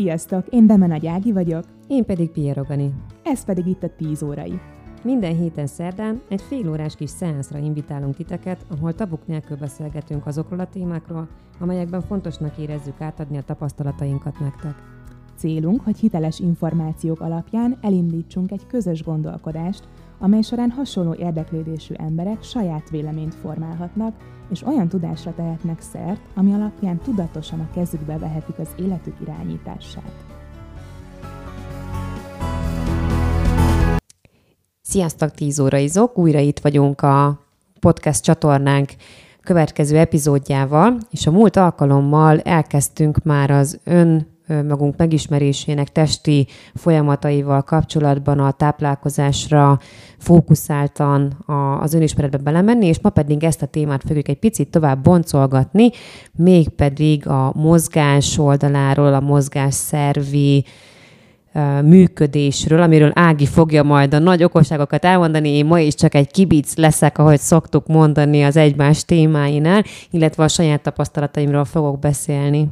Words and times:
Sziasztok, 0.00 0.46
én 0.46 0.66
Bemen 0.66 1.06
Ági 1.06 1.32
vagyok. 1.32 1.64
Én 1.88 2.04
pedig 2.04 2.30
Pierogani. 2.30 2.94
Ez 3.22 3.44
pedig 3.44 3.66
itt 3.66 3.82
a 3.82 3.94
10 3.96 4.22
órai. 4.22 4.60
Minden 5.02 5.36
héten 5.36 5.66
szerdán 5.66 6.20
egy 6.28 6.42
fél 6.42 6.70
órás 6.70 6.96
kis 6.96 7.10
szeánszra 7.10 7.58
invitálunk 7.58 8.16
titeket, 8.16 8.66
ahol 8.70 8.94
tabuk 8.94 9.26
nélkül 9.26 9.56
beszélgetünk 9.56 10.26
azokról 10.26 10.60
a 10.60 10.68
témákról, 10.68 11.28
amelyekben 11.58 12.00
fontosnak 12.00 12.58
érezzük 12.58 13.00
átadni 13.00 13.36
a 13.36 13.42
tapasztalatainkat 13.42 14.38
nektek. 14.40 14.74
Célunk, 15.36 15.80
hogy 15.84 15.98
hiteles 15.98 16.38
információk 16.38 17.20
alapján 17.20 17.78
elindítsunk 17.80 18.50
egy 18.50 18.66
közös 18.66 19.02
gondolkodást, 19.02 19.88
amely 20.22 20.42
során 20.42 20.70
hasonló 20.70 21.14
érdeklődésű 21.14 21.94
emberek 21.94 22.42
saját 22.42 22.90
véleményt 22.90 23.34
formálhatnak, 23.34 24.14
és 24.50 24.62
olyan 24.66 24.88
tudásra 24.88 25.34
tehetnek 25.34 25.80
szert, 25.80 26.20
ami 26.34 26.52
alapján 26.52 26.98
tudatosan 26.98 27.60
a 27.60 27.70
kezükbe 27.74 28.18
vehetik 28.18 28.58
az 28.58 28.68
életük 28.76 29.14
irányítását. 29.20 30.24
Sziasztok, 34.80 35.30
10 35.30 35.58
óra 35.58 35.78
izok! 35.78 36.18
Újra 36.18 36.38
itt 36.38 36.58
vagyunk 36.58 37.00
a 37.00 37.40
podcast 37.80 38.22
csatornánk 38.22 38.90
következő 39.40 39.98
epizódjával, 39.98 40.98
és 41.10 41.26
a 41.26 41.30
múlt 41.30 41.56
alkalommal 41.56 42.40
elkezdtünk 42.40 43.22
már 43.22 43.50
az 43.50 43.80
ön 43.84 44.29
magunk 44.68 44.96
megismerésének 44.96 45.92
testi 45.92 46.46
folyamataival 46.74 47.62
kapcsolatban 47.62 48.38
a 48.38 48.50
táplálkozásra 48.50 49.78
fókuszáltan 50.18 51.44
az 51.80 51.94
önismeretbe 51.94 52.38
belemenni, 52.38 52.86
és 52.86 53.00
ma 53.00 53.10
pedig 53.10 53.44
ezt 53.44 53.62
a 53.62 53.66
témát 53.66 54.02
fogjuk 54.06 54.28
egy 54.28 54.38
picit 54.38 54.70
tovább 54.70 55.02
boncolgatni, 55.02 55.90
mégpedig 56.36 57.28
a 57.28 57.52
mozgás 57.54 58.38
oldaláról, 58.38 59.14
a 59.14 59.20
mozgás 59.20 59.74
szervi 59.74 60.64
működésről, 61.84 62.82
amiről 62.82 63.10
Ági 63.14 63.46
fogja 63.46 63.82
majd 63.82 64.14
a 64.14 64.18
nagy 64.18 64.44
okosságokat 64.44 65.04
elmondani. 65.04 65.48
Én 65.48 65.66
ma 65.66 65.80
is 65.80 65.94
csak 65.94 66.14
egy 66.14 66.30
kibic 66.30 66.76
leszek, 66.76 67.18
ahogy 67.18 67.38
szoktuk 67.38 67.86
mondani 67.86 68.42
az 68.42 68.56
egymás 68.56 69.04
témáinál, 69.04 69.84
illetve 70.10 70.44
a 70.44 70.48
saját 70.48 70.82
tapasztalataimról 70.82 71.64
fogok 71.64 71.98
beszélni. 71.98 72.68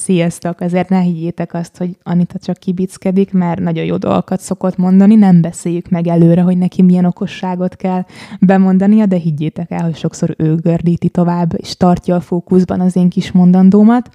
Sziasztok! 0.00 0.60
Azért 0.60 0.88
ne 0.88 1.00
higgyétek 1.00 1.54
azt, 1.54 1.76
hogy 1.76 1.96
Anita 2.02 2.38
csak 2.38 2.56
kibickedik, 2.56 3.32
mert 3.32 3.60
nagyon 3.60 3.84
jó 3.84 3.96
dolgokat 3.96 4.40
szokott 4.40 4.76
mondani, 4.76 5.14
nem 5.14 5.40
beszéljük 5.40 5.88
meg 5.88 6.06
előre, 6.06 6.40
hogy 6.40 6.58
neki 6.58 6.82
milyen 6.82 7.04
okosságot 7.04 7.76
kell 7.76 8.04
bemondania, 8.40 9.06
de 9.06 9.16
higgyétek 9.16 9.70
el, 9.70 9.82
hogy 9.82 9.96
sokszor 9.96 10.34
ő 10.38 10.54
gördíti 10.54 11.08
tovább, 11.08 11.54
és 11.56 11.76
tartja 11.76 12.14
a 12.14 12.20
fókuszban 12.20 12.80
az 12.80 12.96
én 12.96 13.08
kis 13.08 13.32
mondandómat. 13.32 14.10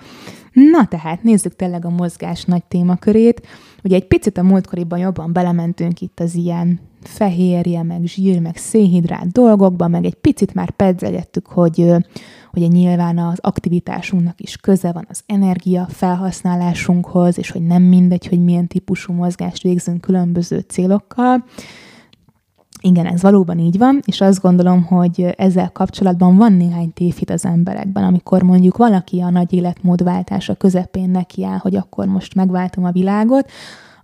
Na 0.54 0.86
tehát 0.86 1.24
nézzük 1.24 1.56
tényleg 1.56 1.86
a 1.86 1.90
mozgás 1.90 2.44
nagy 2.44 2.64
témakörét. 2.64 3.48
Ugye 3.84 3.96
egy 3.96 4.08
picit 4.08 4.38
a 4.38 4.44
múltkoriban 4.44 5.00
jobban 5.00 5.34
belementünk 5.34 6.02
itt 6.02 6.20
az 6.20 6.36
ilyen 6.36 6.80
fehérje, 7.02 7.84
meg 7.84 8.02
zsír, 8.06 8.40
meg 8.40 8.58
szénhidrát 8.58 9.32
dolgokba, 9.32 9.88
meg 9.88 10.06
egy 10.06 10.16
picit 10.16 10.54
már 10.54 10.72
pedzegettük, 10.72 11.48
hogy, 11.48 11.94
hogy 12.56 12.72
nyilván 12.72 13.18
az 13.18 13.40
aktivitásunknak 13.42 14.42
is 14.42 14.58
köze 14.58 14.92
van 14.92 15.06
az 15.10 15.22
energia 15.26 15.88
felhasználásunkhoz, 15.90 17.38
és 17.38 17.52
hogy 17.52 17.62
nem 17.62 17.84
mindegy, 17.84 18.28
hogy 18.28 18.44
milyen 18.44 18.68
típusú 18.68 19.14
mozgást 19.14 19.64
végzünk 19.64 20.02
különböző 20.02 20.60
célokkal. 20.60 21.44
Igen, 22.82 23.06
ez 23.06 23.22
valóban 23.22 23.60
így 23.60 23.78
van, 23.78 24.00
és 24.06 24.22
azt 24.22 24.42
gondolom, 24.42 24.84
hogy 24.84 25.34
ezzel 25.38 25.72
kapcsolatban 25.72 26.36
van 26.36 26.54
néhány 26.54 26.94
tévhit 26.94 27.30
az 27.30 27.46
emberekben, 27.46 28.04
amikor 28.04 28.44
mondjuk 28.44 28.78
valaki 28.78 29.22
a 29.22 29.30
nagy 29.30 29.54
életmódváltása 29.54 30.56
közepén 30.56 31.10
nekiáll, 31.10 31.58
hogy 31.58 31.76
akkor 31.76 32.06
most 32.06 32.36
megváltom 32.36 32.84
a 32.84 32.92
világot, 32.92 33.50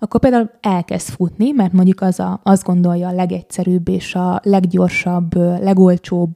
akkor 0.03 0.19
például 0.19 0.51
elkezd 0.61 1.09
futni, 1.09 1.51
mert 1.51 1.73
mondjuk 1.73 2.01
az 2.01 2.19
a, 2.19 2.39
azt 2.43 2.63
gondolja 2.63 3.07
a 3.07 3.11
legegyszerűbb 3.11 3.89
és 3.89 4.15
a 4.15 4.41
leggyorsabb, 4.43 5.35
legolcsóbb 5.61 6.33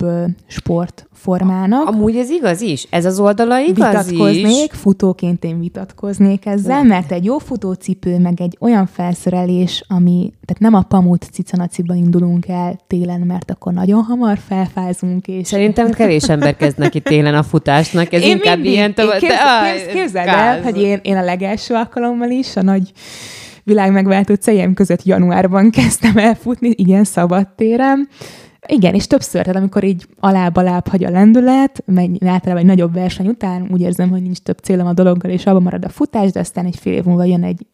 sportformának. 0.48 1.88
Amúgy 1.88 2.16
ez 2.16 2.30
igaz 2.30 2.62
is? 2.62 2.88
Ez 2.90 3.06
az 3.06 3.20
oldala 3.20 3.60
igaz 3.60 4.10
Vitatkoznék, 4.10 4.72
is? 4.74 4.80
futóként 4.80 5.44
én 5.44 5.60
vitatkoznék 5.60 6.46
ezzel, 6.46 6.84
mert 6.84 7.12
egy 7.12 7.26
jó 7.26 7.38
futócipő, 7.38 8.20
meg 8.20 8.42
egy 8.42 8.58
olyan 8.60 8.86
felszerelés, 8.86 9.84
ami, 9.88 10.34
tehát 10.46 10.62
nem 10.62 10.74
a 10.74 10.82
pamut 10.82 11.24
cicanaciban 11.32 11.98
indulunk 11.98 12.48
el 12.48 12.80
télen, 12.88 13.22
mert 13.22 13.52
akkor 13.52 13.74
nagyon 13.74 14.04
hamar 14.04 14.38
felfázunk. 14.48 15.28
És... 15.28 15.48
Szerintem 15.48 15.92
kevés 15.92 16.24
ember 16.24 16.56
kezd 16.56 16.78
neki 16.78 17.02
télen 17.02 17.36
a 17.36 17.44
futásnak, 17.44 18.14
ez 18.14 18.22
én 18.22 18.30
inkább 18.30 18.56
mindig, 18.56 18.72
ilyen 18.72 18.94
tovább. 18.94 19.20
Képz, 19.20 19.34
képz, 19.78 19.94
képzeld 19.94 20.28
el, 20.28 20.62
hogy 20.62 20.82
én, 20.82 21.00
én 21.02 21.18
a 21.18 21.24
legelső 21.24 21.74
alkalommal 21.74 22.30
is, 22.30 22.56
a 22.56 22.62
nagy 22.62 22.92
világ 23.66 23.92
megváltó 23.92 24.34
céljaim 24.34 24.74
között 24.74 25.04
januárban 25.04 25.70
kezdtem 25.70 26.18
elfutni, 26.18 26.74
igen, 26.76 27.04
szabadtéren. 27.04 28.08
Igen, 28.68 28.94
és 28.94 29.08
többször, 29.08 29.42
tehát 29.42 29.60
amikor 29.60 29.84
így 29.84 30.06
alább-alább 30.20 30.88
hagy 30.88 31.04
a 31.04 31.10
lendület, 31.10 31.84
megy 31.86 32.26
általában 32.26 32.58
egy 32.58 32.70
nagyobb 32.70 32.94
verseny 32.94 33.28
után, 33.28 33.68
úgy 33.72 33.82
érzem, 33.82 34.10
hogy 34.10 34.22
nincs 34.22 34.38
több 34.38 34.58
célom 34.58 34.88
a 34.88 34.94
dologgal, 34.94 35.32
és 35.32 35.46
abban 35.46 35.62
marad 35.62 35.86
a 35.86 35.90
futás, 35.90 36.32
de 36.32 36.40
aztán 36.40 36.66
egy 36.66 36.78
fél 36.80 36.94
év 36.94 37.04
múlva 37.04 37.24
jön 37.24 37.44
egy 37.44 37.66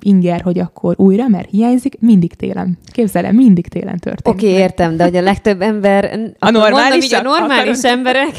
inger, 0.00 0.40
hogy 0.40 0.58
akkor 0.58 0.94
újra, 0.98 1.28
mert 1.28 1.50
hiányzik, 1.50 2.00
mindig 2.00 2.34
télen. 2.34 2.78
Képzelem, 2.92 3.34
mindig 3.34 3.68
télen 3.68 3.98
történik. 3.98 4.38
Oké, 4.38 4.48
okay, 4.48 4.60
értem, 4.60 4.96
de 4.96 5.04
hogy 5.04 5.16
a 5.16 5.20
legtöbb 5.20 5.60
ember, 5.60 6.18
a 6.38 6.50
normális, 6.50 7.12
mondom, 7.12 7.32
a 7.32 7.38
normális 7.38 7.82
emberek, 7.82 8.32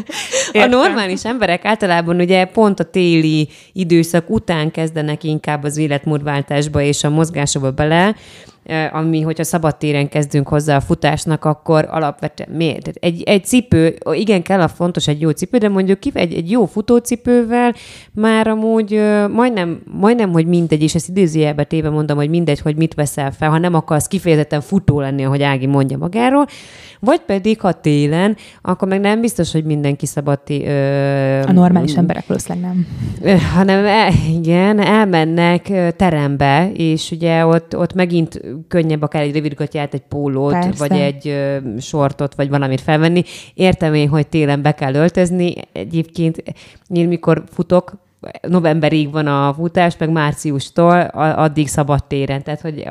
a 0.52 0.66
normális 0.66 1.24
emberek 1.24 1.64
általában 1.64 2.20
ugye 2.20 2.44
pont 2.44 2.80
a 2.80 2.84
téli 2.84 3.48
időszak 3.72 4.30
után 4.30 4.70
kezdenek 4.70 5.24
inkább 5.24 5.64
az 5.64 5.76
életmódváltásba 5.76 6.80
és 6.80 7.04
a 7.04 7.10
mozgásba 7.10 7.70
bele, 7.70 8.14
ami, 8.92 9.20
hogyha 9.20 9.44
szabadtéren 9.44 10.08
kezdünk 10.08 10.48
hozzá 10.48 10.76
a 10.76 10.80
futásnak, 10.80 11.44
akkor 11.44 11.86
alapvetően 11.90 12.48
miért? 12.56 12.86
Egy, 12.86 13.22
egy 13.22 13.44
cipő, 13.44 13.98
igen, 14.12 14.42
kell 14.42 14.60
a 14.60 14.68
fontos 14.68 15.08
egy 15.08 15.20
jó 15.20 15.30
cipő, 15.30 15.58
de 15.58 15.68
mondjuk 15.68 16.00
ki 16.00 16.10
egy, 16.14 16.34
egy 16.34 16.50
jó 16.50 16.66
futócipővel 16.66 17.74
már 18.12 18.46
amúgy 18.46 19.00
majdnem, 19.32 19.82
majdnem, 19.84 20.32
hogy 20.32 20.46
mindegy, 20.46 20.82
és 20.82 20.94
ezt 20.94 21.08
idézőjelbe 21.08 21.64
téve 21.64 21.90
mondom, 21.90 22.16
hogy 22.16 22.28
mindegy, 22.28 22.60
hogy 22.60 22.76
mit 22.76 22.94
veszel 22.94 23.32
fel, 23.32 23.50
ha 23.50 23.58
nem 23.58 23.74
akarsz 23.74 24.06
kifejezetten 24.06 24.60
futó 24.60 25.00
lenni, 25.00 25.24
ahogy 25.24 25.42
Ági 25.42 25.66
mondja 25.66 25.98
magáról, 25.98 26.46
vagy 27.00 27.20
pedig, 27.20 27.60
ha 27.60 27.72
télen, 27.72 28.36
akkor 28.62 28.88
meg 28.88 29.00
nem 29.00 29.20
biztos, 29.20 29.52
hogy 29.52 29.64
mindenki 29.64 30.06
szabad 30.06 30.38
ö, 30.46 31.42
A 31.46 31.52
normális 31.52 31.94
emberek 31.94 32.26
valószínűleg 32.26 32.70
nem. 32.70 32.86
Hanem, 33.54 33.84
el, 33.84 34.10
igen, 34.32 34.78
elmennek 34.78 35.72
terembe, 35.96 36.70
és 36.74 37.10
ugye 37.10 37.46
ott, 37.46 37.76
ott 37.76 37.94
megint 37.94 38.40
könnyebb 38.68 39.02
akár 39.02 39.22
egy 39.22 39.34
rövidgatját, 39.34 39.94
egy 39.94 40.02
pólót, 40.08 40.52
Persze. 40.52 40.88
vagy 40.88 40.98
egy 40.98 41.28
ö, 41.28 41.56
sortot, 41.78 42.34
vagy 42.34 42.48
valamit 42.48 42.80
felvenni. 42.80 43.22
Értem 43.54 43.94
én, 43.94 44.08
hogy 44.08 44.26
télen 44.26 44.62
be 44.62 44.72
kell 44.72 44.94
öltözni. 44.94 45.54
Egyébként 45.72 46.42
én 46.88 47.08
mikor 47.08 47.42
futok, 47.50 47.92
novemberig 48.48 49.12
van 49.12 49.26
a 49.26 49.54
futás, 49.54 49.96
meg 49.98 50.10
márciustól 50.10 51.00
addig 51.14 51.68
szabad 51.68 52.04
téren, 52.04 52.42
tehát 52.42 52.60
hogy, 52.60 52.84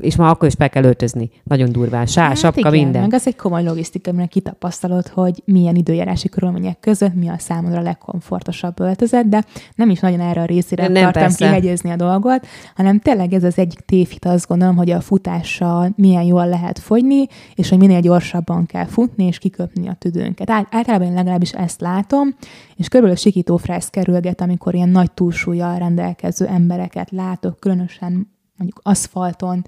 és 0.00 0.16
már 0.16 0.30
akkor 0.30 0.48
is 0.48 0.54
fel 0.58 0.70
kell 0.70 0.84
öltözni. 0.84 1.30
Nagyon 1.42 1.72
durván. 1.72 2.06
Sá, 2.06 2.22
hát 2.26 2.36
sapka, 2.36 2.58
igen, 2.58 2.72
minden. 2.72 3.00
Meg 3.00 3.14
ez 3.14 3.26
egy 3.26 3.36
komoly 3.36 3.64
logisztika, 3.64 4.12
mert 4.12 4.30
kitapasztalod, 4.30 5.08
hogy 5.08 5.42
milyen 5.44 5.74
időjárási 5.74 6.28
körülmények 6.28 6.80
között 6.80 7.14
mi 7.14 7.28
a 7.28 7.34
számodra 7.38 7.78
a 7.78 7.82
legkomfortosabb 7.82 8.80
öltözet, 8.80 9.28
de 9.28 9.44
nem 9.74 9.90
is 9.90 10.00
nagyon 10.00 10.20
erre 10.20 10.40
a 10.40 10.44
részére 10.44 10.88
nem, 10.88 11.02
akartam 11.02 11.22
persze. 11.22 11.46
kihegyezni 11.46 11.90
a 11.90 11.96
dolgot, 11.96 12.46
hanem 12.74 12.98
tényleg 12.98 13.32
ez 13.32 13.44
az 13.44 13.58
egyik 13.58 13.80
tévhit, 13.80 14.24
azt 14.24 14.48
gondolom, 14.48 14.76
hogy 14.76 14.90
a 14.90 15.00
futással 15.00 15.92
milyen 15.96 16.22
jól 16.22 16.48
lehet 16.48 16.78
fogyni, 16.78 17.26
és 17.54 17.68
hogy 17.68 17.78
minél 17.78 18.00
gyorsabban 18.00 18.66
kell 18.66 18.86
futni, 18.86 19.24
és 19.24 19.38
kiköpni 19.38 19.88
a 19.88 19.96
tüdőnket. 19.98 20.50
Általában 20.50 21.06
én 21.06 21.14
legalábbis 21.14 21.52
ezt 21.52 21.80
látom, 21.80 22.34
és 22.76 22.88
körülbelül 22.88 23.16
sikító 23.16 23.60
kerülget, 23.90 24.40
amikor 24.40 24.74
ilyen 24.78 24.90
nagy 24.90 25.12
túlsúlyjal 25.12 25.78
rendelkező 25.78 26.46
embereket 26.46 27.10
látok, 27.10 27.60
különösen 27.60 28.30
mondjuk 28.56 28.80
aszfalton, 28.82 29.64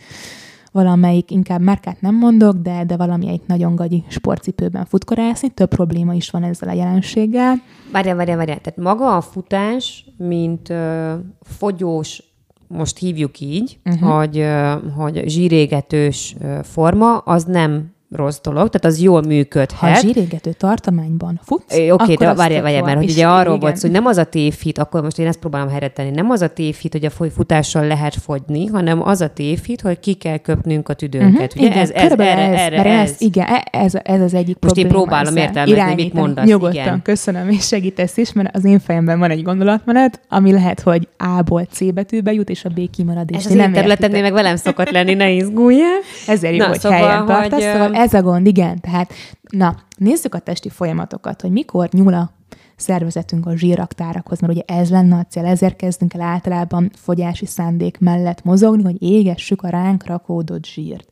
valamelyik, 0.73 1.31
inkább 1.31 1.61
márkát 1.61 2.01
nem 2.01 2.15
mondok, 2.15 2.57
de, 2.57 2.85
de 2.85 2.97
valamelyik 2.97 3.47
nagyon 3.47 3.75
gagyi 3.75 4.05
sportcipőben 4.09 4.85
futkorászni. 4.85 5.49
Több 5.49 5.69
probléma 5.69 6.15
is 6.15 6.31
van 6.31 6.43
ezzel 6.43 6.69
a 6.69 6.73
jelenséggel. 6.73 7.55
Várjál, 7.93 8.17
várjál, 8.17 8.37
várjál. 8.37 8.61
Tehát 8.61 8.79
maga 8.79 9.17
a 9.17 9.21
futás, 9.21 10.05
mint 10.17 10.71
ö, 10.71 11.15
fogyós, 11.43 12.23
most 12.67 12.99
hívjuk 12.99 13.41
így, 13.41 13.79
uh-huh. 13.85 14.11
hogy, 14.11 14.39
ö, 14.39 14.75
hogy 14.97 15.23
zsírégetős 15.27 16.37
ö, 16.41 16.59
forma, 16.63 17.19
az 17.19 17.45
nem 17.45 17.93
rossz 18.11 18.39
dolog, 18.43 18.69
tehát 18.69 18.85
az 18.97 19.03
jól 19.03 19.23
működhet. 19.23 19.95
Ha 19.95 20.01
zsírégető 20.01 20.53
tartományban 20.53 21.41
futsz, 21.43 21.75
Oké, 21.75 21.91
okay, 21.91 22.15
de 22.15 22.35
várjál, 22.35 22.63
várjál, 22.63 22.83
mert 22.83 22.97
hogy 22.97 23.11
ugye 23.11 23.27
arról 23.27 23.59
volt 23.59 23.77
szó, 23.77 23.81
hogy 23.81 23.97
nem 23.97 24.07
az 24.07 24.17
a 24.17 24.25
tévhit, 24.25 24.79
akkor 24.79 25.03
most 25.03 25.19
én 25.19 25.27
ezt 25.27 25.39
próbálom 25.39 25.69
helyre 25.69 25.89
tenni, 25.89 26.11
nem 26.11 26.31
az 26.31 26.43
a 26.43 26.49
tévhit, 26.49 26.93
hogy 26.93 27.05
a 27.05 27.11
futással 27.11 27.87
lehet 27.87 28.15
fogyni, 28.15 28.67
hanem 28.67 29.03
az 29.03 29.21
a 29.21 29.29
tévhit, 29.29 29.81
hogy 29.81 30.01
ki 30.01 30.15
kell 30.15 30.37
köpnünk 30.37 30.89
a 30.89 30.95
tüdőnket. 30.95 31.55
Uh-huh, 31.55 31.63
ugye 31.63 31.67
igen, 31.67 31.79
ez, 31.79 31.91
ez, 31.91 32.13
erre, 32.13 32.37
ez, 32.37 32.73
erre, 32.73 32.85
ez. 32.85 33.11
ez. 33.11 33.21
Igen, 33.21 33.47
e- 33.47 33.69
ez, 33.71 33.93
ez 34.03 34.21
az 34.21 34.35
egyik 34.35 34.57
Most 34.61 34.77
én 34.77 34.89
próbálom 34.89 35.37
értelmezni, 35.37 35.95
mit 35.95 36.13
mondasz. 36.13 36.47
Nyugodtan, 36.47 36.83
igen. 36.83 37.03
köszönöm, 37.03 37.49
és 37.49 37.67
segítesz 37.67 38.17
is, 38.17 38.33
mert 38.33 38.57
az 38.57 38.65
én 38.65 38.79
fejemben 38.79 39.19
van 39.19 39.31
egy 39.31 39.43
gondolatmenet, 39.43 40.21
ami 40.29 40.53
lehet, 40.53 40.81
hogy 40.81 41.09
A-ból 41.19 41.65
C 41.65 41.93
betűbe 41.93 42.33
jut, 42.33 42.51
és 42.51 42.65
a 42.65 42.69
B 42.69 42.91
kimarad. 42.91 43.31
És 43.31 43.37
ez 43.37 43.47
az 43.47 43.55
én 43.55 43.73
területemnél 43.73 44.23
meg 44.23 44.33
velem 44.33 44.57
szokott 44.57 44.91
lenni, 44.91 45.15
ne 45.15 45.31
izguljál. 45.31 45.99
Ezért 46.27 46.57
jó, 46.57 46.67
hogy 46.67 46.81
szóval, 46.81 46.99
helyen 46.99 47.27
tartasz. 47.27 47.63
Szóval 47.63 48.00
ez 48.01 48.15
a 48.15 48.23
gond, 48.23 48.47
igen. 48.47 48.81
Tehát, 48.81 49.13
na, 49.51 49.77
nézzük 49.97 50.35
a 50.35 50.39
testi 50.39 50.69
folyamatokat, 50.69 51.41
hogy 51.41 51.51
mikor 51.51 51.89
nyúl 51.93 52.15
a 52.15 52.31
szervezetünk 52.77 53.47
a 53.47 53.57
zsíraktárakhoz, 53.57 54.41
mert 54.41 54.53
ugye 54.53 54.63
ez 54.67 54.91
lenne 54.91 55.17
a 55.17 55.25
cél, 55.25 55.45
ezért 55.45 55.77
kezdünk 55.77 56.15
el 56.15 56.21
általában 56.21 56.91
fogyási 56.95 57.47
szándék 57.47 57.99
mellett 57.99 58.45
mozogni, 58.45 58.83
hogy 58.83 59.03
égessük 59.03 59.63
a 59.63 59.69
ránk 59.69 60.07
rakódott 60.07 60.67
zsírt. 60.67 61.09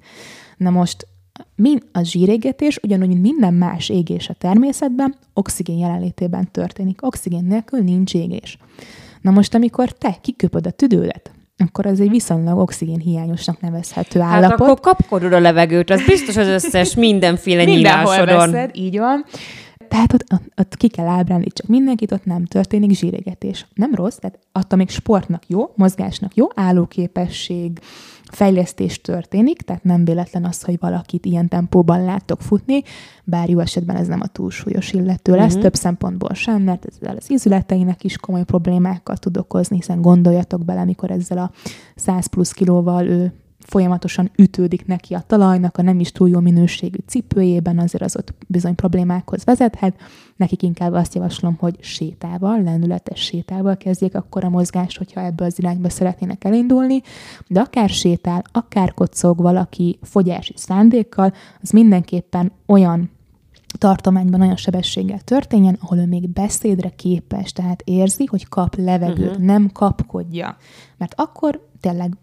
Na 0.56 0.70
most 0.70 1.06
min 1.54 1.82
a 1.92 2.02
zsírégetés 2.02 2.78
ugyanúgy, 2.82 3.08
mint 3.08 3.20
minden 3.20 3.54
más 3.54 3.88
égés 3.88 4.28
a 4.28 4.34
természetben, 4.34 5.14
oxigén 5.34 5.78
jelenlétében 5.78 6.50
történik. 6.50 7.06
Oxigén 7.06 7.44
nélkül 7.44 7.80
nincs 7.80 8.14
égés. 8.14 8.58
Na 9.20 9.30
most, 9.30 9.54
amikor 9.54 9.92
te 9.92 10.18
kiköpöd 10.20 10.66
a 10.66 10.70
tüdődet, 10.70 11.30
akkor 11.58 11.86
az 11.86 12.00
egy 12.00 12.10
viszonylag 12.10 12.58
oxigén 12.58 12.98
hiányosnak 12.98 13.60
nevezhető 13.60 14.20
hát 14.20 14.32
állapot. 14.32 14.58
Hát 14.58 14.60
akkor 14.60 14.80
kapkodod 14.80 15.32
a 15.32 15.40
levegőt, 15.40 15.90
az 15.90 16.04
biztos 16.06 16.36
az 16.36 16.46
összes 16.46 16.94
mindenféle 16.94 17.64
Mindenhol 17.74 18.24
veszed, 18.24 18.70
így 18.72 18.98
van. 18.98 19.24
Tehát 19.88 20.12
ott, 20.12 20.24
ott, 20.32 20.52
ott 20.56 20.76
ki 20.76 20.88
kell 20.88 21.06
ábrálni, 21.06 21.46
csak 21.52 21.66
mindenkit, 21.66 22.12
ott 22.12 22.24
nem 22.24 22.44
történik 22.44 22.96
zsírégetés. 22.96 23.66
Nem 23.74 23.94
rossz, 23.94 24.16
tehát 24.16 24.38
attól 24.52 24.78
még 24.78 24.90
sportnak 24.90 25.42
jó, 25.46 25.72
mozgásnak 25.74 26.34
jó, 26.34 26.46
állóképesség, 26.54 27.80
fejlesztés 28.32 29.00
történik, 29.00 29.62
tehát 29.62 29.84
nem 29.84 30.04
véletlen 30.04 30.44
az, 30.44 30.62
hogy 30.62 30.78
valakit 30.80 31.26
ilyen 31.26 31.48
tempóban 31.48 32.04
láttok 32.04 32.40
futni, 32.40 32.82
bár 33.24 33.48
jó 33.48 33.58
esetben 33.58 33.96
ez 33.96 34.06
nem 34.06 34.20
a 34.20 34.26
túlsúlyos 34.26 34.92
illető 34.92 35.34
lesz, 35.34 35.46
uh-huh. 35.46 35.62
több 35.62 35.74
szempontból 35.74 36.34
sem, 36.34 36.62
mert 36.62 36.84
ezzel 36.84 37.16
az 37.16 37.30
izületeinek 37.30 38.04
is 38.04 38.16
komoly 38.16 38.44
problémákat 38.44 39.20
tud 39.20 39.36
okozni, 39.36 39.76
hiszen 39.76 40.00
gondoljatok 40.00 40.64
bele, 40.64 40.80
amikor 40.80 41.10
ezzel 41.10 41.38
a 41.38 41.50
100 41.94 42.26
plusz 42.26 42.52
kilóval 42.52 43.06
ő 43.06 43.32
folyamatosan 43.58 44.30
ütődik 44.36 44.86
neki 44.86 45.14
a 45.14 45.20
talajnak, 45.26 45.76
a 45.76 45.82
nem 45.82 46.00
is 46.00 46.12
túl 46.12 46.28
jó 46.28 46.40
minőségű 46.40 46.98
cipőjében, 47.06 47.78
azért 47.78 48.02
az 48.02 48.16
ott 48.16 48.34
bizony 48.46 48.74
problémákhoz 48.74 49.44
vezethet. 49.44 49.96
Nekik 50.36 50.62
inkább 50.62 50.92
azt 50.92 51.14
javaslom, 51.14 51.56
hogy 51.58 51.76
sétával, 51.80 52.62
lendületes 52.62 53.20
sétával 53.20 53.76
kezdjék 53.76 54.14
akkor 54.14 54.44
a 54.44 54.48
mozgást, 54.48 54.98
hogyha 54.98 55.24
ebből 55.24 55.46
az 55.46 55.58
irányba 55.58 55.88
szeretnének 55.88 56.44
elindulni, 56.44 57.02
de 57.46 57.60
akár 57.60 57.88
sétál, 57.88 58.44
akár 58.52 58.94
kocog 58.94 59.40
valaki 59.40 59.98
fogyási 60.02 60.54
szándékkal, 60.56 61.32
az 61.62 61.70
mindenképpen 61.70 62.52
olyan 62.66 63.10
tartományban 63.78 64.40
olyan 64.40 64.56
sebességgel 64.56 65.20
történjen, 65.20 65.78
ahol 65.80 65.98
ő 65.98 66.06
még 66.06 66.28
beszédre 66.28 66.88
képes, 66.88 67.52
tehát 67.52 67.82
érzi, 67.84 68.24
hogy 68.24 68.48
kap 68.48 68.74
levegőt, 68.76 69.30
uh-huh. 69.30 69.44
nem 69.44 69.70
kapkodja. 69.72 70.56
Mert 70.96 71.14
akkor 71.16 71.68
tényleg 71.80 72.16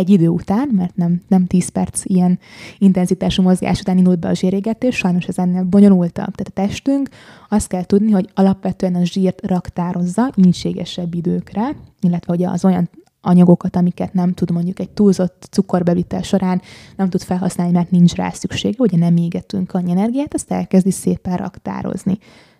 egy 0.00 0.10
idő 0.10 0.28
után, 0.28 0.68
mert 0.72 0.96
nem, 0.96 1.22
nem 1.28 1.46
10 1.46 1.68
perc 1.68 2.04
ilyen 2.04 2.38
intenzitású 2.78 3.42
mozgás 3.42 3.80
után 3.80 3.98
indult 3.98 4.18
be 4.18 4.28
a 4.28 4.34
zsérégetés, 4.34 4.96
sajnos 4.96 5.26
ez 5.26 5.38
ennél 5.38 5.64
bonyolultabb. 5.64 6.34
Tehát 6.34 6.48
a 6.48 6.50
testünk 6.50 7.08
azt 7.48 7.68
kell 7.68 7.84
tudni, 7.84 8.10
hogy 8.10 8.30
alapvetően 8.34 8.94
a 8.94 9.04
zsírt 9.04 9.46
raktározza 9.46 10.32
ínségesebb 10.34 11.14
időkre, 11.14 11.76
illetve 12.00 12.32
hogy 12.32 12.44
az 12.44 12.64
olyan 12.64 12.88
anyagokat, 13.20 13.76
amiket 13.76 14.12
nem 14.12 14.34
tud 14.34 14.50
mondjuk 14.50 14.80
egy 14.80 14.90
túlzott 14.90 15.48
cukorbevitel 15.50 16.22
során 16.22 16.62
nem 16.96 17.08
tud 17.08 17.22
felhasználni, 17.22 17.72
mert 17.72 17.90
nincs 17.90 18.14
rá 18.14 18.30
szüksége, 18.30 18.76
ugye 18.78 18.98
nem 18.98 19.16
égetünk 19.16 19.72
annyi 19.74 19.90
energiát, 19.90 20.34
azt 20.34 20.52
elkezdi 20.52 20.90
szépen 20.90 21.36
raktározni. 21.36 22.18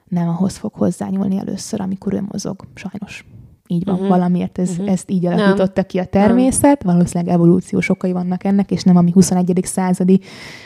Nem 0.08 0.28
ahhoz 0.28 0.56
fog 0.56 0.72
hozzányúlni 0.74 1.38
először, 1.38 1.80
amikor 1.80 2.14
ő 2.14 2.22
mozog, 2.32 2.66
sajnos 2.74 3.24
így 3.70 3.84
van, 3.84 3.94
uh-huh. 3.94 4.08
valamiért 4.08 4.58
ez, 4.58 4.70
uh-huh. 4.70 4.90
ezt 4.90 5.10
így 5.10 5.26
alakította 5.26 5.82
ki 5.82 5.98
a 5.98 6.04
természet, 6.04 6.84
nem. 6.84 6.94
valószínűleg 6.94 7.34
evolúciós 7.34 7.88
okai 7.88 8.12
vannak 8.12 8.44
ennek, 8.44 8.70
és 8.70 8.82
nem 8.82 8.96
a 8.96 9.00
mi 9.00 9.10
21. 9.10 9.60
századi 9.64 10.20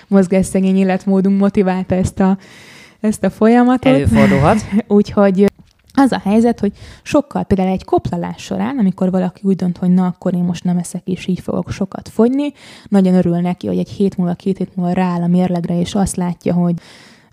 mozgásszegény 0.09 0.77
életmódunk 0.77 1.41
motiválta 1.41 1.95
ezt 1.95 2.21
a, 2.21 2.39
ezt 3.01 3.25
a 3.25 3.31
folyamatot. 3.31 3.93
Előfordulhat. 3.93 4.59
Úgyhogy 4.89 5.53
az 5.97 6.13
a 6.13 6.19
helyzet, 6.19 6.61
hogy 6.61 6.73
sokkal 7.03 7.43
például 7.45 7.69
egy 7.69 7.85
koplalás 7.85 8.43
során, 8.43 8.79
amikor 8.79 9.11
valaki 9.11 9.41
úgy 9.45 9.57
dönt, 9.57 9.79
hogy 9.79 9.91
na, 9.91 10.07
akkor 10.07 10.35
én 10.35 10.45
most 10.45 10.65
nem 10.65 10.79
eszek, 10.79 11.03
és 11.05 11.27
így 11.27 11.41
fogok 11.41 11.71
sokat 11.71 12.09
fogyni, 12.09 12.53
nagyon 12.89 13.15
örül 13.15 13.37
neki, 13.37 13.67
hogy 13.67 13.79
egy 13.79 13.89
hét 13.89 14.17
múlva, 14.17 14.35
két 14.35 14.59
hét 14.59 14.77
múlva 14.77 14.93
rááll 14.93 15.23
a 15.23 15.27
mérlegre, 15.27 15.79
és 15.81 15.95
azt 15.95 16.17
látja, 16.17 16.55
hogy 16.55 16.75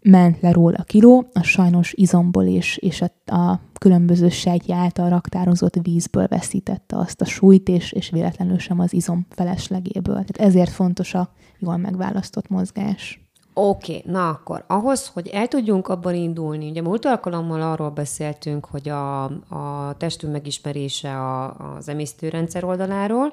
ment 0.02 0.42
le 0.42 0.52
róla 0.52 0.78
a 0.80 0.84
kiló, 0.84 1.30
a 1.34 1.44
sajnos 1.44 1.94
izomból 1.94 2.46
és, 2.46 2.78
és 2.78 3.02
a, 3.02 3.34
a 3.36 3.60
különböző 3.82 4.30
sejtje 4.30 4.76
által 4.76 5.10
raktározott 5.10 5.76
vízből 5.82 6.28
veszítette 6.28 6.98
azt 6.98 7.22
a 7.22 7.26
súlyt, 7.26 7.68
és, 7.68 7.92
és 7.92 8.10
véletlenül 8.10 8.58
sem 8.60 8.80
az 8.80 8.94
izom 8.94 9.26
feleslegéből. 9.30 10.14
Tehát 10.14 10.38
ezért 10.38 10.72
fontos 10.72 11.14
a 11.14 11.30
jól 11.60 11.78
megválasztott 11.78 12.50
mozgás. 12.50 13.22
Oké, 13.54 13.98
okay, 13.98 14.12
na 14.12 14.30
akkor 14.30 14.64
ahhoz, 14.68 15.08
hogy 15.08 15.28
el 15.28 15.48
tudjunk 15.48 15.88
abban 15.88 16.16
indulni, 16.16 16.70
ugye 16.70 16.82
múlt 16.82 17.06
alkalommal 17.06 17.62
arról 17.62 17.90
beszéltünk, 17.90 18.66
hogy 18.66 18.90
a, 18.90 19.24
a 19.50 19.96
testünk 19.98 20.34
megismerése 20.34 21.18
a, 21.18 21.56
az 21.76 21.90
emésztőrendszer 21.90 22.64
oldaláról, 22.64 23.32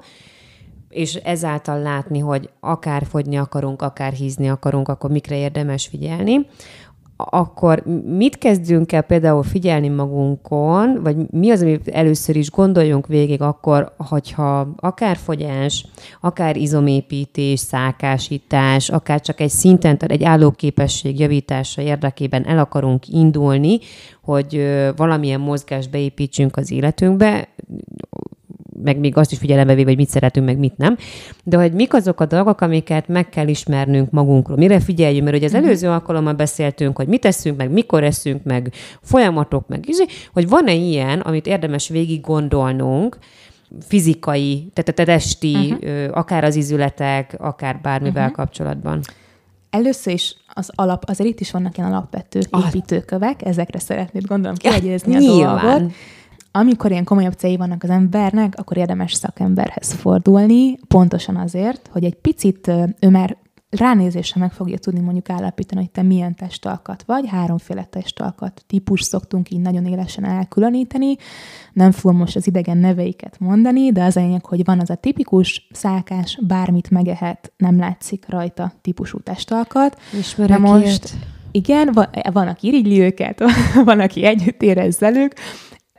és 0.89 1.15
ezáltal 1.15 1.81
látni, 1.81 2.19
hogy 2.19 2.49
akár 2.59 3.05
fogyni 3.05 3.37
akarunk, 3.37 3.81
akár 3.81 4.13
hízni 4.13 4.49
akarunk, 4.49 4.87
akkor 4.87 5.09
mikre 5.09 5.37
érdemes 5.37 5.87
figyelni, 5.87 6.47
akkor 7.25 7.83
mit 8.05 8.37
kezdünk 8.37 8.91
el 8.91 9.01
például 9.01 9.43
figyelni 9.43 9.87
magunkon, 9.87 10.99
vagy 11.03 11.15
mi 11.31 11.49
az, 11.49 11.61
amit 11.61 11.87
először 11.87 12.35
is 12.35 12.51
gondoljunk 12.51 13.07
végig 13.07 13.41
akkor, 13.41 13.93
hogyha 13.97 14.67
akár 14.75 15.17
fogyás, 15.17 15.85
akár 16.21 16.55
izomépítés, 16.55 17.59
szákásítás, 17.59 18.89
akár 18.89 19.21
csak 19.21 19.39
egy 19.39 19.49
szinten, 19.49 19.97
tehát 19.97 20.15
egy 20.15 20.23
állóképesség 20.23 21.19
javítása 21.19 21.81
érdekében 21.81 22.45
el 22.45 22.59
akarunk 22.59 23.07
indulni, 23.07 23.79
hogy 24.21 24.67
valamilyen 24.95 25.39
mozgást 25.39 25.89
beépítsünk 25.89 26.57
az 26.57 26.71
életünkbe, 26.71 27.47
meg 28.83 28.97
még 28.97 29.17
azt 29.17 29.31
is 29.31 29.37
figyelembe 29.37 29.73
véve, 29.73 29.89
hogy 29.89 29.97
mit 29.97 30.09
szeretünk, 30.09 30.45
meg 30.45 30.57
mit 30.57 30.77
nem. 30.77 30.97
De 31.43 31.57
hogy 31.57 31.73
mik 31.73 31.93
azok 31.93 32.19
a 32.19 32.25
dolgok, 32.25 32.61
amiket 32.61 33.07
meg 33.07 33.29
kell 33.29 33.47
ismernünk 33.47 34.11
magunkról, 34.11 34.57
mire 34.57 34.79
figyeljünk, 34.79 35.23
mert 35.23 35.35
ugye 35.35 35.45
az 35.45 35.51
mhm. 35.51 35.63
előző 35.63 35.89
alkalommal 35.89 36.33
beszéltünk, 36.33 36.97
hogy 36.97 37.07
mit 37.07 37.25
eszünk, 37.25 37.57
meg 37.57 37.71
mikor 37.71 38.03
eszünk, 38.03 38.43
meg 38.43 38.73
folyamatok, 39.01 39.67
meg 39.67 39.89
is, 39.89 39.97
hogy 40.33 40.49
van-e 40.49 40.73
ilyen, 40.73 41.19
amit 41.19 41.47
érdemes 41.47 41.89
végig 41.89 42.21
gondolnunk, 42.21 43.17
fizikai, 43.87 44.71
tehát 44.73 44.99
a 44.99 45.03
testi, 45.03 45.55
uh-huh. 45.55 46.17
akár 46.17 46.43
az 46.43 46.55
izületek, 46.55 47.35
akár 47.39 47.79
bármivel 47.81 48.21
uh-huh. 48.21 48.37
kapcsolatban? 48.37 49.01
Először 49.69 50.13
is 50.13 50.35
az 50.53 50.71
alap, 50.75 51.03
azért 51.07 51.29
itt 51.29 51.39
is 51.39 51.51
vannak 51.51 51.77
ilyen 51.77 51.91
alapvető 51.91 52.39
építőkövek, 52.65 53.45
ezekre 53.45 53.79
szeretnéd 53.79 54.25
gondolom 54.25 54.55
kiegyezni 54.55 55.15
a 55.15 55.19
dolgot 55.19 55.91
amikor 56.59 56.91
ilyen 56.91 57.03
komolyabb 57.03 57.33
célja 57.33 57.57
vannak 57.57 57.83
az 57.83 57.89
embernek, 57.89 58.53
akkor 58.57 58.77
érdemes 58.77 59.13
szakemberhez 59.13 59.93
fordulni, 59.93 60.77
pontosan 60.87 61.35
azért, 61.35 61.89
hogy 61.91 62.03
egy 62.03 62.15
picit 62.15 62.71
ő 62.99 63.09
már 63.09 63.37
ránézésre 63.69 64.39
meg 64.39 64.51
fogja 64.51 64.77
tudni 64.77 64.99
mondjuk 64.99 65.29
állapítani, 65.29 65.81
hogy 65.81 65.91
te 65.91 66.01
milyen 66.01 66.35
testalkat 66.35 67.03
vagy, 67.05 67.27
háromféle 67.27 67.83
testalkat 67.83 68.63
típus 68.67 69.01
szoktunk 69.01 69.51
így 69.51 69.59
nagyon 69.59 69.85
élesen 69.85 70.25
elkülöníteni, 70.25 71.15
nem 71.73 71.91
fogom 71.91 72.17
most 72.17 72.35
az 72.35 72.47
idegen 72.47 72.77
neveiket 72.77 73.39
mondani, 73.39 73.91
de 73.91 74.03
az 74.03 74.15
lényeg, 74.15 74.45
hogy 74.45 74.65
van 74.65 74.79
az 74.79 74.89
a 74.89 74.95
tipikus 74.95 75.67
szálkás, 75.71 76.39
bármit 76.47 76.89
megehet, 76.89 77.51
nem 77.57 77.77
látszik 77.77 78.25
rajta 78.27 78.71
típusú 78.81 79.19
testalkat. 79.19 80.01
Ismerek 80.19 80.59
de 80.59 80.67
most 80.67 80.85
ilyet. 80.85 81.27
Igen, 81.51 81.89
van, 81.93 82.07
van, 82.31 82.47
aki 82.47 82.67
irigyli 82.67 83.01
őket, 83.01 83.43
van, 83.85 83.99
aki 83.99 84.25
együtt 84.25 84.61
érez 84.61 84.99
velük, 84.99 85.33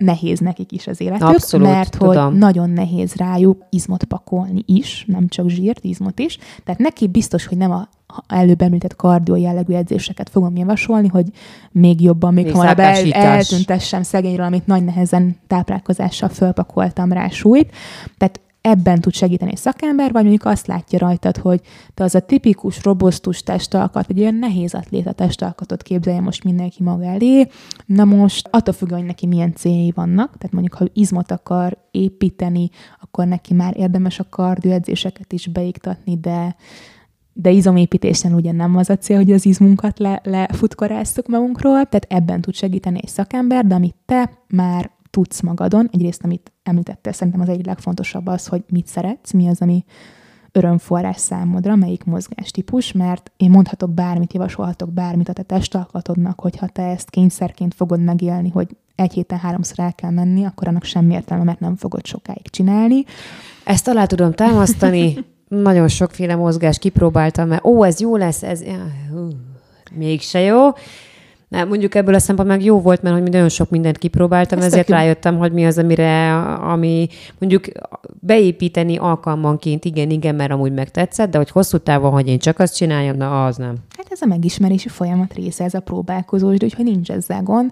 nehéz 0.01 0.39
nekik 0.39 0.73
is 0.73 0.87
az 0.87 1.01
életük, 1.01 1.29
Abszolút, 1.29 1.67
mert 1.67 1.99
tudom. 1.99 2.25
hogy 2.25 2.39
nagyon 2.39 2.71
nehéz 2.71 3.15
rájuk 3.15 3.63
izmot 3.71 4.05
pakolni 4.05 4.63
is, 4.67 5.05
nem 5.09 5.29
csak 5.29 5.49
zsírt, 5.49 5.85
izmot 5.85 6.19
is. 6.19 6.39
Tehát 6.65 6.81
neki 6.81 7.07
biztos, 7.07 7.47
hogy 7.47 7.59
nem 7.59 7.71
a 7.71 7.89
előbb 8.27 8.63
említett 8.63 8.97
kardió 8.97 9.37
jellegű 9.37 9.75
edzéseket 9.75 10.29
fogom 10.31 10.57
javasolni, 10.57 11.09
hogy 11.09 11.27
még 11.73 12.01
jobban, 12.01 12.35
még, 12.35 12.45
még 12.45 12.55
hamarabb 12.55 12.79
el, 12.79 13.11
eltüntessem 13.13 14.03
szegényről, 14.03 14.47
amit 14.47 14.67
nagy 14.67 14.85
nehezen 14.85 15.37
táplálkozással 15.47 16.29
fölpakoltam 16.29 17.13
rá 17.13 17.29
súlyt. 17.29 17.75
Tehát 18.19 18.41
ebben 18.61 19.01
tud 19.01 19.13
segíteni 19.13 19.51
egy 19.51 19.57
szakember, 19.57 20.13
vagy 20.13 20.23
mondjuk 20.23 20.45
azt 20.45 20.67
látja 20.67 20.99
rajtad, 20.99 21.37
hogy 21.37 21.61
te 21.95 22.05
az 22.05 22.15
a 22.15 22.21
tipikus, 22.21 22.85
robosztus 22.85 23.43
testalkat, 23.43 24.07
vagy 24.07 24.21
olyan 24.21 24.35
nehéz 24.35 24.75
atléta 24.75 25.13
testalkatot 25.13 25.83
képzelje 25.83 26.21
most 26.21 26.45
mindenki 26.45 26.83
maga 26.83 27.05
elé. 27.05 27.49
Na 27.87 28.05
most 28.05 28.49
attól 28.51 28.75
függően, 28.75 28.99
hogy 28.99 29.09
neki 29.09 29.27
milyen 29.27 29.55
céljai 29.55 29.93
vannak, 29.95 30.39
tehát 30.39 30.53
mondjuk, 30.53 30.75
ha 30.75 30.85
izmot 30.93 31.31
akar 31.31 31.79
építeni, 31.91 32.71
akkor 33.01 33.27
neki 33.27 33.55
már 33.55 33.77
érdemes 33.77 34.19
a 34.19 34.29
kardioedzéseket 34.29 35.33
is 35.33 35.47
beiktatni, 35.47 36.19
de 36.19 36.57
de 37.33 37.51
izomépítésen 37.51 38.35
ugye 38.35 38.53
nem 38.53 38.77
az 38.77 38.91
a 38.91 38.97
cél, 38.97 39.17
hogy 39.17 39.33
az 39.33 39.47
izmunkat 39.47 39.99
le, 39.99 40.21
lefutkorásszuk 40.25 41.29
magunkról, 41.29 41.85
tehát 41.85 42.07
ebben 42.09 42.41
tud 42.41 42.55
segíteni 42.55 42.99
egy 43.03 43.09
szakember, 43.09 43.67
de 43.67 43.75
amit 43.75 43.95
te 44.07 44.31
már 44.49 44.91
tudsz 45.11 45.41
magadon, 45.41 45.89
egyrészt 45.93 46.25
amit 46.25 46.53
említettél, 46.63 47.13
szerintem 47.13 47.41
az 47.41 47.49
egyik 47.49 47.67
legfontosabb 47.67 48.27
az, 48.27 48.47
hogy 48.47 48.65
mit 48.69 48.87
szeretsz, 48.87 49.33
mi 49.33 49.49
az, 49.49 49.61
ami 49.61 49.85
örömforrás 50.53 51.17
számodra, 51.17 51.77
melyik 51.77 52.05
mozgástípus, 52.05 52.93
mert 52.93 53.33
én 53.37 53.51
mondhatok 53.51 53.91
bármit, 53.91 54.33
javasolhatok 54.33 54.93
bármit 54.93 55.29
a 55.29 55.33
te 55.33 55.43
testalkatodnak, 55.43 56.41
hogyha 56.41 56.67
te 56.67 56.83
ezt 56.83 57.11
kényszerként 57.11 57.75
fogod 57.75 58.01
megélni, 58.01 58.49
hogy 58.49 58.77
egy 58.95 59.13
héten 59.13 59.39
háromszor 59.39 59.85
el 59.85 59.95
kell 59.95 60.11
menni, 60.11 60.45
akkor 60.45 60.69
annak 60.69 60.85
semmi 60.85 61.15
értelme, 61.15 61.45
mert 61.45 61.61
nem 61.61 61.77
fogod 61.77 62.07
sokáig 62.07 62.51
csinálni. 62.51 63.05
Ezt 63.65 63.89
alá 63.89 64.07
tudom 64.07 64.33
támasztani. 64.33 65.15
Nagyon 65.49 65.89
sokféle 65.89 66.37
mozgás 66.37 66.79
kipróbáltam, 66.79 67.49
mert 67.49 67.65
ó, 67.65 67.85
ez 67.85 68.01
jó 68.01 68.17
lesz, 68.17 68.43
ez 68.43 68.63
hú, 69.11 69.29
mégse 69.95 70.41
jó. 70.41 70.69
Na, 71.51 71.65
mondjuk 71.65 71.95
ebből 71.95 72.15
a 72.15 72.19
szempontból 72.19 72.57
meg 72.57 72.67
jó 72.67 72.81
volt, 72.81 73.03
mert 73.03 73.21
hogy 73.21 73.31
nagyon 73.31 73.49
sok 73.49 73.71
mindent 73.71 73.99
kipróbáltam, 73.99 74.59
Ez 74.59 74.65
ezért 74.65 74.89
rájöttem, 74.89 75.39
hogy 75.39 75.53
mi 75.53 75.67
az, 75.67 75.79
amire, 75.79 76.37
ami 76.57 77.09
mondjuk 77.39 77.65
beépíteni 78.21 78.97
alkalmanként, 78.97 79.85
igen, 79.85 80.11
igen, 80.11 80.35
mert 80.35 80.51
amúgy 80.51 80.73
megtetszett, 80.73 81.31
de 81.31 81.37
hogy 81.39 81.51
hosszú 81.51 81.79
távon, 81.79 82.11
hogy 82.11 82.29
én 82.29 82.39
csak 82.39 82.59
azt 82.59 82.77
csináljam, 82.77 83.17
na 83.17 83.45
az 83.45 83.57
nem. 83.57 83.75
Hát 83.97 84.07
ez 84.11 84.21
a 84.23 84.27
megismerési 84.27 84.89
folyamat 84.89 85.35
része, 85.35 85.65
ez 85.65 85.75
a 85.75 85.81
próbálkozós, 85.81 86.57
de 86.57 86.67
hogyha 86.69 86.83
nincs 86.83 87.11
ezzel 87.11 87.43
gond, 87.43 87.71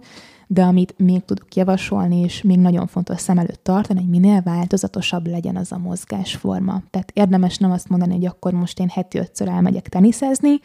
de 0.51 0.63
amit 0.63 0.95
még 0.99 1.25
tudok 1.25 1.55
javasolni, 1.55 2.21
és 2.21 2.43
még 2.43 2.59
nagyon 2.59 2.87
fontos 2.87 3.21
szem 3.21 3.39
előtt 3.39 3.65
tartani, 3.65 4.01
hogy 4.01 4.09
minél 4.09 4.43
változatosabb 4.43 5.27
legyen 5.27 5.57
az 5.57 5.73
a 5.73 5.79
mozgásforma. 5.79 6.83
Tehát 6.91 7.11
érdemes 7.15 7.59
nem 7.59 7.71
azt 7.71 7.89
mondani, 7.89 8.15
hogy 8.15 8.27
akkor 8.27 8.53
most 8.53 8.81
én 8.81 8.89
heti 8.89 9.19
ötször 9.19 9.49
elmegyek 9.49 9.89
teniszezni, 9.89 10.61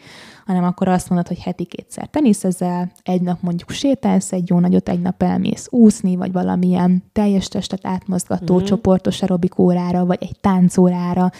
hanem 0.46 0.64
akkor 0.64 0.88
azt 0.88 1.08
mondod, 1.08 1.28
hogy 1.28 1.38
heti 1.42 1.64
kétszer 1.64 2.06
teniszezel, 2.06 2.92
egy 3.02 3.22
nap 3.22 3.42
mondjuk 3.42 3.70
sétálsz 3.70 4.32
egy 4.32 4.48
jó 4.48 4.58
nagyot, 4.58 4.88
egy 4.88 5.00
nap 5.00 5.22
elmész 5.22 5.66
úszni, 5.70 6.16
vagy 6.16 6.32
valamilyen 6.32 7.02
teljes 7.12 7.48
testet 7.48 7.86
átmozgató 7.86 8.54
mm-hmm. 8.54 8.64
csoportos 8.64 9.22
aerobik 9.22 9.58
órára, 9.58 10.06
vagy 10.06 10.18
egy 10.20 10.36
táncórára, 10.40 11.30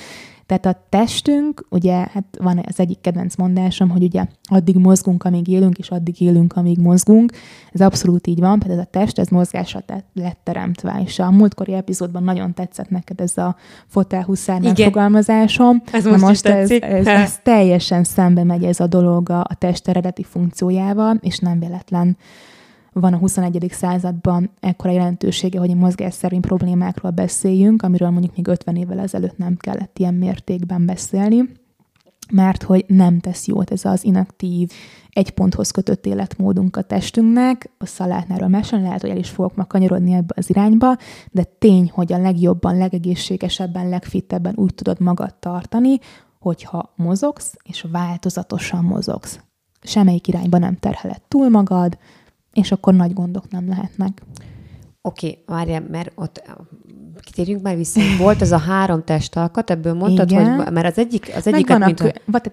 tehát 0.47 0.67
a 0.67 0.87
testünk, 0.89 1.67
ugye, 1.71 1.95
hát 1.95 2.25
van 2.39 2.65
az 2.67 2.81
egyik 2.81 3.01
kedvenc 3.01 3.37
mondásom, 3.37 3.91
hogy 3.91 4.03
ugye 4.03 4.27
addig 4.43 4.77
mozgunk, 4.77 5.25
amíg 5.25 5.49
élünk, 5.49 5.79
és 5.79 5.91
addig 5.91 6.21
élünk, 6.21 6.57
amíg 6.57 6.79
mozgunk. 6.79 7.33
Ez 7.73 7.81
abszolút 7.81 8.27
így 8.27 8.41
van, 8.41 8.59
például 8.59 8.81
a 8.81 8.85
test, 8.91 9.19
ez 9.19 9.29
mozgásra 9.29 9.85
lett 10.15 10.39
teremtve, 10.43 11.03
és 11.05 11.19
a 11.19 11.31
múltkori 11.31 11.73
epizódban 11.73 12.23
nagyon 12.23 12.55
tetszett 12.55 12.91
neked 12.91 13.21
ez 13.21 13.37
a 13.37 13.57
fotelhuszár 13.87 14.61
megfogalmazásom. 14.61 15.83
Ez 15.93 16.05
most, 16.05 16.21
most 16.21 16.47
ez, 16.47 16.71
ez, 16.71 17.07
ez, 17.07 17.39
teljesen 17.43 18.05
szembe 18.05 18.45
megy 18.45 18.65
ez 18.65 18.81
a 18.81 18.87
dolog 18.87 19.31
a, 19.31 19.41
a 19.41 19.55
test 19.59 19.89
eredeti 19.89 20.23
funkciójával, 20.23 21.19
és 21.21 21.39
nem 21.39 21.59
véletlen 21.59 22.17
van 22.95 23.13
a 23.13 23.17
21. 23.17 23.67
században 23.71 24.51
ekkora 24.61 24.93
jelentősége, 24.93 25.59
hogy 25.59 25.71
a 25.71 25.75
mozgásszervi 25.75 26.39
problémákról 26.39 27.11
beszéljünk, 27.11 27.83
amiről 27.83 28.11
mondjuk 28.11 28.37
még 28.37 28.47
50 28.47 28.77
évvel 28.77 28.99
ezelőtt 28.99 29.37
nem 29.37 29.57
kellett 29.57 29.99
ilyen 29.99 30.15
mértékben 30.15 30.87
beszélni, 30.87 31.51
mert 32.33 32.63
hogy 32.63 32.85
nem 32.89 33.21
tesz 33.21 33.47
jót 33.47 33.71
ez 33.71 33.85
az 33.85 34.05
inaktív, 34.05 34.71
egy 35.11 35.31
ponthoz 35.31 35.71
kötött 35.71 36.07
életmódunk 36.07 36.77
a 36.77 36.83
testünknek. 36.83 37.71
A 37.79 37.87
szalátnáról 37.87 38.49
mesélni 38.49 38.85
lehet, 38.85 39.01
hogy 39.01 39.11
el 39.11 39.17
is 39.17 39.29
fogok 39.29 39.57
ma 39.57 39.65
kanyarodni 39.65 40.13
ebbe 40.13 40.35
az 40.37 40.51
irányba, 40.51 40.97
de 41.31 41.45
tény, 41.45 41.91
hogy 41.95 42.13
a 42.13 42.19
legjobban, 42.19 42.77
legegészségesebben, 42.77 43.89
legfittebben 43.89 44.55
úgy 44.57 44.75
tudod 44.75 45.01
magad 45.01 45.35
tartani, 45.35 45.99
hogyha 46.39 46.93
mozogsz, 46.97 47.55
és 47.65 47.87
változatosan 47.91 48.85
mozogsz. 48.85 49.41
Semmelyik 49.83 50.29
irányba 50.29 50.59
nem 50.59 50.77
terheled 50.77 51.23
túl 51.29 51.49
magad, 51.49 51.99
és 52.55 52.73
akkor 52.73 52.95
nagy 52.95 53.13
gondok 53.13 53.51
nem 53.51 53.69
lehetnek. 53.69 54.23
Oké, 55.03 55.27
okay, 55.27 55.43
várjál, 55.47 55.85
mert 55.91 56.13
ott 56.15 56.43
kitérjünk 57.21 57.63
már 57.63 57.77
vissza. 57.77 58.01
Volt 58.19 58.41
az 58.41 58.53
a 58.53 58.59
három 58.59 59.05
testalkat, 59.05 59.71
ebből 59.71 59.95
mondtad, 59.95 60.31
Igen. 60.31 60.55
hogy 60.55 60.73
mert 60.73 60.87
az 60.87 60.99
egyik, 60.99 61.33
az 61.37 61.47
egyiket, 61.47 61.85
mint... 61.85 62.01
A 62.01 62.51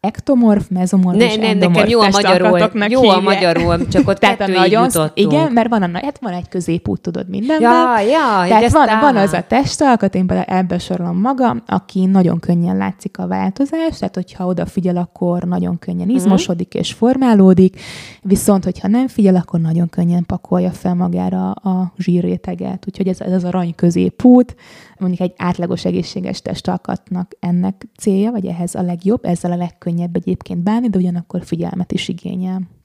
ektomorf, 0.00 0.68
mezomorf 0.68 1.16
ne, 1.16 1.24
és 1.24 1.36
ne, 1.36 1.52
nekem 1.52 1.88
jó 1.88 2.00
a 2.00 2.08
magyarul, 2.10 2.68
jó 2.88 3.08
a 3.08 3.20
magyarul, 3.20 3.88
csak 3.88 4.08
ott 4.08 4.18
Tehát 4.20 4.36
kettőig 4.36 4.58
nagyon, 4.58 4.84
jutottunk. 4.84 5.32
Igen, 5.32 5.52
mert 5.52 5.68
van, 5.68 5.82
a, 5.82 5.88
hát 5.92 6.18
van 6.20 6.32
egy 6.32 6.48
középút, 6.48 7.00
tudod, 7.00 7.28
mindenben. 7.28 7.70
Ja, 7.70 8.00
ja, 8.00 8.48
Tehát 8.48 8.70
van, 8.70 8.88
van, 9.00 9.16
az 9.16 9.32
a 9.32 9.44
testalkat, 9.48 10.14
én 10.14 10.26
például 10.26 10.58
ebbe 10.58 10.78
sorolom 10.78 11.20
magam, 11.20 11.62
aki 11.66 12.04
nagyon 12.04 12.38
könnyen 12.38 12.76
látszik 12.76 13.18
a 13.18 13.26
változás, 13.26 13.98
tehát 13.98 14.14
hogyha 14.14 14.46
odafigyel, 14.46 14.96
akkor 14.96 15.42
nagyon 15.42 15.78
könnyen 15.78 16.06
mhm. 16.06 16.16
izmosodik 16.16 16.74
és 16.74 16.92
formálódik, 16.92 17.80
viszont 18.22 18.64
hogyha 18.64 18.88
nem 18.88 19.08
figyel, 19.08 19.36
akkor 19.36 19.60
nagyon 19.60 19.88
könnyen 19.88 20.26
pakolja 20.26 20.70
fel 20.70 20.94
magára 20.94 21.50
a 21.50 21.92
zsírréteget. 21.98 22.84
Úgyhogy 22.86 23.08
ez, 23.08 23.20
ez 23.20 23.32
az 23.32 23.44
arany 23.44 23.74
középút, 23.74 24.54
mondjuk 25.00 25.20
egy 25.20 25.34
átlagos 25.36 25.84
egészséges 25.84 26.42
testalkatnak 26.42 27.36
ennek 27.40 27.86
célja, 27.98 28.30
vagy 28.30 28.46
ehhez 28.46 28.74
a 28.74 28.82
legjobb, 28.82 29.24
ezzel 29.24 29.52
a 29.52 29.56
legkönnyebb 29.56 30.16
egyébként 30.16 30.60
bánni, 30.60 30.88
de 30.88 30.98
ugyanakkor 30.98 31.44
figyelmet 31.44 31.92
is 31.92 32.08
igényel. 32.08 32.79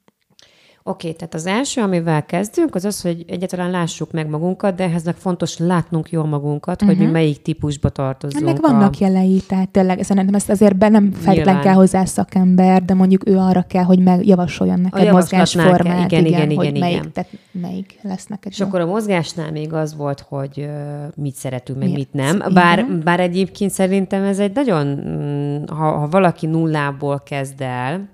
Oké, 0.88 1.08
okay, 1.08 1.18
tehát 1.18 1.34
az 1.34 1.46
első, 1.46 1.82
amivel 1.82 2.26
kezdünk, 2.26 2.76
az 2.76 2.86
az, 2.86 3.02
hogy 3.02 3.26
egyáltalán 3.28 3.72
lássuk 3.72 4.12
meg 4.12 4.30
magunkat, 4.30 4.76
de 4.76 4.84
ehhez 4.84 5.04
meg 5.04 5.16
fontos 5.16 5.58
látnunk 5.58 6.10
jól 6.10 6.26
magunkat, 6.26 6.82
uh-huh. 6.82 6.88
hogy 6.88 6.98
mi 6.98 7.04
mhm. 7.04 7.14
melyik 7.14 7.42
típusba 7.42 7.90
tartozunk. 7.90 8.48
Ennek 8.48 8.62
vannak 8.62 8.94
a... 8.94 8.98
jelei, 9.00 9.42
tehát 9.48 9.70
tényleg 9.70 10.04
szerintem 10.04 10.34
ezt 10.34 10.50
azért 10.50 10.78
be 10.78 10.90
nem 10.90 11.12
feltétlenül 11.12 11.62
kell 11.62 11.74
hozzá 11.74 12.06
szakember, 12.06 12.84
de 12.84 12.94
mondjuk 12.94 13.28
ő 13.28 13.38
arra 13.38 13.62
kell, 13.62 13.84
hogy 13.84 14.00
megjavasoljon 14.00 14.80
neked 14.80 15.12
mozgásformát. 15.12 16.12
Igen, 16.12 16.26
igen, 16.26 16.26
igen, 16.26 16.56
hogy 16.56 16.66
igen, 16.66 16.80
melyik, 16.80 16.98
igen. 16.98 17.12
Tehát 17.12 17.30
melyik 17.52 18.00
lesz 18.02 18.26
neked. 18.28 18.52
És 18.52 18.60
jó. 18.60 18.66
akkor 18.66 18.80
a 18.80 18.86
mozgásnál 18.86 19.52
még 19.52 19.74
az 19.74 19.96
volt, 19.96 20.26
hogy 20.28 20.58
uh, 20.58 20.68
mit 21.16 21.36
szeretünk, 21.36 21.80
meg 21.80 21.92
mit 21.92 22.14
nem. 22.14 22.44
Bár, 22.54 22.86
bár 23.04 23.20
egyébként 23.20 23.72
szerintem 23.72 24.24
ez 24.24 24.40
egy 24.40 24.52
nagyon, 24.54 24.88
mm, 24.88 25.64
ha, 25.78 25.98
ha 25.98 26.08
valaki 26.08 26.46
nullából 26.46 27.22
kezd 27.26 27.62
el, 27.62 28.10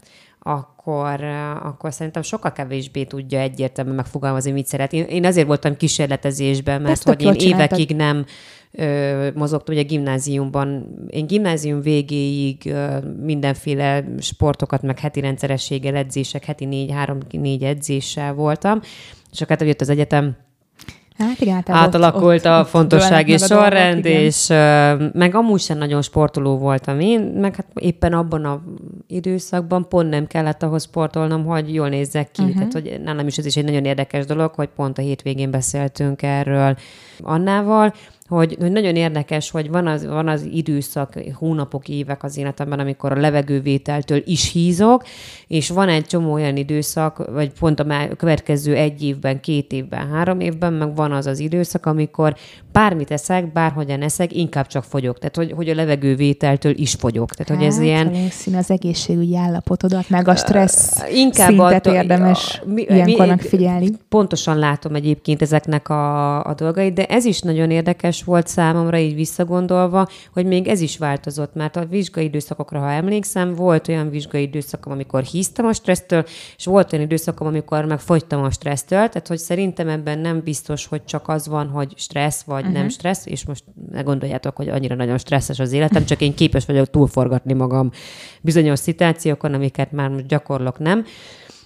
akkor, 0.83 1.23
akkor 1.63 1.93
szerintem 1.93 2.21
sokkal 2.21 2.51
kevésbé 2.51 3.03
tudja 3.03 3.39
egyértelműen 3.39 3.95
megfogalmazni, 3.95 4.51
mit 4.51 4.67
szeret. 4.67 4.93
Én, 4.93 5.03
én 5.03 5.25
azért 5.25 5.47
voltam 5.47 5.77
kísérletezésben, 5.77 6.81
mert 6.81 7.03
hogy 7.03 7.21
én 7.21 7.33
évekig 7.33 7.95
nem 7.95 8.25
ö, 8.71 9.27
mozogtam, 9.33 9.75
ugye 9.75 9.83
gimnáziumban. 9.83 10.95
Én 11.09 11.27
gimnázium 11.27 11.81
végéig 11.81 12.57
ö, 12.65 12.97
mindenféle 13.23 14.03
sportokat, 14.19 14.81
meg 14.81 14.99
heti 14.99 15.19
rendszerességgel, 15.19 15.95
edzések, 15.95 16.45
heti 16.45 16.65
négy, 16.65 16.91
három-négy 16.91 17.63
edzéssel 17.63 18.33
voltam, 18.33 18.81
és 19.31 19.41
akkor 19.41 19.57
hát 19.57 19.67
jött 19.67 19.81
az 19.81 19.89
egyetem, 19.89 20.35
Hát 21.17 21.39
igen, 21.39 21.63
átalakult 21.65 22.39
ott, 22.39 22.45
a 22.45 22.59
ott 22.59 22.67
fontossági 22.67 23.37
sorrend, 23.37 24.03
dolgok, 24.03 24.21
és 24.21 24.49
uh, 24.49 25.13
meg 25.13 25.35
amúgy 25.35 25.59
sem 25.59 25.77
nagyon 25.77 26.01
sportoló 26.01 26.57
voltam 26.57 26.99
én, 26.99 27.21
meg 27.21 27.55
hát 27.55 27.65
éppen 27.75 28.13
abban 28.13 28.45
a 28.45 28.61
időszakban 29.11 29.87
pont 29.89 30.09
nem 30.09 30.27
kellett 30.27 30.63
ahhoz 30.63 30.83
sportolnom, 30.83 31.45
hogy 31.45 31.73
jól 31.73 31.89
nézzek 31.89 32.31
ki. 32.31 32.41
Uh-huh. 32.41 32.57
Tehát, 32.57 32.73
hogy 32.73 33.01
nálam 33.03 33.27
is 33.27 33.37
ez 33.37 33.45
is 33.45 33.57
egy 33.57 33.65
nagyon 33.65 33.85
érdekes 33.85 34.25
dolog, 34.25 34.53
hogy 34.53 34.69
pont 34.75 34.97
a 34.97 35.01
hétvégén 35.01 35.51
beszéltünk 35.51 36.21
erről 36.21 36.77
Annával, 37.19 37.93
hogy, 38.35 38.57
hogy 38.59 38.71
nagyon 38.71 38.95
érdekes, 38.95 39.51
hogy 39.51 39.69
van 39.69 39.87
az, 39.87 40.05
van 40.05 40.27
az 40.27 40.47
időszak, 40.51 41.13
hónapok, 41.33 41.89
évek 41.89 42.23
az 42.23 42.37
életemben, 42.37 42.79
amikor 42.79 43.11
a 43.11 43.19
levegővételtől 43.19 44.21
is 44.25 44.51
hízok, 44.51 45.03
és 45.47 45.69
van 45.69 45.89
egy 45.89 46.05
csomó 46.05 46.33
olyan 46.33 46.57
időszak, 46.57 47.31
vagy 47.31 47.51
pont 47.59 47.79
a 47.79 48.07
következő 48.17 48.75
egy 48.75 49.03
évben, 49.03 49.39
két 49.39 49.71
évben, 49.71 50.09
három 50.09 50.39
évben, 50.39 50.73
meg 50.73 50.95
van 50.95 51.11
az 51.11 51.25
az 51.25 51.39
időszak, 51.39 51.85
amikor 51.85 52.35
bármit 52.71 53.11
eszek, 53.11 53.51
bárhogyan 53.51 54.01
eszek, 54.01 54.35
inkább 54.35 54.67
csak 54.67 54.83
fogyok. 54.83 55.19
Tehát, 55.19 55.35
hogy, 55.35 55.51
hogy 55.51 55.69
a 55.69 55.75
levegővételtől 55.75 56.73
is 56.75 56.93
fogyok. 56.93 57.29
Tehát, 57.29 57.47
hát, 57.47 57.57
hogy 57.57 57.67
ez 57.67 57.75
hát, 57.75 57.83
ilyen... 57.83 58.11
Valószínű 58.11 58.57
az 58.57 58.71
egészségügyi 58.71 59.37
állapotodat, 59.37 60.09
meg 60.09 60.27
a 60.27 60.35
stressz 60.35 61.01
uh, 61.01 61.17
inkább 61.17 61.47
szintet 61.47 61.85
attól, 61.85 61.93
érdemes 61.93 62.61
a, 62.63 62.69
mi, 62.69 62.81
ilyenkor 62.81 63.27
megfigyelni. 63.27 63.89
Pontosan 64.09 64.57
látom 64.57 64.95
egyébként 64.95 65.41
ezeknek 65.41 65.89
a, 65.89 66.43
a 66.45 66.53
dolgait, 66.53 66.93
de 66.93 67.05
ez 67.05 67.25
is 67.25 67.41
nagyon 67.41 67.71
érdekes, 67.71 68.20
érdekes 68.21 68.23
volt 68.23 68.47
számomra 68.47 68.97
így 68.97 69.15
visszagondolva, 69.15 70.07
hogy 70.33 70.45
még 70.45 70.67
ez 70.67 70.81
is 70.81 70.97
változott, 70.97 71.53
mert 71.53 71.75
a 71.75 71.85
vizsgai 71.85 72.23
időszakokra, 72.23 72.79
ha 72.79 72.91
emlékszem, 72.91 73.55
volt 73.55 73.87
olyan 73.87 74.09
vizsgai 74.09 74.41
időszakom, 74.41 74.93
amikor 74.93 75.23
híztam 75.23 75.65
a 75.65 75.73
stressztől, 75.73 76.23
és 76.57 76.65
volt 76.65 76.93
olyan 76.93 77.05
időszakom, 77.05 77.47
amikor 77.47 77.85
meg 77.85 77.99
fogytam 77.99 78.43
a 78.43 78.51
stressztől, 78.51 79.07
tehát 79.09 79.27
hogy 79.27 79.37
szerintem 79.37 79.87
ebben 79.87 80.19
nem 80.19 80.41
biztos, 80.43 80.87
hogy 80.87 81.05
csak 81.05 81.27
az 81.27 81.47
van, 81.47 81.67
hogy 81.67 81.93
stressz 81.97 82.43
vagy 82.43 82.59
uh-huh. 82.59 82.73
nem 82.73 82.83
mhm. 82.83 82.91
stressz, 82.91 83.25
és 83.25 83.45
most 83.45 83.63
ne 83.91 84.01
gondoljátok, 84.01 84.55
hogy 84.55 84.69
annyira 84.69 84.95
nagyon 84.95 85.17
stresszes 85.17 85.59
az 85.59 85.71
életem, 85.71 86.05
csak 86.05 86.21
én 86.21 86.33
képes 86.33 86.65
vagyok 86.65 86.89
túlforgatni 86.89 87.53
magam 87.53 87.91
bizonyos 88.41 88.79
szituációkon, 88.79 89.53
amiket 89.53 89.91
már 89.91 90.09
most 90.09 90.27
gyakorlok 90.27 90.79
nem. 90.79 91.05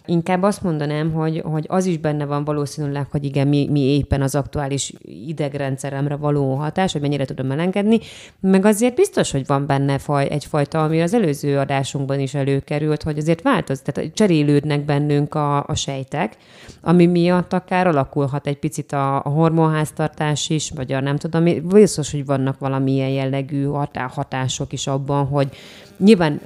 Inkább 0.05 0.43
azt 0.43 0.61
mondanám, 0.61 1.13
hogy, 1.13 1.41
hogy 1.45 1.65
az 1.67 1.85
is 1.85 1.97
benne 1.97 2.25
van 2.25 2.43
valószínűleg, 2.43 3.07
hogy 3.11 3.23
igen, 3.23 3.47
mi, 3.47 3.67
mi 3.71 3.79
éppen 3.79 4.21
az 4.21 4.35
aktuális 4.35 4.93
idegrendszeremre 5.27 6.15
való 6.15 6.55
hatás, 6.55 6.91
hogy 6.91 7.01
mennyire 7.01 7.25
tudom 7.25 7.51
elengedni, 7.51 7.99
meg 8.39 8.65
azért 8.65 8.95
biztos, 8.95 9.31
hogy 9.31 9.45
van 9.45 9.65
benne 9.65 9.97
faj, 9.97 10.27
egyfajta, 10.29 10.83
ami 10.83 11.01
az 11.01 11.13
előző 11.13 11.57
adásunkban 11.57 12.19
is 12.19 12.33
előkerült, 12.33 13.03
hogy 13.03 13.17
azért 13.17 13.41
változ, 13.41 13.81
tehát 13.81 14.13
cserélődnek 14.13 14.85
bennünk 14.85 15.35
a, 15.35 15.63
a 15.67 15.75
sejtek, 15.75 16.37
ami 16.81 17.05
miatt 17.05 17.53
akár 17.53 17.87
alakulhat 17.87 18.47
egy 18.47 18.59
picit 18.59 18.91
a, 18.91 19.15
a 19.15 19.29
hormonháztartás 19.29 20.49
is, 20.49 20.71
vagy 20.75 20.91
a 20.91 20.99
nem 20.99 21.17
tudom, 21.17 21.67
biztos, 21.67 22.11
hogy 22.11 22.25
vannak 22.25 22.59
valamilyen 22.59 23.09
jellegű 23.09 23.63
hatások 23.93 24.73
is 24.73 24.87
abban, 24.87 25.25
hogy 25.25 25.49
nyilván, 25.97 26.41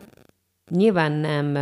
nyilván 0.70 1.12
nem 1.12 1.58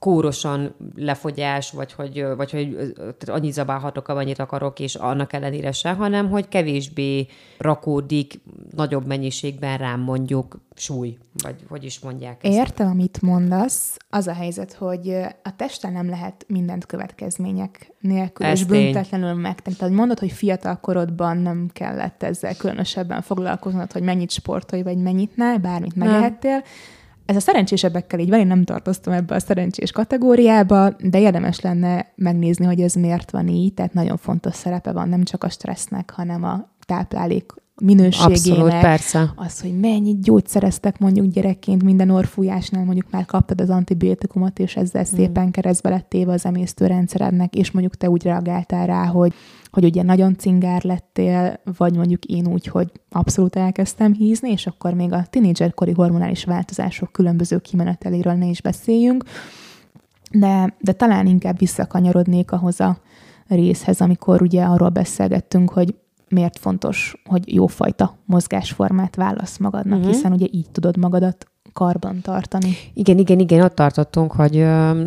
kórosan 0.00 0.74
lefogyás, 0.96 1.70
vagy 1.70 1.92
hogy, 1.92 2.24
vagy 2.36 2.50
hogy 2.50 2.92
annyit 3.26 3.52
zabálhatok, 3.52 4.08
amennyit 4.08 4.38
akarok, 4.38 4.80
és 4.80 4.94
annak 4.94 5.32
ellenére 5.32 5.72
se, 5.72 5.92
hanem 5.92 6.30
hogy 6.30 6.48
kevésbé 6.48 7.26
rakódik 7.58 8.40
nagyobb 8.76 9.06
mennyiségben 9.06 9.78
rám 9.78 10.00
mondjuk 10.00 10.60
súly, 10.74 11.18
vagy 11.42 11.54
hogy 11.68 11.84
is 11.84 11.98
mondják 11.98 12.44
ezt. 12.44 12.56
Értem, 12.56 12.88
amit 12.88 13.22
mondasz. 13.22 13.96
Az 14.10 14.26
a 14.26 14.32
helyzet, 14.32 14.72
hogy 14.72 15.08
a 15.42 15.56
testen 15.56 15.92
nem 15.92 16.08
lehet 16.08 16.44
mindent 16.48 16.86
következmények 16.86 17.92
nélkül 18.00 18.46
Ez 18.46 18.58
és 18.58 18.66
büntetlenül 18.66 19.34
megtenni. 19.34 19.76
Tehát 19.76 19.94
mondod, 19.94 20.18
hogy 20.18 20.32
fiatal 20.32 20.80
korodban 20.80 21.36
nem 21.36 21.70
kellett 21.72 22.22
ezzel 22.22 22.56
különösebben 22.56 23.22
foglalkoznod, 23.22 23.92
hogy 23.92 24.02
mennyit 24.02 24.30
sportolj, 24.30 24.82
vagy 24.82 24.96
mennyit 24.96 25.36
ne, 25.36 25.58
bármit 25.58 25.96
megehettél. 25.96 26.50
Nem 26.50 26.62
ez 27.30 27.36
a 27.36 27.40
szerencsésebbekkel 27.40 28.18
így 28.18 28.28
van, 28.28 28.38
én 28.38 28.46
nem 28.46 28.64
tartoztam 28.64 29.12
ebbe 29.12 29.34
a 29.34 29.38
szerencsés 29.38 29.92
kategóriába, 29.92 30.90
de 30.98 31.20
érdemes 31.20 31.60
lenne 31.60 32.12
megnézni, 32.14 32.64
hogy 32.64 32.80
ez 32.80 32.94
miért 32.94 33.30
van 33.30 33.48
így, 33.48 33.74
tehát 33.74 33.92
nagyon 33.92 34.16
fontos 34.16 34.54
szerepe 34.54 34.92
van 34.92 35.08
nem 35.08 35.22
csak 35.22 35.44
a 35.44 35.48
stressznek, 35.48 36.10
hanem 36.10 36.44
a 36.44 36.68
táplálék 36.86 37.52
minőségének. 37.80 38.30
Abszolút, 38.30 38.80
persze. 38.80 39.32
Az, 39.36 39.60
hogy 39.60 39.80
mennyit 39.80 40.22
gyógyszereztek 40.22 40.98
mondjuk 40.98 41.26
gyerekként 41.26 41.82
minden 41.82 42.10
orfújásnál, 42.10 42.84
mondjuk 42.84 43.10
már 43.10 43.24
kaptad 43.24 43.60
az 43.60 43.70
antibiotikumot, 43.70 44.58
és 44.58 44.76
ezzel 44.76 45.02
mm. 45.02 45.16
szépen 45.16 45.50
keresztbe 45.50 45.88
lett 45.88 46.08
téve 46.08 46.32
az 46.32 46.46
emésztőrendszerednek, 46.46 47.54
és 47.54 47.70
mondjuk 47.70 47.96
te 47.96 48.10
úgy 48.10 48.22
reagáltál 48.22 48.86
rá, 48.86 49.04
hogy 49.04 49.32
hogy 49.70 49.84
ugye 49.84 50.02
nagyon 50.02 50.36
cingár 50.36 50.82
lettél, 50.82 51.60
vagy 51.76 51.96
mondjuk 51.96 52.24
én 52.24 52.46
úgy, 52.46 52.66
hogy 52.66 52.92
abszolút 53.10 53.56
elkezdtem 53.56 54.12
hízni, 54.12 54.50
és 54.50 54.66
akkor 54.66 54.94
még 54.94 55.12
a 55.12 55.26
tinédzserkori 55.30 55.92
hormonális 55.92 56.44
változások 56.44 57.12
különböző 57.12 57.58
kimeneteléről 57.58 58.32
ne 58.32 58.46
is 58.46 58.62
beszéljünk, 58.62 59.24
de, 60.30 60.76
de 60.80 60.92
talán 60.92 61.26
inkább 61.26 61.58
visszakanyarodnék 61.58 62.52
ahhoz 62.52 62.80
a 62.80 62.98
részhez, 63.48 64.00
amikor 64.00 64.42
ugye 64.42 64.62
arról 64.62 64.88
beszélgettünk, 64.88 65.70
hogy 65.70 65.94
miért 66.30 66.58
fontos, 66.58 67.22
hogy 67.24 67.54
jófajta 67.54 68.18
mozgásformát 68.24 69.16
válasz 69.16 69.58
magadnak, 69.58 69.98
uh-huh. 69.98 70.14
hiszen 70.14 70.32
ugye 70.32 70.46
így 70.50 70.70
tudod 70.70 70.96
magadat 70.96 71.46
karban 71.72 72.20
tartani. 72.20 72.76
Igen, 72.94 73.18
igen, 73.18 73.38
igen, 73.38 73.60
ott 73.60 73.74
tartottunk, 73.74 74.32
hogy 74.32 74.56
ö, 74.56 75.02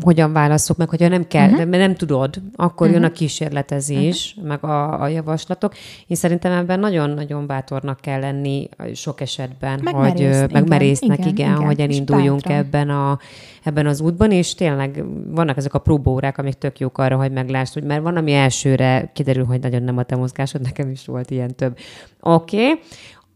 hogyan 0.00 0.32
válaszok 0.32 0.76
meg, 0.76 0.88
hogyha 0.88 1.08
nem 1.08 1.26
kell, 1.26 1.50
uh-huh. 1.50 1.66
mert 1.66 1.82
nem 1.82 1.94
tudod, 1.94 2.34
akkor 2.56 2.86
uh-huh. 2.86 2.92
jön 2.92 3.02
a 3.02 3.06
mhm. 3.06 3.16
kísérletezés, 3.16 4.34
uh-huh. 4.36 4.48
meg 4.48 4.64
a, 4.64 5.02
a 5.02 5.08
javaslatok. 5.08 5.74
Én 6.06 6.16
szerintem 6.16 6.52
ebben 6.52 6.80
nagyon-nagyon 6.80 7.46
bátornak 7.46 8.00
kell 8.00 8.20
lenni 8.20 8.68
sok 8.94 9.20
esetben, 9.20 9.80
meg 9.82 9.94
hogy 9.94 10.20
igen, 10.20 10.64
merésznek, 10.68 11.18
igen, 11.18 11.28
igen, 11.28 11.50
igen, 11.50 11.64
hogy 11.66 11.80
elinduljunk 11.80 12.48
ebben, 12.48 12.90
a, 12.90 13.18
ebben 13.62 13.86
az 13.86 14.00
útban, 14.00 14.30
és 14.30 14.54
tényleg 14.54 15.04
vannak 15.30 15.56
ezek 15.56 15.74
a 15.74 15.78
próbórák, 15.78 16.38
amik 16.38 16.54
tök 16.54 16.78
jók 16.78 16.98
arra, 16.98 17.16
hogy 17.16 17.32
meglásd, 17.32 17.72
hogy 17.72 17.84
mert 17.84 18.02
van, 18.02 18.16
ami 18.16 18.32
elsőre 18.32 19.10
kiderül, 19.14 19.44
hogy 19.44 19.60
nagyon 19.60 19.82
nem 19.82 19.98
a 19.98 20.02
te 20.02 20.16
mozgásod, 20.16 20.60
nekem 20.60 20.90
is 20.90 21.06
volt 21.06 21.30
ilyen 21.30 21.54
több. 21.54 21.78
Oké, 22.20 22.56
okay 22.56 22.80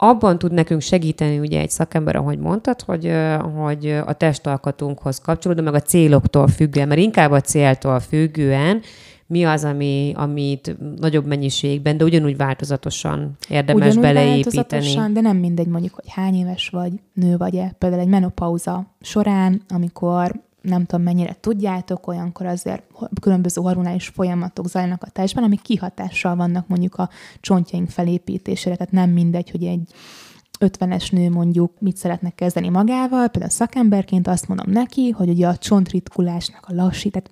abban 0.03 0.39
tud 0.39 0.53
nekünk 0.53 0.81
segíteni 0.81 1.39
ugye 1.39 1.61
egy 1.61 1.71
szakember, 1.71 2.17
ahogy 2.17 2.39
mondtad, 2.39 2.81
hogy, 2.81 3.13
hogy 3.57 3.87
a 4.07 4.13
testalkatunkhoz 4.13 5.19
kapcsolódó, 5.19 5.63
meg 5.63 5.75
a 5.75 5.81
céloktól 5.81 6.49
függően, 6.49 6.89
mert 6.89 7.01
inkább 7.01 7.31
a 7.31 7.41
céltól 7.41 8.01
függően 8.01 8.81
mi 9.27 9.45
az, 9.45 9.65
ami, 9.65 10.13
amit 10.17 10.77
nagyobb 10.97 11.27
mennyiségben, 11.27 11.97
de 11.97 12.05
ugyanúgy 12.05 12.37
változatosan 12.37 13.37
érdemes 13.49 13.87
ugyanúgy 13.87 14.03
beleépíteni. 14.03 14.57
Változatosan, 14.57 15.13
de 15.13 15.21
nem 15.21 15.37
mindegy 15.37 15.67
mondjuk, 15.67 15.95
hogy 15.95 16.09
hány 16.09 16.35
éves 16.35 16.69
vagy, 16.69 16.93
nő 17.13 17.37
vagy-e. 17.37 17.75
Például 17.79 18.03
egy 18.03 18.09
menopauza 18.09 18.87
során, 19.01 19.63
amikor 19.69 20.35
nem 20.63 20.85
tudom 20.85 21.05
mennyire 21.05 21.37
tudjátok, 21.41 22.07
olyankor 22.07 22.47
azért 22.47 22.83
különböző 23.21 23.61
hormonális 23.61 24.09
folyamatok 24.09 24.69
zajlanak 24.69 25.03
a 25.03 25.11
testben, 25.11 25.45
amik 25.45 25.63
kihatással 25.63 26.37
vannak 26.37 26.69
mondjuk 26.69 26.95
a 26.95 27.11
csontjaink 27.41 27.89
felépítésére, 27.89 28.77
tehát 28.77 28.93
nem 28.93 29.11
mindegy, 29.11 29.51
hogy 29.51 29.65
egy 29.65 29.93
50-es 30.61 31.13
nő 31.13 31.31
mondjuk 31.31 31.73
mit 31.79 31.97
szeretne 31.97 32.31
kezdeni 32.31 32.69
magával, 32.69 33.29
például 33.29 33.53
szakemberként 33.53 34.29
azt 34.29 34.49
mondom 34.49 34.71
neki, 34.71 35.11
hogy 35.11 35.29
ugye 35.29 35.47
a 35.47 35.57
csontritkulásnak 35.57 36.67
a 36.69 36.75
lassít, 36.75 37.13
tehát 37.13 37.31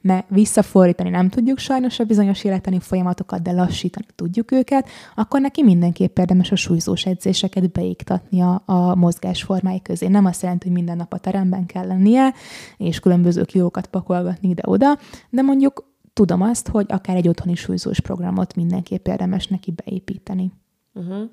mert 0.00 0.26
visszafordítani 0.28 1.10
nem 1.10 1.28
tudjuk 1.28 1.58
sajnos 1.58 1.98
a 1.98 2.04
bizonyos 2.04 2.44
életeni 2.44 2.80
folyamatokat, 2.80 3.42
de 3.42 3.52
lassítani 3.52 4.06
tudjuk 4.14 4.52
őket, 4.52 4.88
akkor 5.14 5.40
neki 5.40 5.62
mindenképp 5.62 6.18
érdemes 6.18 6.52
a 6.52 6.56
súlyzós 6.56 7.06
edzéseket 7.06 7.72
beiktatni 7.72 8.40
a, 8.40 8.62
a 8.66 8.94
mozgásformái 8.94 9.82
közé. 9.82 10.06
Nem 10.06 10.24
azt 10.24 10.42
jelenti, 10.42 10.66
hogy 10.66 10.76
minden 10.76 10.96
nap 10.96 11.12
a 11.12 11.18
teremben 11.18 11.66
kell 11.66 11.86
lennie, 11.86 12.32
és 12.76 13.00
különböző 13.00 13.42
kilókat 13.42 13.86
pakolgatni 13.86 14.48
ide-oda, 14.48 14.98
de 15.30 15.42
mondjuk 15.42 15.86
tudom 16.12 16.42
azt, 16.42 16.68
hogy 16.68 16.86
akár 16.88 17.16
egy 17.16 17.28
otthoni 17.28 17.54
súlyzós 17.54 18.00
programot 18.00 18.54
mindenképp 18.54 19.06
érdemes 19.06 19.46
neki 19.46 19.74
beépíteni. 19.84 20.52
Uh-huh. 20.94 21.30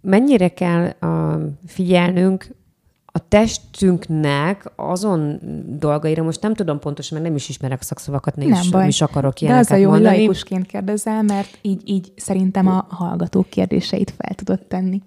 Mennyire 0.00 0.48
kell 0.48 0.92
uh, 1.00 1.42
figyelnünk 1.66 2.54
a 3.12 3.28
testünknek 3.28 4.72
azon 4.76 5.40
dolgaira, 5.78 6.22
most 6.22 6.42
nem 6.42 6.54
tudom 6.54 6.78
pontosan, 6.78 7.18
mert 7.18 7.28
nem 7.30 7.36
is 7.36 7.48
ismerek 7.48 7.82
szakszavakat, 7.82 8.36
nem, 8.36 8.48
is, 8.48 8.68
nem 8.68 8.88
is 8.88 9.00
akarok 9.00 9.40
ilyeneket 9.40 9.68
De 9.68 9.74
az 9.74 9.80
a 9.80 9.82
jó, 9.82 9.90
mondani. 9.90 10.16
laikusként 10.16 10.66
kérdezel, 10.66 11.22
mert 11.22 11.58
így, 11.62 11.82
így 11.84 12.12
szerintem 12.16 12.66
a 12.66 12.86
hallgatók 12.88 13.48
kérdéseit 13.48 14.14
fel 14.18 14.34
tudod 14.34 14.60
tenni. 14.66 15.02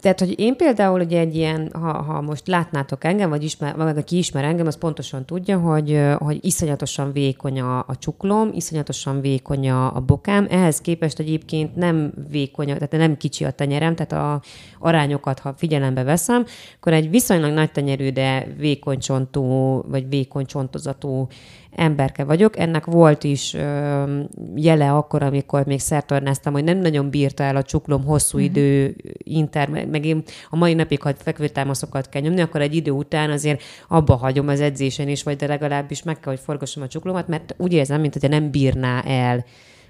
Tehát, 0.00 0.18
hogy 0.18 0.40
én 0.40 0.56
például 0.56 1.00
ugye 1.00 1.18
egy 1.18 1.36
ilyen, 1.36 1.70
ha, 1.72 2.02
ha 2.02 2.20
most 2.20 2.46
látnátok 2.46 3.04
engem, 3.04 3.28
vagy, 3.28 3.44
ismer, 3.44 3.76
vagy 3.76 3.96
aki 3.96 4.16
ismer 4.16 4.44
engem, 4.44 4.66
az 4.66 4.78
pontosan 4.78 5.24
tudja, 5.24 5.58
hogy, 5.58 6.00
hogy 6.18 6.38
iszonyatosan 6.40 7.12
vékony 7.12 7.60
a, 7.60 7.78
a 7.78 7.96
csuklom, 7.98 8.50
iszonyatosan 8.54 9.20
vékony 9.20 9.70
a, 9.70 9.96
a 9.96 10.00
bokám, 10.00 10.46
ehhez 10.50 10.80
képest 10.80 11.18
egyébként 11.18 11.76
nem 11.76 12.12
vékony, 12.30 12.66
tehát 12.66 12.90
nem 12.90 13.16
kicsi 13.16 13.44
a 13.44 13.50
tenyerem, 13.50 13.94
tehát 13.94 14.12
a 14.12 14.42
arányokat, 14.78 15.38
ha 15.38 15.54
figyelembe 15.56 16.02
veszem, 16.02 16.44
akkor 16.76 16.92
egy 16.92 17.10
viszonylag 17.10 17.52
nagy 17.52 17.72
tenyerű, 17.72 18.10
de 18.10 18.46
vékony 18.56 18.98
csontú, 18.98 19.42
vagy 19.88 20.08
vékony 20.08 20.46
csontozatú 20.46 21.28
emberke 21.72 22.24
vagyok. 22.24 22.58
Ennek 22.58 22.84
volt 22.84 23.24
is 23.24 23.54
ö, 23.54 24.20
jele 24.54 24.92
akkor, 24.92 25.22
amikor 25.22 25.66
még 25.66 25.80
szertornáztam, 25.80 26.52
hogy 26.52 26.64
nem 26.64 26.78
nagyon 26.78 27.10
bírta 27.10 27.42
el 27.42 27.56
a 27.56 27.62
csuklom 27.62 28.04
hosszú 28.04 28.38
uh-huh. 28.38 28.52
idő 28.52 28.96
inter, 29.18 29.68
meg 29.68 30.04
én 30.04 30.22
a 30.50 30.56
mai 30.56 30.74
napig, 30.74 31.02
ha 31.02 31.14
fekvőtámaszokat 31.14 32.08
kell 32.08 32.22
nyomni, 32.22 32.40
akkor 32.40 32.60
egy 32.60 32.74
idő 32.74 32.90
után 32.90 33.30
azért 33.30 33.62
abba 33.88 34.14
hagyom 34.14 34.48
az 34.48 34.60
edzésen 34.60 35.08
is, 35.08 35.22
vagy 35.22 35.36
de 35.36 35.46
legalábbis 35.46 36.02
meg 36.02 36.20
kell, 36.20 36.32
hogy 36.32 36.42
forgassam 36.42 36.82
a 36.82 36.88
csuklomat, 36.88 37.28
mert 37.28 37.54
úgy 37.58 37.72
érzem, 37.72 38.00
mint 38.00 38.16
hogy 38.20 38.30
nem 38.30 38.50
bírná 38.50 39.00
el 39.00 39.44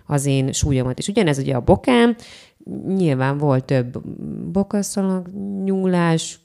az 0.07 0.27
én 0.27 0.53
súlyomat. 0.53 0.99
És 0.99 1.09
ugyanez 1.09 1.38
ugye 1.38 1.55
a 1.55 1.61
bokám, 1.61 2.17
nyilván 2.87 3.38
volt 3.38 3.64
több 3.64 4.03
bokaszalag, 4.53 5.27
nyúlás, 5.64 6.41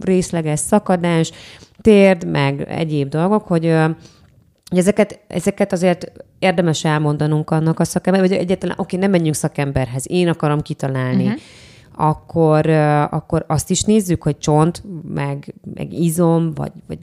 részleges 0.00 0.58
szakadás, 0.58 1.32
térd, 1.80 2.30
meg 2.30 2.60
egyéb 2.68 3.08
dolgok, 3.08 3.46
hogy 3.46 3.74
ezeket, 4.70 5.20
ezeket 5.26 5.72
azért 5.72 6.12
érdemes 6.38 6.84
elmondanunk 6.84 7.50
annak 7.50 7.80
a 7.80 7.84
szakember, 7.84 8.22
vagy 8.22 8.32
egyáltalán, 8.32 8.76
oké, 8.78 8.96
nem 8.96 9.10
menjünk 9.10 9.34
szakemberhez, 9.34 10.04
én 10.10 10.28
akarom 10.28 10.60
kitalálni, 10.60 11.24
uh-huh. 11.24 11.40
akkor, 11.94 12.70
akkor 13.10 13.44
azt 13.48 13.70
is 13.70 13.82
nézzük, 13.82 14.22
hogy 14.22 14.38
csont, 14.38 14.82
meg, 15.14 15.54
meg 15.74 15.92
izom, 15.92 16.54
vagy, 16.54 16.72
vagy 16.86 16.98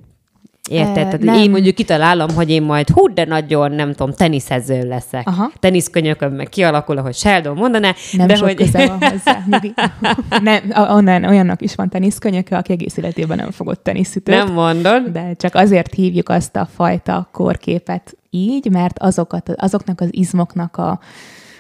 Érted? 0.70 0.94
Tehát 0.94 1.20
nem. 1.20 1.36
én 1.36 1.50
mondjuk 1.50 1.76
kitalálom, 1.76 2.30
hogy 2.36 2.50
én 2.50 2.62
majd 2.62 2.90
hú, 2.90 3.14
de 3.14 3.26
nagyon, 3.26 3.72
nem 3.72 3.94
tudom, 3.94 4.14
teniszező 4.14 4.88
leszek. 4.88 5.28
Aha. 5.28 5.52
Teniszkönyököm 5.60 6.34
meg 6.34 6.50
kialakul, 6.50 6.98
ahogy 6.98 7.16
Sheldon 7.16 7.56
mondaná. 7.56 7.94
Nem 8.12 8.28
de 8.28 8.36
sok 8.36 8.48
hogy... 8.48 8.56
köze 8.56 8.88
van 8.88 9.10
hozzá. 9.10 9.44
nem, 10.44 10.90
onnan 10.90 11.24
olyannak 11.24 11.62
is 11.62 11.76
van 11.76 11.90
teniszkönyöke, 11.90 12.58
aki 12.58 12.72
egész 12.72 12.98
életében 12.98 13.38
nem 13.38 13.52
fogott 13.52 13.84
teniszütőt. 13.84 14.36
Nem 14.36 14.54
mondod. 14.54 15.08
De 15.08 15.34
csak 15.34 15.56
azért 15.56 15.94
hívjuk 15.94 16.30
azt 16.30 16.56
a 16.56 16.68
fajta 16.76 17.30
korképet 17.32 18.18
így, 18.30 18.70
mert 18.72 19.00
azokat, 19.00 19.50
azoknak 19.50 20.02
az 20.02 20.08
izmoknak 20.12 20.78
a 20.78 21.00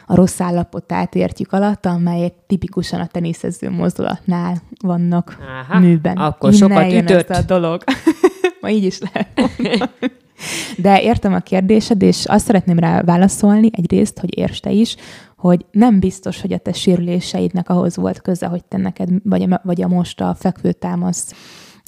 a 0.06 0.16
rossz 0.16 0.40
állapotát 0.40 1.16
értjük 1.16 1.52
alatt, 1.52 1.86
amelyek 1.86 2.34
tipikusan 2.48 3.00
a 3.00 3.08
teniszező 3.08 3.70
mozdulatnál 3.70 4.58
vannak 4.82 5.38
Aha, 5.70 5.80
műben. 5.80 6.18
Akkor 6.18 6.54
Innen 6.54 6.70
sokat 6.70 6.92
ütött. 6.92 7.30
a 7.30 7.42
dolog. 7.42 7.84
Ma 8.64 8.70
így 8.70 8.84
is 8.84 9.00
lehet 9.00 9.30
De 10.78 11.02
értem 11.02 11.34
a 11.34 11.40
kérdésed, 11.40 12.02
és 12.02 12.26
azt 12.26 12.46
szeretném 12.46 12.80
rá 12.80 13.02
válaszolni 13.02 13.70
egyrészt, 13.72 14.20
hogy 14.20 14.38
érts 14.38 14.60
te 14.60 14.72
is, 14.72 14.96
hogy 15.38 15.66
nem 15.72 16.00
biztos, 16.00 16.42
hogy 16.42 16.54
a 16.54 16.58
te 16.58 16.72
sérüléseidnek 16.72 17.70
ahhoz 17.70 17.96
volt 17.96 18.22
köze, 18.22 18.46
hogy 18.46 18.64
te 18.64 18.78
neked, 18.78 19.10
vagy 19.24 19.42
a, 19.42 19.62
vagy 19.64 19.82
a 19.82 19.88
most 19.88 20.22
a 20.22 20.36
fekvőtámasz 20.40 21.34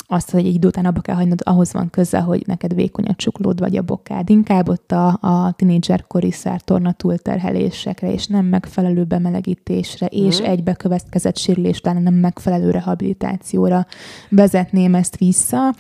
azt, 0.08 0.32
hogy 0.32 0.46
egy 0.46 0.54
idő 0.54 0.68
után 0.68 0.86
abba 0.86 1.02
kell 1.02 1.16
hagynod, 1.16 1.42
ahhoz 1.44 1.74
van 1.74 1.90
köze, 1.90 2.20
hogy 2.20 2.44
neked 2.48 2.74
vékony 2.74 3.06
a 3.06 3.16
csuklód 3.16 3.60
vagy 3.60 3.78
a 3.78 3.82
bokád. 3.82 4.30
Inkább 4.30 4.70
ott 4.70 4.92
a, 4.92 5.08
a 5.22 5.54
tinédzserkori 5.56 6.32
szártorna 6.32 6.92
túlterhelésekre 6.92 8.12
és 8.12 8.28
nem 8.28 8.46
megfelelő 8.46 9.04
bemelegítésre 9.04 10.10
mm. 10.16 10.26
és 10.26 10.40
egybe 10.40 10.74
következett 10.74 11.38
sérülés 11.38 11.82
nem 11.82 12.14
megfelelő 12.14 12.70
rehabilitációra 12.70 13.86
vezetném 14.30 14.96
ezt 14.96 15.18
vissza. 15.18 15.74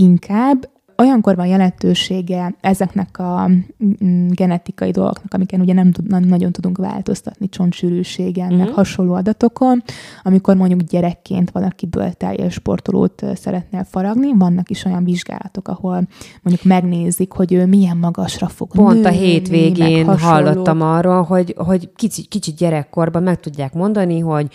Inkább 0.00 0.68
olyankor 1.00 1.36
van 1.36 1.46
jelentősége 1.46 2.54
ezeknek 2.60 3.18
a 3.18 3.48
mm, 4.04 4.28
genetikai 4.28 4.90
dolgoknak, 4.90 5.34
amiken 5.34 5.60
ugye 5.60 5.72
nem, 5.72 5.92
tud, 5.92 6.06
nem 6.06 6.22
nagyon 6.22 6.52
tudunk 6.52 6.78
változtatni 6.78 7.48
csontsűrűségen, 7.48 8.46
mm-hmm. 8.46 8.56
meg 8.56 8.66
mhm. 8.66 8.74
hasonló 8.74 9.12
adatokon, 9.12 9.82
amikor 10.22 10.56
mondjuk 10.56 10.80
gyerekként 10.80 11.50
valakiből 11.50 12.12
teljes 12.12 12.52
sportolót 12.52 13.24
szeretnél 13.34 13.84
faragni, 13.84 14.32
vannak 14.38 14.70
is 14.70 14.84
olyan 14.84 15.04
vizsgálatok, 15.04 15.68
ahol 15.68 16.08
mondjuk 16.42 16.64
megnézik, 16.64 17.32
hogy 17.32 17.52
ő 17.52 17.66
milyen 17.66 17.96
magasra 17.96 18.48
fog 18.48 18.70
Pont 18.70 18.94
nőni, 18.94 19.06
a 19.06 19.10
hétvégén 19.10 20.18
hallottam 20.18 20.80
arról, 20.80 21.22
hogy, 21.22 21.54
hogy 21.56 21.90
kicsit, 21.96 22.28
kicsit 22.28 22.56
gyerekkorban 22.56 23.22
meg 23.22 23.40
tudják 23.40 23.72
mondani, 23.72 24.18
hogy 24.18 24.48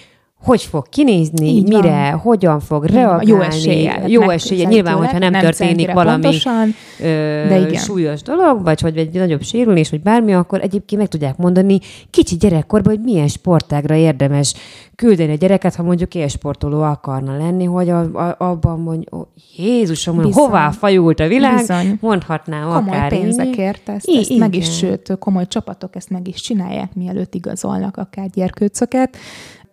hogy 0.45 0.61
fog 0.61 0.89
kinézni, 0.89 1.47
Így 1.47 1.67
mire, 1.67 2.09
van. 2.11 2.19
hogyan 2.19 2.59
fog 2.59 2.85
reagálni. 2.85 3.27
Jó 3.27 3.39
esélye. 3.41 4.03
Jó 4.07 4.29
esélye. 4.29 4.67
Nyilván, 4.67 4.95
hogyha 4.95 5.17
nem, 5.17 5.31
nem 5.31 5.41
történik 5.41 5.91
valami 5.91 6.21
pontosan, 6.21 6.75
ö, 6.99 7.03
de 7.47 7.59
igen. 7.59 7.81
súlyos 7.81 8.21
dolog, 8.21 8.63
vagy 8.63 8.81
hogy 8.81 8.97
egy 8.97 9.13
nagyobb 9.13 9.43
sérülés, 9.43 9.89
vagy 9.89 10.01
bármi, 10.01 10.33
akkor 10.33 10.61
egyébként 10.61 11.01
meg 11.01 11.09
tudják 11.09 11.37
mondani 11.37 11.79
kicsi 12.09 12.35
gyerekkorban, 12.35 12.95
hogy 12.95 13.03
milyen 13.03 13.27
sportágra 13.27 13.95
érdemes 13.95 14.53
küldeni 14.95 15.31
a 15.31 15.35
gyereket, 15.35 15.75
ha 15.75 15.83
mondjuk 15.83 16.15
élsportoló 16.15 16.81
akarna 16.81 17.37
lenni, 17.37 17.63
hogy 17.65 17.89
a, 17.89 17.99
a, 17.99 18.35
abban 18.37 18.79
mondjuk, 18.79 19.13
oh, 19.15 19.25
Jézusom, 19.57 20.15
Bizony. 20.17 20.31
hová 20.33 20.71
fajult 20.71 21.19
a 21.19 21.27
világ, 21.27 21.55
Bizony. 21.57 21.97
mondhatnám 22.01 22.63
komoly 22.63 22.97
akár 22.97 23.09
pénzekért 23.09 23.89
ezt, 23.89 24.09
ezt 24.09 24.29
I- 24.29 24.37
meg 24.37 24.55
is, 24.55 24.77
sőt, 24.77 25.15
komoly 25.19 25.47
csapatok 25.47 25.95
ezt 25.95 26.09
meg 26.09 26.27
is 26.27 26.41
csinálják, 26.41 26.93
mielőtt 26.93 27.35
igazolnak 27.35 27.97
akár 27.97 28.29
gyerkőcöket 28.29 29.17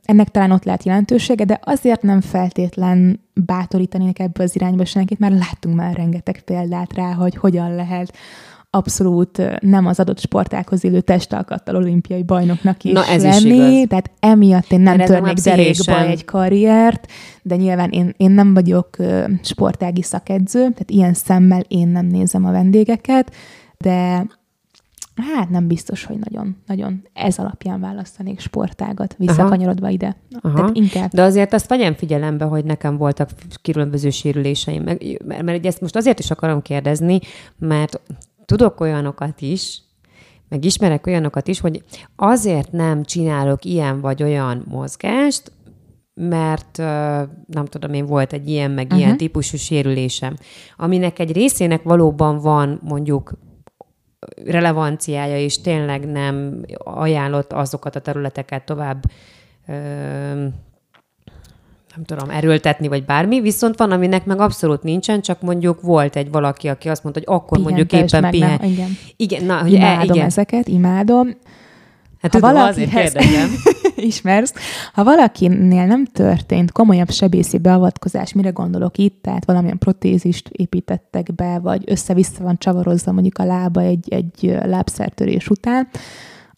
ennek 0.03 0.29
talán 0.29 0.51
ott 0.51 0.65
lehet 0.65 0.85
jelentősége, 0.85 1.45
de 1.45 1.61
azért 1.62 2.03
nem 2.03 2.21
feltétlen 2.21 3.21
bátorítanék 3.35 4.19
ebbe 4.19 4.43
az 4.43 4.55
irányba 4.55 4.85
senkit, 4.85 5.19
mert 5.19 5.38
láttunk 5.38 5.77
már 5.77 5.97
rengeteg 5.97 6.41
példát 6.41 6.95
rá, 6.95 7.12
hogy 7.12 7.37
hogyan 7.37 7.75
lehet 7.75 8.17
abszolút 8.75 9.61
nem 9.61 9.87
az 9.87 10.01
adott 10.01 10.19
sportákhoz 10.19 10.85
illő 10.85 11.01
testalkattal 11.01 11.77
olimpiai 11.77 12.23
bajnoknak 12.23 12.85
is 12.85 12.93
Na, 12.93 13.07
ez 13.07 13.23
lenni. 13.23 13.35
Is 13.35 13.45
igaz. 13.45 13.87
Tehát 13.88 14.11
emiatt 14.21 14.73
én 14.73 14.81
nem 14.81 14.97
Mert 14.97 15.11
törnék 15.11 15.37
derékba 15.37 16.01
egy 16.01 16.25
karriert, 16.25 17.07
de 17.43 17.57
nyilván 17.57 17.91
én, 17.91 18.15
én 18.17 18.31
nem 18.31 18.55
vagyok 18.55 18.97
sportági 19.43 20.03
szakedző, 20.03 20.61
tehát 20.61 20.91
ilyen 20.91 21.15
szemmel 21.15 21.62
én 21.69 21.88
nem 21.88 22.07
nézem 22.07 22.45
a 22.45 22.51
vendégeket, 22.51 23.35
de 23.79 24.27
Hát 25.14 25.51
nem 25.51 25.66
biztos, 25.66 26.05
hogy 26.05 26.18
nagyon, 26.18 26.57
nagyon 26.66 27.09
ez 27.12 27.38
alapján 27.38 27.81
választanék 27.81 28.40
sportágat, 28.40 29.14
visszakanyarodva 29.18 29.85
Aha. 29.85 29.94
ide. 29.94 30.16
Aha. 30.40 30.55
Tehát 30.55 30.77
inkább. 30.77 31.11
De 31.11 31.22
azért 31.22 31.53
azt 31.53 31.68
vegyem 31.68 31.94
figyelembe, 31.94 32.44
hogy 32.44 32.64
nekem 32.64 32.96
voltak 32.96 33.31
különböző 33.62 34.11
sérüléseim, 34.11 34.83
meg, 34.83 35.22
mert, 35.25 35.42
mert 35.42 35.66
ezt 35.66 35.81
most 35.81 35.96
azért 35.96 36.18
is 36.18 36.31
akarom 36.31 36.62
kérdezni, 36.62 37.18
mert 37.59 38.01
tudok 38.44 38.81
olyanokat 38.81 39.40
is, 39.40 39.83
meg 40.48 40.64
ismerek 40.64 41.07
olyanokat 41.07 41.48
is, 41.48 41.61
hogy 41.61 41.85
azért 42.16 42.72
nem 42.72 43.05
csinálok 43.05 43.64
ilyen 43.64 44.01
vagy 44.01 44.22
olyan 44.22 44.64
mozgást, 44.68 45.53
mert 46.14 46.77
nem 47.46 47.64
tudom 47.64 47.92
én, 47.92 48.07
volt 48.07 48.33
egy 48.33 48.48
ilyen, 48.48 48.70
meg 48.70 48.85
uh-huh. 48.85 49.01
ilyen 49.01 49.16
típusú 49.16 49.57
sérülésem, 49.57 50.37
aminek 50.77 51.18
egy 51.18 51.33
részének 51.33 51.83
valóban 51.83 52.38
van 52.38 52.81
mondjuk 52.83 53.33
relevanciája 54.44 55.38
is 55.38 55.61
tényleg 55.61 56.06
nem 56.06 56.64
ajánlott 56.78 57.52
azokat 57.52 57.96
a 57.96 58.00
területeket 58.00 58.64
tovább 58.64 59.02
ö, 59.68 59.72
nem 61.96 62.04
tudom, 62.04 62.30
erőltetni, 62.30 62.88
vagy 62.88 63.04
bármi, 63.04 63.40
viszont 63.40 63.78
van, 63.78 63.90
aminek 63.90 64.24
meg 64.24 64.40
abszolút 64.40 64.82
nincsen, 64.82 65.20
csak 65.20 65.40
mondjuk 65.40 65.80
volt 65.80 66.16
egy 66.16 66.30
valaki, 66.30 66.68
aki 66.68 66.88
azt 66.88 67.02
mondta, 67.02 67.22
hogy 67.24 67.37
akkor 67.37 67.58
mondjuk 67.58 67.92
éppen 67.92 68.30
pihen. 68.30 68.62
igen. 68.62 68.88
igen, 69.16 69.44
na, 69.44 69.61
hogy 69.61 69.72
imádom 69.72 70.00
e, 70.00 70.04
igen. 70.14 70.26
ezeket, 70.26 70.68
imádom. 70.68 71.28
Hát 72.22 72.32
ha 72.32 72.38
tudom, 72.38 72.54
valakihez... 72.54 73.14
azért 73.14 73.18
kérdezem. 73.18 73.50
ismersz. 73.96 74.54
Ha 74.92 75.04
valakinél 75.04 75.87
nem 75.87 76.04
történt 76.04 76.72
komolyabb 76.72 77.11
sebészi 77.11 77.58
beavatkozás, 77.58 78.32
mire 78.32 78.50
gondolok 78.50 78.98
itt, 78.98 79.22
tehát 79.22 79.44
valamilyen 79.44 79.78
protézist 79.78 80.48
építettek 80.48 81.35
be, 81.35 81.58
vagy 81.58 81.82
össze-vissza 81.87 82.42
van 82.42 82.58
csavarozva 82.58 83.12
mondjuk 83.12 83.38
a 83.38 83.44
lába 83.44 83.80
egy, 83.80 84.12
egy 84.12 84.58
lábszertörés 84.64 85.48
után, 85.48 85.88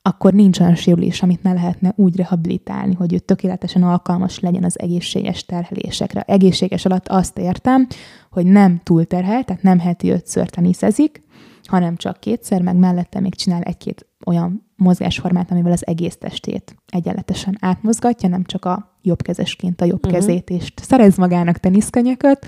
akkor 0.03 0.33
nincs 0.33 0.61
olyan 0.61 0.75
sérülés, 0.75 1.23
amit 1.23 1.43
ne 1.43 1.53
lehetne 1.53 1.93
úgy 1.97 2.17
rehabilitálni, 2.17 2.95
hogy 2.95 3.13
ő 3.13 3.19
tökéletesen 3.19 3.83
alkalmas 3.83 4.41
legyen 4.41 4.65
az 4.65 4.81
egészséges 4.81 5.45
terhelésekre. 5.45 6.21
Egészséges 6.21 6.85
alatt 6.85 7.09
azt 7.09 7.39
értem, 7.39 7.87
hogy 8.31 8.47
nem 8.47 8.81
túlterhel, 8.83 9.45
tehát 9.45 9.63
nem 9.63 9.79
heti 9.79 10.11
ötször 10.11 10.49
teniszezik, 10.49 11.23
hanem 11.65 11.97
csak 11.97 12.21
kétszer, 12.21 12.63
meg 12.63 12.77
mellette 12.77 13.21
még 13.21 13.35
csinál 13.35 13.63
egy-két 13.63 14.07
olyan 14.27 14.67
mozgásformát, 14.77 15.51
amivel 15.51 15.73
az 15.73 15.87
egész 15.87 16.17
testét 16.17 16.77
egyenletesen 16.87 17.57
átmozgatja, 17.61 18.29
nem 18.29 18.45
csak 18.45 18.65
a 18.65 18.99
jobbkezesként 19.03 19.81
a 19.81 19.85
jobb 19.85 20.07
uh-huh. 20.07 20.13
kezét, 20.13 20.51
és 20.51 20.73
szerez 20.83 21.17
magának 21.17 21.59
teniszkönyököt, 21.59 22.47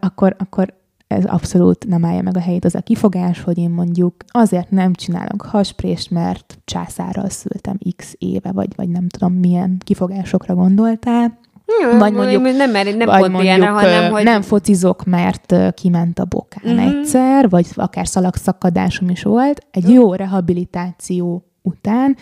akkor, 0.00 0.36
akkor 0.38 0.78
ez 1.06 1.24
abszolút 1.24 1.86
nem 1.86 2.04
állja 2.04 2.22
meg 2.22 2.36
a 2.36 2.40
helyét 2.40 2.64
az 2.64 2.74
a 2.74 2.80
kifogás, 2.80 3.42
hogy 3.42 3.58
én 3.58 3.70
mondjuk 3.70 4.14
azért 4.26 4.70
nem 4.70 4.92
csinálok 4.92 5.42
hasprést, 5.42 6.10
mert 6.10 6.58
császárral 6.64 7.28
szültem 7.28 7.78
x 7.96 8.14
éve, 8.18 8.52
vagy, 8.52 8.72
vagy 8.76 8.88
nem 8.88 9.08
tudom 9.08 9.32
milyen 9.32 9.78
kifogásokra 9.84 10.54
gondoltál, 10.54 11.38
Hmm, 11.78 11.98
vagy 11.98 12.12
mondjuk, 12.12 12.42
nem, 12.42 12.70
mert 12.70 12.96
nem 12.96 13.06
vagy 13.06 13.20
mondjuk, 13.20 13.42
ilyenre, 13.42 13.66
hanem, 13.66 14.12
hogy... 14.12 14.24
nem 14.24 14.42
focizok, 14.42 15.04
mert 15.04 15.54
kiment 15.74 16.18
a 16.18 16.24
bokám 16.24 16.76
uh-huh. 16.76 16.88
egyszer, 16.88 17.48
vagy 17.48 17.66
akár 17.74 18.08
szalagszakadásom 18.08 19.08
is 19.08 19.22
volt. 19.22 19.66
Egy 19.70 19.88
jó 19.88 20.14
rehabilitáció 20.14 21.44
után, 21.62 22.16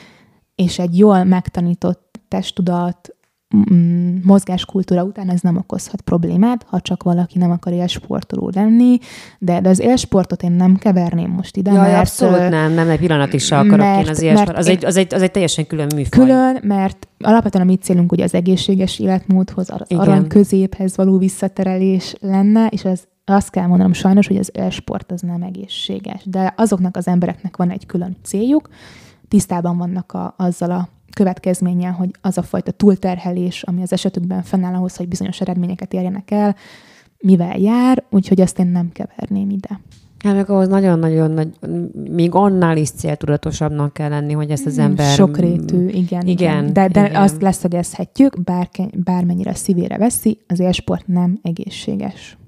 és 0.54 0.78
egy 0.78 0.98
jól 0.98 1.24
megtanított 1.24 2.20
testtudat, 2.28 3.14
mozgáskultúra 4.22 5.02
után 5.02 5.30
ez 5.30 5.40
nem 5.40 5.56
okozhat 5.56 6.00
problémát, 6.00 6.64
ha 6.68 6.80
csak 6.80 7.02
valaki 7.02 7.38
nem 7.38 7.50
akar 7.50 7.72
élsportoló 7.72 8.50
lenni, 8.54 8.98
de, 9.38 9.60
de 9.60 9.68
az 9.68 9.80
élsportot 9.80 10.42
én 10.42 10.52
nem 10.52 10.76
keverném 10.76 11.30
most 11.30 11.56
ide. 11.56 11.72
Jaj, 11.72 11.90
mert, 11.90 11.98
abszolút 11.98 12.48
nem, 12.48 12.72
nem 12.72 12.88
egy 12.88 12.98
pillanatig 12.98 13.40
se 13.40 13.58
akarok 13.58 13.78
mert, 13.78 14.04
én 14.04 14.08
az 14.08 14.22
élsport. 14.22 14.56
Az, 14.56 14.66
egy, 14.66 14.84
az, 14.84 14.96
egy, 14.96 15.14
az 15.14 15.22
egy 15.22 15.30
teljesen 15.30 15.66
külön 15.66 15.86
műfaj. 15.94 16.24
Külön, 16.24 16.58
mert 16.62 17.08
alapvetően 17.18 17.64
a 17.64 17.70
mi 17.70 17.76
célunk 17.76 18.12
ugye 18.12 18.24
az 18.24 18.34
egészséges 18.34 18.98
életmódhoz, 18.98 19.70
az 19.70 19.80
Igen. 19.86 20.02
arany 20.02 20.26
középhez 20.26 20.96
való 20.96 21.18
visszaterelés 21.18 22.14
lenne, 22.20 22.66
és 22.66 22.84
az 22.84 23.06
azt 23.24 23.50
kell 23.50 23.66
mondanom 23.66 23.92
sajnos, 23.92 24.26
hogy 24.26 24.36
az 24.36 24.50
élsport 24.52 25.12
az 25.12 25.20
nem 25.20 25.42
egészséges. 25.42 26.22
De 26.24 26.54
azoknak 26.56 26.96
az 26.96 27.06
embereknek 27.06 27.56
van 27.56 27.70
egy 27.70 27.86
külön 27.86 28.16
céljuk, 28.22 28.68
tisztában 29.28 29.78
vannak 29.78 30.12
a, 30.12 30.34
azzal 30.36 30.70
a 30.70 30.88
következménnyel, 31.18 31.92
hogy 31.92 32.10
az 32.20 32.38
a 32.38 32.42
fajta 32.42 32.70
túlterhelés, 32.70 33.62
ami 33.62 33.82
az 33.82 33.92
esetükben 33.92 34.42
fennáll 34.42 34.74
ahhoz, 34.74 34.96
hogy 34.96 35.08
bizonyos 35.08 35.40
eredményeket 35.40 35.92
érjenek 35.92 36.30
el, 36.30 36.56
mivel 37.18 37.58
jár, 37.58 38.04
úgyhogy 38.10 38.40
azt 38.40 38.58
én 38.58 38.66
nem 38.66 38.92
keverném 38.92 39.50
ide. 39.50 39.80
Hát 40.24 40.34
meg 40.34 40.50
ahhoz 40.50 40.68
nagyon-nagyon 40.68 41.30
nagy, 41.30 41.50
még 42.10 42.34
annál 42.34 42.76
is 42.76 42.90
céltudatosabbnak 42.90 43.92
kell 43.92 44.08
lenni, 44.08 44.32
hogy 44.32 44.50
ezt 44.50 44.66
az 44.66 44.74
hmm, 44.74 44.84
ember... 44.84 45.14
Sokrétű, 45.14 45.86
igen. 45.86 45.96
igen. 45.96 46.26
igen 46.26 46.72
de 46.72 46.88
de 46.88 47.06
igen. 47.06 47.22
azt 47.22 47.42
leszögezhetjük, 47.42 48.42
bár, 48.42 48.68
bármennyire 48.92 49.54
szívére 49.54 49.98
veszi, 49.98 50.38
az 50.46 50.60
élsport 50.60 51.06
nem 51.06 51.38
egészséges. 51.42 52.38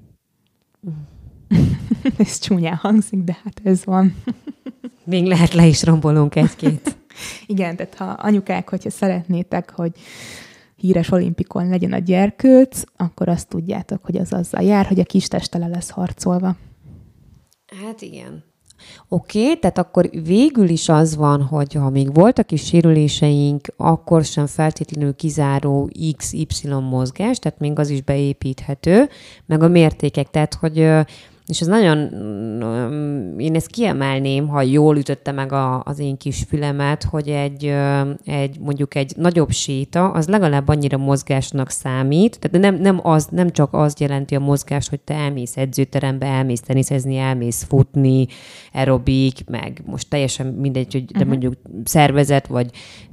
ez 2.17 2.39
csúnyán 2.39 2.75
hangzik, 2.75 3.23
de 3.23 3.37
hát 3.43 3.61
ez 3.63 3.85
van. 3.85 4.15
Még 5.03 5.25
lehet 5.25 5.53
le 5.53 5.65
is 5.65 5.83
rombolunk 5.83 6.35
egy-két. 6.35 6.99
Igen, 7.45 7.75
tehát 7.75 7.95
ha 7.95 8.05
anyukák, 8.05 8.69
hogyha 8.69 8.89
szeretnétek, 8.89 9.71
hogy 9.71 9.91
híres 10.75 11.11
olimpikon 11.11 11.69
legyen 11.69 11.93
a 11.93 11.97
gyerkőc, 11.97 12.81
akkor 12.97 13.29
azt 13.29 13.47
tudjátok, 13.47 14.05
hogy 14.05 14.17
az 14.17 14.33
azzal 14.33 14.61
jár, 14.61 14.85
hogy 14.85 14.99
a 14.99 15.03
kis 15.03 15.27
testele 15.27 15.67
lesz 15.67 15.89
harcolva. 15.89 16.55
Hát 17.83 18.01
igen. 18.01 18.43
Oké, 19.07 19.41
okay, 19.43 19.59
tehát 19.59 19.77
akkor 19.77 20.09
végül 20.23 20.69
is 20.69 20.89
az 20.89 21.15
van, 21.15 21.41
hogy 21.41 21.73
ha 21.73 21.89
még 21.89 22.13
voltak 22.13 22.51
is 22.51 22.65
sérüléseink, 22.65 23.67
akkor 23.77 24.23
sem 24.23 24.45
feltétlenül 24.45 25.15
kizáró 25.15 25.89
XY 26.17 26.67
mozgás, 26.67 27.39
tehát 27.39 27.59
még 27.59 27.79
az 27.79 27.89
is 27.89 28.01
beépíthető, 28.01 29.09
meg 29.45 29.63
a 29.63 29.67
mértékek, 29.67 30.29
tehát 30.29 30.53
hogy 30.53 30.89
és 31.51 31.61
ez 31.61 31.67
nagyon, 31.67 31.97
én 33.37 33.55
ezt 33.55 33.67
kiemelném, 33.67 34.47
ha 34.47 34.61
jól 34.61 34.97
ütötte 34.97 35.31
meg 35.31 35.51
a, 35.51 35.83
az 35.83 35.99
én 35.99 36.17
kis 36.17 36.43
fülemet, 36.47 37.03
hogy 37.03 37.27
egy, 37.27 37.73
egy, 38.25 38.59
mondjuk 38.59 38.95
egy 38.95 39.13
nagyobb 39.17 39.51
séta, 39.51 40.11
az 40.11 40.27
legalább 40.27 40.67
annyira 40.67 40.97
mozgásnak 40.97 41.69
számít, 41.69 42.39
tehát 42.39 42.71
nem, 42.71 42.81
nem, 42.81 42.99
az, 43.07 43.27
nem 43.31 43.49
csak 43.49 43.73
az 43.73 43.93
jelenti 43.99 44.35
a 44.35 44.39
mozgás, 44.39 44.89
hogy 44.89 44.99
te 44.99 45.13
elmész 45.13 45.57
edzőterembe, 45.57 46.25
elmész 46.25 46.61
teniszezni, 46.61 47.17
elmész 47.17 47.63
futni, 47.63 48.27
aerobik, 48.73 49.49
meg 49.49 49.81
most 49.85 50.09
teljesen 50.09 50.47
mindegy, 50.47 50.93
hogy 50.93 51.05
de 51.05 51.11
uh-huh. 51.13 51.29
mondjuk 51.29 51.53
szervezet, 51.83 52.47
vagy 52.47 52.69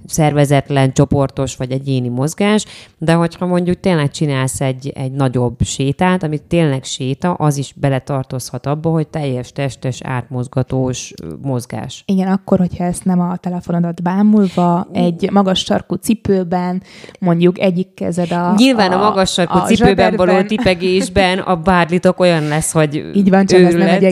szervezetlen, 0.07 0.93
csoportos, 0.93 1.57
vagy 1.57 1.71
egyéni 1.71 2.09
mozgás, 2.09 2.65
de 2.99 3.13
hogyha 3.13 3.47
mondjuk 3.47 3.81
tényleg 3.81 4.11
csinálsz 4.11 4.61
egy, 4.61 4.89
egy 4.89 5.13
nagyobb 5.13 5.63
sétát, 5.63 6.23
amit 6.23 6.43
tényleg 6.43 6.85
séta, 6.85 7.33
az 7.33 7.57
is 7.57 7.73
beletart 7.77 8.28
tartozhat 8.29 8.67
abba, 8.67 8.91
hogy 8.91 9.09
teljes 9.09 9.53
testes, 9.53 10.01
átmozgatós 10.03 11.15
mozgás. 11.43 12.03
Igen, 12.07 12.29
akkor, 12.29 12.59
hogyha 12.59 12.85
ezt 12.85 13.05
nem 13.05 13.21
a 13.21 13.37
telefonodat 13.37 14.03
bámulva, 14.03 14.89
egy 14.93 15.31
magas 15.33 15.59
sarkú 15.59 15.95
cipőben, 15.95 16.83
mondjuk 17.21 17.59
egyik 17.59 17.95
kezed 17.95 18.33
a 18.33 18.55
Nyilván 18.57 18.93
a, 18.93 18.95
a 18.95 19.09
magas 19.09 19.33
sarkú 19.33 19.59
a 19.59 19.63
cipőben 19.63 20.17
való 20.17 20.43
tipegésben 20.43 21.39
a 21.39 21.57
bárlitok 21.57 22.21
olyan 22.21 22.43
lesz, 22.43 22.73
hogy 22.73 23.05
Így 23.15 23.31
van, 23.31 23.47
csak 23.47 23.61
ez 23.61 23.75
nem 23.75 23.89
egy 23.89 24.05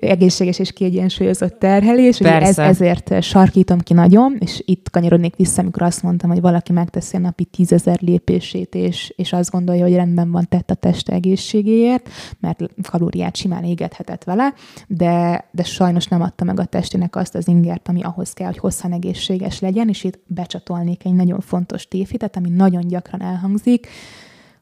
egészséges 0.00 0.58
és 0.58 0.72
kiegyensúlyozott 0.72 1.58
terhelés. 1.58 2.18
Ez, 2.18 2.58
ezért 2.58 3.22
sarkítom 3.22 3.78
ki 3.78 3.94
nagyon, 3.94 4.36
és 4.38 4.62
itt 4.64 4.90
kanyarodnék 4.90 5.36
vissza, 5.36 5.62
amikor 5.62 5.82
azt 5.82 6.02
mondtam, 6.02 6.30
hogy 6.30 6.40
valaki 6.40 6.72
megteszi 6.72 7.16
a 7.16 7.20
napi 7.20 7.44
tízezer 7.44 7.98
lépését, 8.00 8.74
és, 8.74 9.12
és 9.16 9.32
azt 9.32 9.50
gondolja, 9.50 9.82
hogy 9.82 9.94
rendben 9.94 10.30
van 10.30 10.46
tett 10.48 10.70
a 10.70 10.74
test 10.74 11.08
egészségéért, 11.08 12.08
mert 12.40 12.60
kalóriát 12.90 13.36
simán 13.42 13.64
égethetett 13.64 14.24
vele, 14.24 14.54
de, 14.88 15.44
de 15.50 15.62
sajnos 15.62 16.06
nem 16.06 16.22
adta 16.22 16.44
meg 16.44 16.60
a 16.60 16.64
testének 16.64 17.16
azt 17.16 17.34
az 17.34 17.48
ingert, 17.48 17.88
ami 17.88 18.02
ahhoz 18.02 18.32
kell, 18.32 18.46
hogy 18.46 18.58
hosszan 18.58 18.92
egészséges 18.92 19.60
legyen, 19.60 19.88
és 19.88 20.04
itt 20.04 20.20
becsatolnék 20.26 21.04
egy 21.04 21.14
nagyon 21.14 21.40
fontos 21.40 21.88
tévhitet, 21.88 22.36
ami 22.36 22.48
nagyon 22.48 22.86
gyakran 22.88 23.22
elhangzik, 23.22 23.86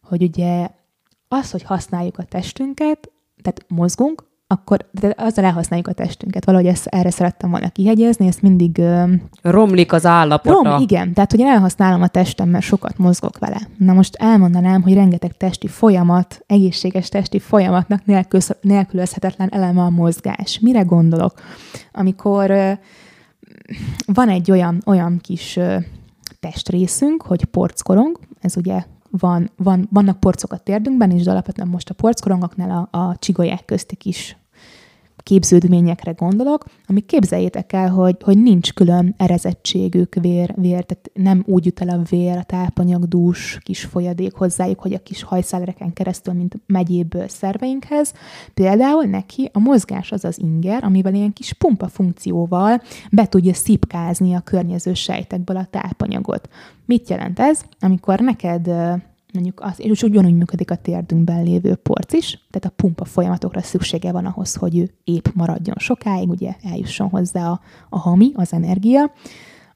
hogy 0.02 0.22
ugye 0.22 0.68
az, 1.28 1.50
hogy 1.50 1.62
használjuk 1.62 2.18
a 2.18 2.22
testünket, 2.22 3.10
tehát 3.42 3.64
mozgunk, 3.68 4.29
akkor 4.52 4.88
de 4.90 5.14
azzal 5.16 5.44
elhasználjuk 5.44 5.88
a 5.88 5.92
testünket. 5.92 6.44
Valahogy 6.44 6.66
ezt, 6.66 6.86
erre 6.86 7.10
szerettem 7.10 7.50
volna 7.50 7.68
kihegyezni, 7.68 8.26
ezt 8.26 8.42
mindig... 8.42 8.78
Uh, 8.78 9.10
Romlik 9.42 9.92
az 9.92 10.06
állapota. 10.06 10.70
Rom, 10.70 10.80
igen. 10.80 11.12
Tehát, 11.12 11.30
hogy 11.30 11.40
én 11.40 11.46
elhasználom 11.46 12.02
a 12.02 12.06
testem, 12.06 12.48
mert 12.48 12.64
sokat 12.64 12.98
mozgok 12.98 13.38
vele. 13.38 13.60
Na 13.76 13.92
most 13.92 14.14
elmondanám, 14.14 14.82
hogy 14.82 14.94
rengeteg 14.94 15.36
testi 15.36 15.66
folyamat, 15.66 16.44
egészséges 16.46 17.08
testi 17.08 17.38
folyamatnak 17.38 18.04
nélkül, 18.04 18.40
nélkülözhetetlen 18.60 19.48
eleme 19.52 19.82
a 19.82 19.90
mozgás. 19.90 20.58
Mire 20.60 20.82
gondolok? 20.82 21.32
Amikor 21.92 22.50
uh, 22.50 22.72
van 24.06 24.28
egy 24.28 24.50
olyan, 24.50 24.82
olyan 24.86 25.18
kis 25.22 25.56
uh, 25.56 25.74
testrészünk, 26.40 27.22
hogy 27.22 27.44
porckorong, 27.44 28.18
ez 28.40 28.56
ugye 28.56 28.84
van, 29.10 29.50
van, 29.56 29.88
vannak 29.92 30.20
porcok 30.20 30.52
a 30.52 30.56
térdünkben, 30.56 31.10
és 31.10 31.26
alapvetően 31.26 31.68
most 31.68 31.90
a 31.90 31.94
porckorongoknál 31.94 32.88
a, 32.90 32.98
a 32.98 33.16
csigolyák 33.18 33.64
közti 33.64 33.96
kis 33.96 34.38
képződményekre 35.20 36.10
gondolok, 36.10 36.64
amik 36.86 37.06
képzeljétek 37.06 37.72
el, 37.72 37.88
hogy, 37.90 38.16
hogy 38.20 38.42
nincs 38.42 38.72
külön 38.72 39.14
erezettségük 39.18 40.14
vér, 40.14 40.54
vér, 40.56 40.84
tehát 40.84 41.10
nem 41.12 41.42
úgy 41.46 41.64
jut 41.64 41.80
el 41.80 41.88
a 41.88 42.02
vér, 42.10 42.36
a 42.36 42.42
tápanyag, 42.42 43.04
dús, 43.04 43.58
kis 43.62 43.84
folyadék 43.84 44.32
hozzájuk, 44.34 44.80
hogy 44.80 44.92
a 44.92 45.02
kis 45.02 45.22
hajszálreken 45.22 45.92
keresztül, 45.92 46.34
mint 46.34 46.56
megyéből 46.66 47.28
szerveinkhez. 47.28 48.12
Például 48.54 49.04
neki 49.04 49.50
a 49.52 49.58
mozgás 49.58 50.12
az 50.12 50.24
az 50.24 50.38
inger, 50.38 50.84
amivel 50.84 51.14
ilyen 51.14 51.32
kis 51.32 51.52
pumpa 51.52 51.88
funkcióval 51.88 52.82
be 53.10 53.26
tudja 53.26 53.54
szipkázni 53.54 54.34
a 54.34 54.40
környező 54.40 54.94
sejtekből 54.94 55.56
a 55.56 55.68
tápanyagot. 55.70 56.48
Mit 56.86 57.08
jelent 57.08 57.38
ez? 57.38 57.62
Amikor 57.80 58.20
neked 58.20 58.70
mondjuk 59.32 59.60
az, 59.60 59.80
és 59.80 60.02
ugyanúgy 60.02 60.34
működik 60.34 60.70
a 60.70 60.76
térdünkben 60.76 61.42
lévő 61.42 61.74
porc 61.74 62.12
is, 62.12 62.46
tehát 62.50 62.64
a 62.64 62.82
pumpa 62.82 63.04
folyamatokra 63.04 63.62
szüksége 63.62 64.12
van 64.12 64.26
ahhoz, 64.26 64.54
hogy 64.54 64.78
ő 64.78 64.90
épp 65.04 65.26
maradjon 65.34 65.76
sokáig, 65.78 66.28
ugye 66.28 66.54
eljusson 66.62 67.08
hozzá 67.08 67.50
a, 67.50 67.60
a 67.88 67.98
hami, 67.98 68.32
az 68.34 68.52
energia. 68.52 69.12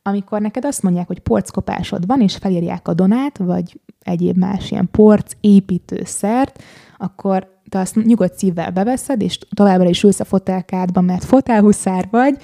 Amikor 0.03 0.41
neked 0.41 0.65
azt 0.65 0.83
mondják, 0.83 1.07
hogy 1.07 1.19
porckopásod 1.19 2.07
van, 2.07 2.21
és 2.21 2.37
felírják 2.37 2.89
a 2.89 2.95
donát, 2.95 3.39
vagy 3.39 3.81
egyéb 4.01 4.37
más 4.37 4.71
ilyen 4.71 4.89
porc 4.91 5.33
építőszert, 5.41 6.63
akkor 6.99 7.53
te 7.69 7.79
azt 7.79 8.05
nyugodt 8.05 8.39
szívvel 8.39 8.71
beveszed, 8.71 9.23
és 9.23 9.39
továbbra 9.55 9.89
is 9.89 10.03
ülsz 10.03 10.21
a 10.21 10.25
fotelkádban, 10.25 11.05
mert 11.05 11.25
fotelhuszár 11.25 12.09
vagy, 12.11 12.37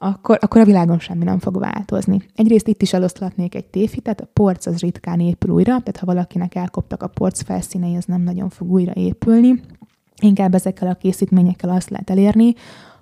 akkor, 0.00 0.38
akkor 0.40 0.60
a 0.60 0.64
világon 0.64 0.98
semmi 0.98 1.24
nem 1.24 1.38
fog 1.38 1.58
változni. 1.58 2.22
Egyrészt 2.34 2.68
itt 2.68 2.82
is 2.82 2.92
eloszlatnék 2.92 3.54
egy 3.54 3.64
téfitet, 3.64 4.20
a 4.20 4.28
porc 4.32 4.66
az 4.66 4.80
ritkán 4.80 5.20
épül 5.20 5.50
újra, 5.50 5.70
tehát 5.70 5.96
ha 5.96 6.06
valakinek 6.06 6.54
elkoptak 6.54 7.02
a 7.02 7.08
porc 7.08 7.42
felszínei, 7.42 7.96
az 7.96 8.04
nem 8.04 8.22
nagyon 8.22 8.48
fog 8.48 8.70
újra 8.70 8.92
épülni. 8.94 9.60
Inkább 10.22 10.54
ezekkel 10.54 10.88
a 10.88 10.94
készítményekkel 10.94 11.70
azt 11.70 11.90
lehet 11.90 12.10
elérni, 12.10 12.54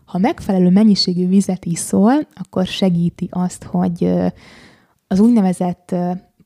ha 0.04 0.18
megfelelő 0.18 0.70
mennyiségű 0.70 1.28
vizet 1.28 1.64
iszol, 1.64 2.26
akkor 2.34 2.66
segíti 2.66 3.28
azt, 3.30 3.64
hogy 3.64 4.12
az 5.06 5.20
úgynevezett 5.20 5.94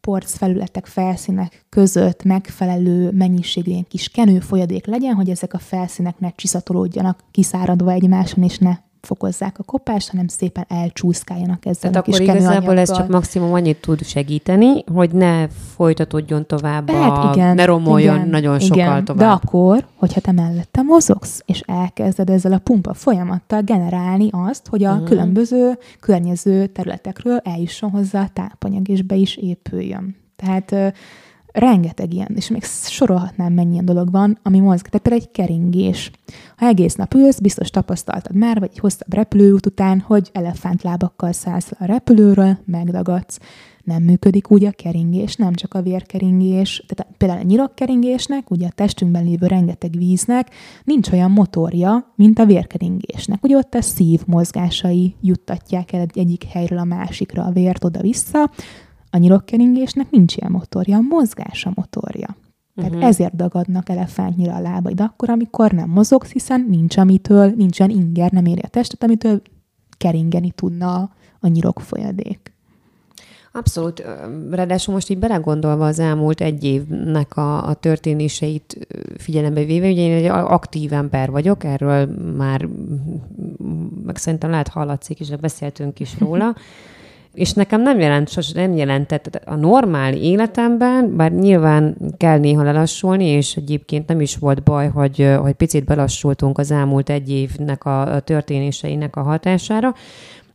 porc 0.00 0.36
felületek, 0.36 0.86
felszínek 0.86 1.66
között 1.68 2.24
megfelelő 2.24 3.10
mennyiségű 3.10 3.70
ilyen 3.70 3.86
kis 3.88 4.08
kenő 4.08 4.40
folyadék 4.40 4.86
legyen, 4.86 5.14
hogy 5.14 5.30
ezek 5.30 5.54
a 5.54 5.58
felszínek 5.58 6.18
ne 6.18 6.30
csiszatolódjanak 6.30 7.18
kiszáradva 7.30 7.90
egymáson, 7.90 8.44
és 8.44 8.58
ne 8.58 8.76
fokozzák 9.00 9.58
a 9.58 9.62
kopást, 9.62 10.10
hanem 10.10 10.26
szépen 10.26 10.64
elcsúszkáljanak 10.68 11.66
ezzel 11.66 11.90
Tehát 11.90 12.08
a 12.08 12.10
akkor 12.10 12.20
igazából 12.20 12.78
ez 12.78 12.96
csak 12.96 13.08
maximum 13.08 13.52
annyit 13.52 13.80
tud 13.80 14.04
segíteni, 14.04 14.84
hogy 14.92 15.10
ne 15.10 15.48
folytatódjon 15.48 16.46
tovább, 16.46 16.90
hát 16.90 17.24
a, 17.24 17.30
igen, 17.34 17.54
ne 17.54 17.64
romoljon 17.64 18.14
igen, 18.14 18.28
nagyon 18.28 18.60
igen, 18.60 18.66
sokkal 18.66 19.02
tovább. 19.02 19.18
De 19.18 19.46
akkor, 19.46 19.86
hogyha 19.94 20.20
te 20.20 20.32
mellette 20.32 20.82
mozogsz, 20.82 21.42
és 21.46 21.60
elkezded 21.66 22.30
ezzel 22.30 22.52
a 22.52 22.58
pumpa 22.58 22.94
folyamattal 22.94 23.62
generálni 23.62 24.28
azt, 24.30 24.66
hogy 24.68 24.84
a 24.84 24.94
mm. 24.94 25.04
különböző 25.04 25.78
környező 26.00 26.66
területekről 26.66 27.40
eljusson 27.44 27.90
hozzá 27.90 28.22
a 28.22 28.30
tápanyag, 28.32 28.88
és 28.88 29.02
be 29.02 29.14
is 29.14 29.36
épüljön. 29.36 30.16
Tehát 30.36 30.94
rengeteg 31.52 32.14
ilyen, 32.14 32.32
és 32.34 32.48
még 32.48 32.64
sorolhatnám, 32.64 33.52
mennyi 33.52 33.72
ilyen 33.72 33.84
dolog 33.84 34.10
van, 34.10 34.38
ami 34.42 34.58
mozg. 34.58 34.84
Tehát 34.84 35.06
például 35.06 35.22
egy 35.22 35.30
keringés. 35.30 36.10
Ha 36.56 36.66
egész 36.66 36.94
nap 36.94 37.14
ülsz, 37.14 37.38
biztos 37.38 37.70
tapasztaltad 37.70 38.36
már, 38.36 38.58
vagy 38.58 38.68
egy 38.72 38.78
hosszabb 38.78 39.14
repülőút 39.14 39.66
után, 39.66 40.00
hogy 40.00 40.30
elefántlábakkal 40.32 41.32
szállsz 41.32 41.70
le 41.70 41.76
a 41.80 41.84
repülőről, 41.84 42.58
megdagadsz. 42.64 43.38
Nem 43.84 44.02
működik 44.02 44.50
úgy 44.50 44.64
a 44.64 44.70
keringés, 44.70 45.36
nem 45.36 45.54
csak 45.54 45.74
a 45.74 45.82
vérkeringés. 45.82 46.84
Tehát 46.88 47.14
például 47.16 47.40
a 47.40 47.44
nyirokkeringésnek, 47.44 48.50
ugye 48.50 48.66
a 48.66 48.72
testünkben 48.74 49.24
lévő 49.24 49.46
rengeteg 49.46 49.96
víznek 49.96 50.50
nincs 50.84 51.10
olyan 51.10 51.30
motorja, 51.30 52.12
mint 52.14 52.38
a 52.38 52.46
vérkeringésnek. 52.46 53.44
Ugye 53.44 53.56
ott 53.56 53.74
a 53.74 53.82
szív 53.82 54.20
mozgásai 54.26 55.14
juttatják 55.20 55.92
el 55.92 56.06
egyik 56.14 56.44
helyről 56.44 56.78
a 56.78 56.84
másikra 56.84 57.44
a 57.44 57.50
vért 57.50 57.84
oda-vissza, 57.84 58.50
a 59.10 59.16
nyirokkeringésnek 59.16 60.10
nincs 60.10 60.36
ilyen 60.36 60.52
motorja, 60.52 60.96
a 60.96 61.00
mozgás 61.00 61.66
a 61.66 61.72
motorja. 61.74 62.36
Tehát 62.74 62.90
uh-huh. 62.90 63.08
ezért 63.08 63.36
dagadnak 63.36 63.88
elefántnyira 63.88 64.54
a 64.54 64.60
lábaid 64.60 65.00
akkor, 65.00 65.30
amikor 65.30 65.72
nem 65.72 65.88
mozogsz, 65.88 66.32
hiszen 66.32 66.66
nincs 66.68 66.96
amitől, 66.96 67.52
nincsen 67.56 67.90
inger, 67.90 68.30
nem 68.30 68.44
éri 68.44 68.60
a 68.60 68.68
testet, 68.68 69.02
amitől 69.02 69.42
keringeni 69.96 70.50
tudna 70.50 71.10
a 71.40 71.46
nyirok 71.46 71.80
folyadék. 71.80 72.52
Abszolút. 73.52 74.04
Ráadásul 74.50 74.94
most 74.94 75.10
így 75.10 75.18
belegondolva 75.18 75.86
az 75.86 75.98
elmúlt 75.98 76.40
egy 76.40 76.64
évnek 76.64 77.36
a, 77.36 77.66
a 77.68 77.74
történéseit 77.74 78.86
figyelembe 79.16 79.64
véve, 79.64 79.88
ugye 79.88 80.00
én 80.00 80.12
egy 80.12 80.26
aktív 80.26 80.92
ember 80.92 81.30
vagyok, 81.30 81.64
erről 81.64 82.06
már 82.36 82.68
meg 84.04 84.16
szerintem 84.16 84.50
lehet 84.50 84.68
hallatszik, 84.68 85.20
és 85.20 85.28
beszéltünk 85.28 86.00
is 86.00 86.18
róla. 86.18 86.54
és 87.34 87.52
nekem 87.52 87.82
nem 87.82 88.00
jelent, 88.00 88.28
sosem 88.28 88.62
nem 88.62 88.76
jelentett 88.76 89.40
a 89.44 89.54
normál 89.54 90.14
életemben, 90.14 91.16
bár 91.16 91.32
nyilván 91.32 91.96
kell 92.16 92.38
néha 92.38 92.62
lelassulni, 92.62 93.26
és 93.26 93.56
egyébként 93.56 94.08
nem 94.08 94.20
is 94.20 94.36
volt 94.36 94.62
baj, 94.62 94.88
hogy, 94.88 95.28
hogy 95.40 95.52
picit 95.52 95.84
belassultunk 95.84 96.58
az 96.58 96.70
elmúlt 96.70 97.10
egy 97.10 97.30
évnek 97.30 97.84
a, 97.84 98.14
a 98.14 98.20
történéseinek 98.20 99.16
a 99.16 99.22
hatására, 99.22 99.94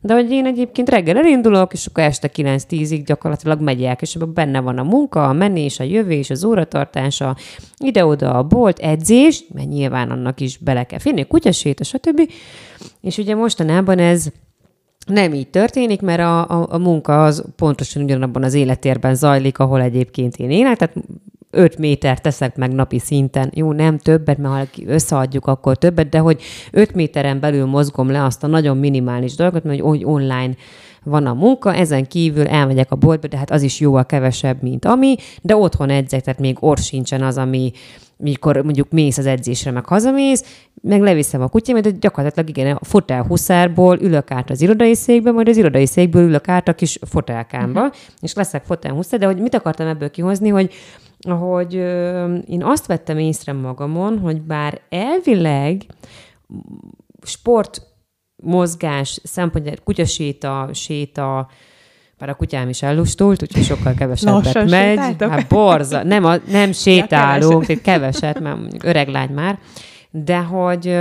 de 0.00 0.14
hogy 0.14 0.30
én 0.30 0.46
egyébként 0.46 0.88
reggel 0.88 1.16
elindulok, 1.16 1.72
és 1.72 1.86
akkor 1.86 2.02
este 2.02 2.30
9-10-ig 2.34 3.02
gyakorlatilag 3.06 3.60
megyek, 3.60 4.02
és 4.02 4.16
abban 4.16 4.34
benne 4.34 4.60
van 4.60 4.78
a 4.78 4.82
munka, 4.82 5.28
a 5.28 5.32
menés, 5.32 5.80
a 5.80 5.84
jövés, 5.84 6.30
az 6.30 6.44
óratartása, 6.44 7.36
ide-oda 7.78 8.34
a 8.34 8.42
bolt, 8.42 8.78
edzés, 8.78 9.44
mert 9.54 9.68
nyilván 9.68 10.10
annak 10.10 10.40
is 10.40 10.58
bele 10.58 10.84
kell 10.84 10.98
férni, 10.98 11.26
kutyasét, 11.26 11.84
stb. 11.84 12.30
És 13.00 13.18
ugye 13.18 13.34
mostanában 13.34 13.98
ez 13.98 14.26
nem 15.06 15.34
így 15.34 15.48
történik, 15.48 16.02
mert 16.02 16.20
a, 16.20 16.48
a, 16.48 16.66
a 16.70 16.78
munka 16.78 17.24
az 17.24 17.44
pontosan 17.56 18.02
ugyanabban 18.02 18.42
az 18.42 18.54
életérben 18.54 19.14
zajlik, 19.14 19.58
ahol 19.58 19.80
egyébként 19.80 20.36
én 20.36 20.50
élek, 20.50 20.76
tehát 20.76 20.94
5 21.50 21.78
méter 21.78 22.20
teszek 22.20 22.56
meg 22.56 22.72
napi 22.72 22.98
szinten. 22.98 23.50
Jó, 23.54 23.72
nem 23.72 23.98
többet, 23.98 24.38
mert 24.38 24.54
ha 24.54 24.82
összeadjuk, 24.86 25.46
akkor 25.46 25.76
többet, 25.76 26.08
de 26.08 26.18
hogy 26.18 26.42
5 26.70 26.94
méteren 26.94 27.40
belül 27.40 27.66
mozgom 27.66 28.10
le 28.10 28.24
azt 28.24 28.44
a 28.44 28.46
nagyon 28.46 28.76
minimális 28.76 29.34
dolgot, 29.34 29.64
mert 29.64 29.80
hogy 29.80 30.04
online 30.04 30.54
van 31.06 31.26
a 31.26 31.34
munka, 31.34 31.74
ezen 31.74 32.06
kívül 32.06 32.46
elmegyek 32.46 32.90
a 32.90 32.96
boltba, 32.96 33.28
de 33.28 33.36
hát 33.36 33.50
az 33.50 33.62
is 33.62 33.80
jóval 33.80 34.06
kevesebb, 34.06 34.62
mint 34.62 34.84
ami, 34.84 35.16
de 35.42 35.56
otthon 35.56 35.90
edzek, 35.90 36.20
tehát 36.20 36.40
még 36.40 36.56
orr 36.60 36.78
sincsen 36.78 37.22
az, 37.22 37.38
ami, 37.38 37.72
mikor 38.16 38.56
mondjuk 38.56 38.90
mész 38.90 39.18
az 39.18 39.26
edzésre, 39.26 39.70
meg 39.70 39.86
hazamész, 39.86 40.68
meg 40.82 41.00
leviszem 41.00 41.42
a 41.42 41.48
kutyámat, 41.48 41.82
de 41.82 41.90
gyakorlatilag 41.90 42.48
igen, 42.48 42.76
a 42.76 42.84
fotel 42.84 43.22
huszárból 43.22 43.98
ülök 44.00 44.30
át 44.30 44.50
az 44.50 44.60
irodai 44.60 44.94
székbe, 44.94 45.30
majd 45.30 45.48
az 45.48 45.56
irodai 45.56 45.86
székből 45.86 46.22
ülök 46.22 46.48
át 46.48 46.68
a 46.68 46.74
kis 46.74 46.98
fotelkámba, 47.08 47.80
uh-huh. 47.80 47.96
és 48.20 48.34
leszek 48.34 48.64
fotel 48.64 48.92
huszár, 48.92 49.20
de 49.20 49.26
hogy 49.26 49.40
mit 49.40 49.54
akartam 49.54 49.86
ebből 49.86 50.10
kihozni, 50.10 50.48
hogy 50.48 50.72
hogy 51.28 51.76
ö, 51.76 52.34
én 52.34 52.64
azt 52.64 52.86
vettem 52.86 53.18
észre 53.18 53.52
magamon, 53.52 54.18
hogy 54.18 54.42
bár 54.42 54.80
elvileg 54.88 55.82
sport, 57.22 57.85
mozgás 58.46 59.20
szempontjából 59.22 59.84
kutyaséta, 59.84 60.68
séta, 60.72 61.48
bár 62.18 62.28
a 62.28 62.34
kutyám 62.34 62.68
is 62.68 62.82
ellustult, 62.82 63.42
úgyhogy 63.42 63.64
sokkal 63.64 63.94
kevesebbet 63.94 64.44
Lassan 64.44 64.68
megy. 64.68 64.88
Sétáltok? 64.88 65.30
Hát 65.30 65.46
borza. 65.46 66.02
Nem, 66.02 66.24
a, 66.24 66.36
nem 66.50 66.72
sétálunk, 66.72 67.68
ja, 67.68 67.80
keveset. 67.80 67.82
keveset, 67.82 68.40
mert 68.40 68.56
mondjuk 68.58 68.84
öreg 68.84 69.08
lány 69.08 69.30
már, 69.30 69.58
de 70.10 70.38
hogy 70.38 70.98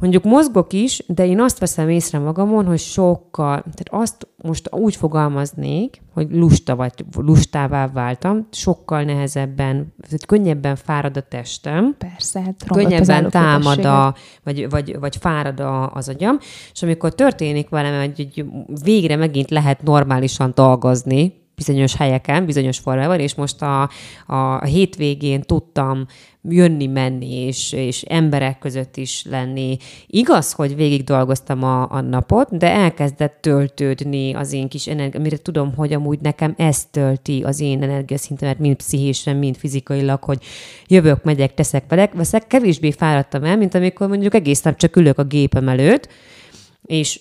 mondjuk 0.00 0.24
mozgok 0.24 0.72
is, 0.72 1.02
de 1.06 1.26
én 1.26 1.40
azt 1.40 1.58
veszem 1.58 1.88
észre 1.88 2.18
magamon, 2.18 2.66
hogy 2.66 2.78
sokkal, 2.78 3.60
tehát 3.60 3.88
azt 3.90 4.28
most 4.42 4.68
úgy 4.72 4.96
fogalmaznék, 4.96 6.02
hogy 6.14 6.26
lusta 6.30 6.76
vagy 6.76 6.92
lustává 7.16 7.86
váltam, 7.86 8.46
sokkal 8.50 9.02
nehezebben, 9.02 9.94
tehát 10.02 10.26
könnyebben 10.26 10.76
fárad 10.76 11.16
a 11.16 11.20
testem. 11.20 11.94
Persze, 11.98 12.40
hát 12.40 12.64
könnyebben 12.72 13.30
támad 13.30 13.84
a, 13.84 14.14
vagy, 14.44 14.70
vagy, 14.70 14.98
vagy 14.98 15.16
fárad 15.16 15.60
a, 15.60 15.92
az 15.92 16.08
agyam, 16.08 16.38
és 16.72 16.82
amikor 16.82 17.14
történik 17.14 17.68
velem, 17.68 18.00
hogy, 18.00 18.30
hogy 18.34 18.46
végre 18.82 19.16
megint 19.16 19.50
lehet 19.50 19.82
normálisan 19.82 20.52
dolgozni, 20.54 21.39
bizonyos 21.66 21.96
helyeken, 21.96 22.44
bizonyos 22.44 22.78
formában, 22.78 23.20
és 23.20 23.34
most 23.34 23.62
a, 23.62 23.90
a 24.26 24.64
hétvégén 24.64 25.40
tudtam 25.40 26.06
jönni-menni, 26.48 27.34
és, 27.34 27.72
és 27.72 28.02
emberek 28.02 28.58
között 28.58 28.96
is 28.96 29.24
lenni. 29.30 29.76
Igaz, 30.06 30.52
hogy 30.52 30.76
végig 30.76 31.04
dolgoztam 31.04 31.62
a, 31.62 31.92
a 31.92 32.00
napot, 32.00 32.56
de 32.56 32.70
elkezdett 32.70 33.38
töltődni 33.40 34.34
az 34.34 34.52
én 34.52 34.68
kis 34.68 34.86
energia, 34.86 35.20
amire 35.20 35.36
tudom, 35.36 35.74
hogy 35.74 35.92
amúgy 35.92 36.20
nekem 36.20 36.54
ez 36.56 36.84
tölti 36.90 37.42
az 37.42 37.60
én 37.60 37.82
energiaszintemet, 37.82 38.58
mind 38.58 38.76
pszichésen, 38.76 39.36
mind 39.36 39.56
fizikailag, 39.56 40.24
hogy 40.24 40.42
jövök, 40.86 41.24
megyek, 41.24 41.54
teszek, 41.54 41.84
velek, 41.88 42.12
veszek, 42.14 42.46
kevésbé 42.46 42.90
fáradtam 42.90 43.44
el, 43.44 43.56
mint 43.56 43.74
amikor 43.74 44.08
mondjuk 44.08 44.34
egész 44.34 44.62
nap 44.62 44.76
csak 44.76 44.96
ülök 44.96 45.18
a 45.18 45.24
gépem 45.24 45.68
előtt, 45.68 46.08
és 46.82 47.20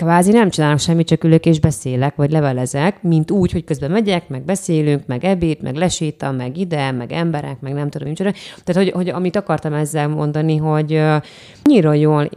kvázi 0.00 0.32
nem 0.32 0.50
csinálok 0.50 0.78
semmit, 0.78 1.06
csak 1.06 1.24
ülök 1.24 1.46
és 1.46 1.60
beszélek, 1.60 2.16
vagy 2.16 2.30
levelezek, 2.30 3.02
mint 3.02 3.30
úgy, 3.30 3.52
hogy 3.52 3.64
közben 3.64 3.90
megyek, 3.90 4.28
meg 4.28 4.42
beszélünk, 4.42 5.06
meg 5.06 5.24
ebéd, 5.24 5.62
meg 5.62 5.74
leséta, 5.74 6.30
meg 6.30 6.56
ide, 6.56 6.90
meg 6.90 7.12
emberek, 7.12 7.60
meg 7.60 7.72
nem 7.72 7.90
tudom, 7.90 8.08
micsoda. 8.08 8.32
Tehát, 8.64 8.82
hogy, 8.82 8.92
hogy 8.94 9.08
amit 9.08 9.36
akartam 9.36 9.72
ezzel 9.72 10.08
mondani, 10.08 10.56
hogy 10.56 10.92
uh, 10.92 11.16
nyíron 11.64 11.96
jól 11.96 12.30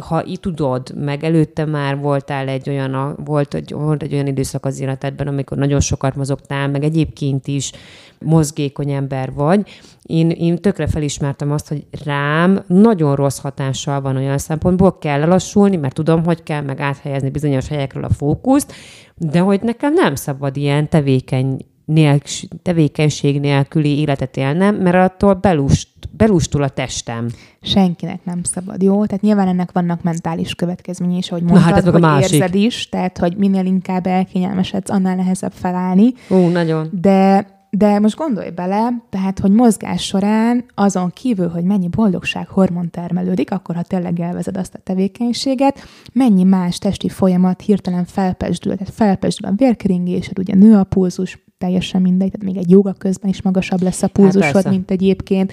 ha 0.00 0.24
így 0.26 0.40
tudod, 0.40 0.94
meg 1.04 1.24
előtte 1.24 1.64
már 1.64 1.98
voltál 1.98 2.48
egy 2.48 2.68
olyan, 2.68 3.16
volt 3.24 3.54
egy, 3.54 3.72
volt 3.72 4.02
egy 4.02 4.12
olyan 4.12 4.26
időszak 4.26 4.66
az 4.66 4.80
életedben, 4.80 5.26
amikor 5.26 5.58
nagyon 5.58 5.80
sokat 5.80 6.16
mozogtál, 6.16 6.68
meg 6.68 6.84
egyébként 6.84 7.46
is 7.46 7.72
mozgékony 8.18 8.90
ember 8.90 9.32
vagy, 9.32 9.60
én, 10.06 10.30
én 10.30 10.56
tökre 10.56 10.86
felismertem 10.86 11.50
azt, 11.50 11.68
hogy 11.68 11.86
rám 12.04 12.64
nagyon 12.66 13.14
rossz 13.14 13.38
hatással 13.38 14.00
van 14.00 14.16
olyan 14.16 14.38
szempontból, 14.38 14.98
kell 14.98 15.18
lelassulni, 15.18 15.76
mert 15.76 15.94
tudom, 15.94 16.24
hogy 16.24 16.42
kell 16.42 16.62
meg 16.62 16.80
áthelyezni 16.80 17.30
bizonyos 17.30 17.68
helyekről 17.68 18.04
a 18.04 18.10
fókuszt, 18.10 18.72
de 19.16 19.38
hogy 19.38 19.60
nekem 19.62 19.92
nem 19.92 20.14
szabad 20.14 20.56
ilyen 20.56 20.88
tevékeny 20.88 21.66
nélk, 21.84 22.22
tevékenység 22.62 23.40
nélküli 23.40 23.98
életet 23.98 24.36
élnem, 24.36 24.74
mert 24.74 24.96
attól 24.96 25.34
belust, 25.34 25.88
belustul 26.16 26.62
a 26.62 26.68
testem. 26.68 27.28
Senkinek 27.62 28.24
nem 28.24 28.42
szabad, 28.42 28.82
jó? 28.82 29.06
Tehát 29.06 29.22
nyilván 29.22 29.48
ennek 29.48 29.72
vannak 29.72 30.02
mentális 30.02 30.54
következményei 30.54 31.16
is, 31.16 31.30
ahogy 31.30 31.42
mondtad, 31.42 31.68
Na, 31.68 31.74
hát 31.74 31.88
hogy 31.88 32.00
másik. 32.00 32.32
érzed 32.32 32.54
is, 32.54 32.88
tehát 32.88 33.18
hogy 33.18 33.36
minél 33.36 33.64
inkább 33.64 34.06
elkényelmesedsz, 34.06 34.90
annál 34.90 35.16
nehezebb 35.16 35.52
felállni. 35.52 36.12
Ú, 36.28 36.36
nagyon. 36.36 36.88
De 36.92 37.46
de 37.76 37.98
most 37.98 38.16
gondolj 38.16 38.50
bele, 38.50 39.02
tehát, 39.10 39.38
hogy 39.38 39.50
mozgás 39.50 40.04
során 40.04 40.64
azon 40.74 41.10
kívül, 41.10 41.48
hogy 41.48 41.64
mennyi 41.64 41.88
boldogság 41.88 42.48
hormon 42.48 42.90
termelődik, 42.90 43.50
akkor 43.50 43.74
ha 43.74 43.82
tényleg 43.82 44.20
elvezed 44.20 44.56
azt 44.56 44.74
a 44.74 44.78
tevékenységet, 44.78 45.78
mennyi 46.12 46.42
más 46.42 46.78
testi 46.78 47.08
folyamat 47.08 47.60
hirtelen 47.60 48.04
felpesdül, 48.04 48.76
tehát 48.76 48.94
felpesdül 48.94 49.48
a 49.50 49.54
vérkeringésed, 49.56 50.38
ugye 50.38 50.54
nő 50.54 50.76
a 50.76 50.84
pulzus, 50.84 51.42
teljesen 51.58 52.02
mindegy, 52.02 52.30
tehát 52.30 52.54
még 52.54 52.64
egy 52.64 52.70
joga 52.70 52.92
közben 52.92 53.30
is 53.30 53.42
magasabb 53.42 53.82
lesz 53.82 54.02
a 54.02 54.08
pulzusod, 54.08 54.54
hát 54.54 54.70
mint 54.70 54.90
egyébként. 54.90 55.52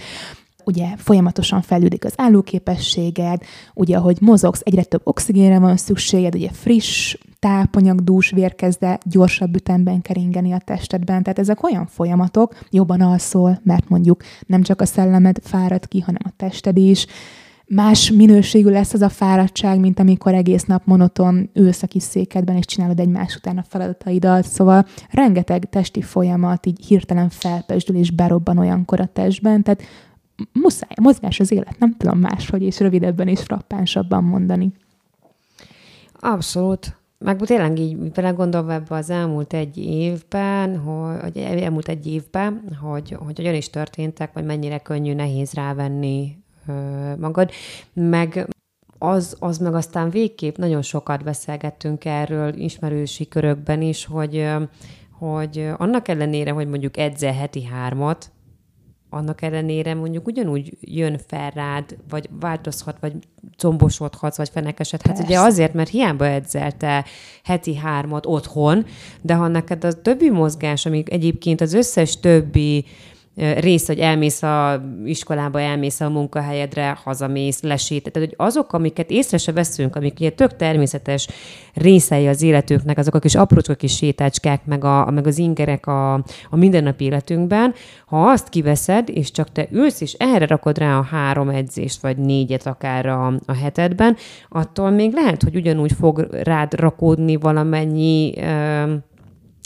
Ugye 0.66 0.88
folyamatosan 0.98 1.62
fejlődik 1.62 2.06
az 2.06 2.14
állóképességed, 2.16 3.42
ugye 3.74 3.98
ahogy 3.98 4.18
mozogsz, 4.20 4.62
egyre 4.64 4.84
több 4.84 5.02
oxigénre 5.04 5.60
van 5.60 5.78
szükséged, 5.78 6.36
ugye 6.36 6.50
friss 6.52 7.16
tápanyag, 7.42 8.02
dús 8.02 8.30
vér 8.30 8.56
kezd 8.56 8.86
gyorsabb 9.04 9.56
ütemben 9.56 10.02
keringeni 10.02 10.52
a 10.52 10.58
testedben. 10.58 11.24
Tehát 11.24 11.40
ezek 11.40 11.64
olyan 11.64 11.86
folyamatok, 11.86 12.58
jobban 12.70 13.02
alszol, 13.02 13.60
mert 13.64 13.90
mondjuk 13.90 14.22
nem 14.46 14.62
csak 14.62 14.82
a 14.82 14.86
szellemed 14.86 15.38
fárad 15.44 15.88
ki, 15.88 16.00
hanem 16.00 16.22
a 16.24 16.34
tested 16.38 16.78
is. 16.78 17.06
Más 17.66 18.12
minőségű 18.12 18.70
lesz 18.70 18.94
az 18.94 19.02
a 19.02 19.10
fáradtság, 19.10 19.80
mint 19.80 20.00
amikor 20.00 20.34
egész 20.34 20.64
nap 20.64 20.86
monoton 20.86 21.50
ülsz 21.54 21.84
a 21.84 21.88
kis 21.88 22.04
székedben, 22.04 22.56
és 22.56 22.66
csinálod 22.66 23.00
egymás 23.00 23.36
után 23.36 23.58
a 23.58 23.64
feladataidat. 23.68 24.46
Szóval 24.46 24.86
rengeteg 25.10 25.70
testi 25.70 26.02
folyamat 26.02 26.66
így 26.66 26.86
hirtelen 26.86 27.30
felpesdül 27.30 27.96
és 27.96 28.12
berobban 28.12 28.58
olyankor 28.58 29.00
a 29.00 29.06
testben. 29.06 29.64
Tehát 29.64 29.84
muszáj, 30.54 30.96
mozgás 31.02 31.40
az 31.40 31.52
élet, 31.52 31.80
nem 31.80 31.96
tudom 31.98 32.20
máshogy, 32.20 32.62
és 32.62 32.80
rövidebben 32.80 33.28
és 33.28 33.42
frappánsabban 33.42 34.24
mondani. 34.24 34.72
Abszolút. 36.20 37.01
Meg 37.24 37.40
tényleg 37.40 37.80
így 37.80 37.98
belegondolva 37.98 38.74
ebbe 38.74 38.96
az 38.96 39.10
elmúlt 39.10 39.54
egy 39.54 39.78
évben, 39.78 40.78
hogy 40.78 41.38
elmúlt 41.38 41.88
egy 41.88 42.08
évben, 42.08 42.78
hogy, 42.82 43.12
hogy 43.12 43.36
hogyan 43.36 43.54
is 43.54 43.70
történtek, 43.70 44.34
vagy 44.34 44.46
mennyire 44.46 44.78
könnyű, 44.78 45.14
nehéz 45.14 45.54
rávenni 45.54 46.38
ö, 46.68 46.74
magad, 47.16 47.52
meg 47.94 48.48
az, 48.98 49.36
az 49.40 49.58
meg 49.58 49.74
aztán 49.74 50.10
végképp 50.10 50.56
nagyon 50.56 50.82
sokat 50.82 51.24
beszélgettünk 51.24 52.06
erről 52.06 52.54
ismerősi 52.54 53.28
körökben 53.28 53.82
is, 53.82 54.06
hogy, 54.06 54.48
hogy 55.20 55.70
annak 55.78 56.08
ellenére, 56.08 56.52
hogy 56.52 56.68
mondjuk 56.68 56.98
edzel 56.98 57.34
heti 57.34 57.64
hármat, 57.66 58.32
annak 59.14 59.42
ellenére 59.42 59.94
mondjuk 59.94 60.28
ugyanúgy 60.28 60.78
jön 60.82 61.20
fel 61.28 61.50
rád, 61.50 61.98
vagy 62.10 62.30
változhat, 62.40 62.98
vagy 63.00 63.14
combosodhatsz, 63.58 64.38
vagy 64.38 64.50
fenekesedhetsz. 64.50 65.20
Ugye 65.20 65.40
azért, 65.40 65.74
mert 65.74 65.90
hiába 65.90 66.26
edzelte 66.26 67.06
heti 67.44 67.76
hármat 67.76 68.26
otthon, 68.26 68.86
de 69.22 69.34
ha 69.34 69.48
neked 69.48 69.84
a 69.84 70.02
többi 70.02 70.30
mozgás, 70.30 70.86
amik 70.86 71.12
egyébként 71.12 71.62
az 71.62 71.74
összes 71.74 72.20
többi 72.20 72.86
rész, 73.36 73.88
hogy 73.88 74.00
elmész 74.00 74.44
a 74.44 74.84
iskolába, 75.06 75.62
elmész 75.62 76.00
a 76.00 76.10
munkahelyedre, 76.10 76.98
hazamész, 77.04 77.62
lesét. 77.62 78.12
Tehát, 78.12 78.30
hogy 78.30 78.48
azok, 78.48 78.74
amiket 78.74 79.12
észre 79.12 79.38
se 79.38 79.52
veszünk, 79.52 79.96
amik 79.96 80.14
ugye 80.20 80.30
tök 80.30 80.56
természetes 80.56 81.28
részei 81.74 82.28
az 82.28 82.42
életünknek, 82.42 82.98
azok 82.98 83.16
a 83.16 83.20
kis 83.20 83.36
aprócska 83.36 83.74
kis 83.74 83.96
sétácskák, 83.96 84.66
meg, 84.66 84.84
a, 84.84 85.12
meg 85.12 85.28
az 85.28 85.38
ingerek 85.38 85.88
a, 85.88 86.14
a 86.50 86.56
mindennapi 86.56 87.04
életünkben, 87.04 87.74
ha 88.06 88.30
azt 88.30 88.50
kiveszed, 88.50 89.10
és 89.10 89.32
csak 89.32 89.52
te 89.52 89.68
ülsz, 89.72 90.02
és 90.02 90.14
erre 90.14 90.46
rakod 90.46 90.78
rá 90.78 90.98
a 90.98 91.04
három 91.04 91.50
edzést, 91.50 92.02
vagy 92.02 92.18
négyet 92.18 92.66
akár 92.66 93.06
a, 93.06 93.28
a 93.46 93.54
hetedben, 93.54 94.16
attól 94.50 94.90
még 94.90 95.14
lehet, 95.14 95.44
hogy 95.44 95.56
ugyanúgy 95.56 95.92
fog 95.92 96.28
rád 96.44 96.74
rakódni 96.74 97.36
valamennyi 97.36 98.34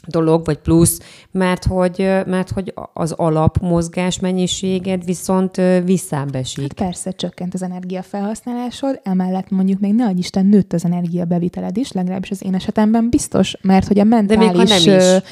dolog, 0.07 0.45
vagy 0.45 0.57
plusz, 0.57 0.99
mert 1.31 1.65
hogy, 1.65 1.97
mert 2.25 2.49
hogy 2.49 2.73
az 2.93 3.11
alapmozgás 3.11 4.19
mennyiséged 4.19 5.05
viszont 5.05 5.61
visszábbesik. 5.83 6.61
Hát 6.61 6.87
persze, 6.87 7.11
csökkent 7.11 7.53
az 7.53 7.61
energiafelhasználásod, 7.61 8.99
emellett 9.03 9.49
mondjuk 9.49 9.79
még 9.79 9.93
ne 9.93 10.09
Isten 10.11 10.45
nőtt 10.45 10.73
az 10.73 10.85
energiabeviteled 10.85 11.77
is, 11.77 11.91
legalábbis 11.91 12.31
az 12.31 12.43
én 12.43 12.55
esetemben 12.55 13.09
biztos, 13.09 13.57
mert 13.61 13.87
hogy 13.87 13.99
a 13.99 14.03
mentális... 14.03 14.53
De 14.53 14.57
még 14.57 14.67
nem 14.67 14.97
is 14.97 15.23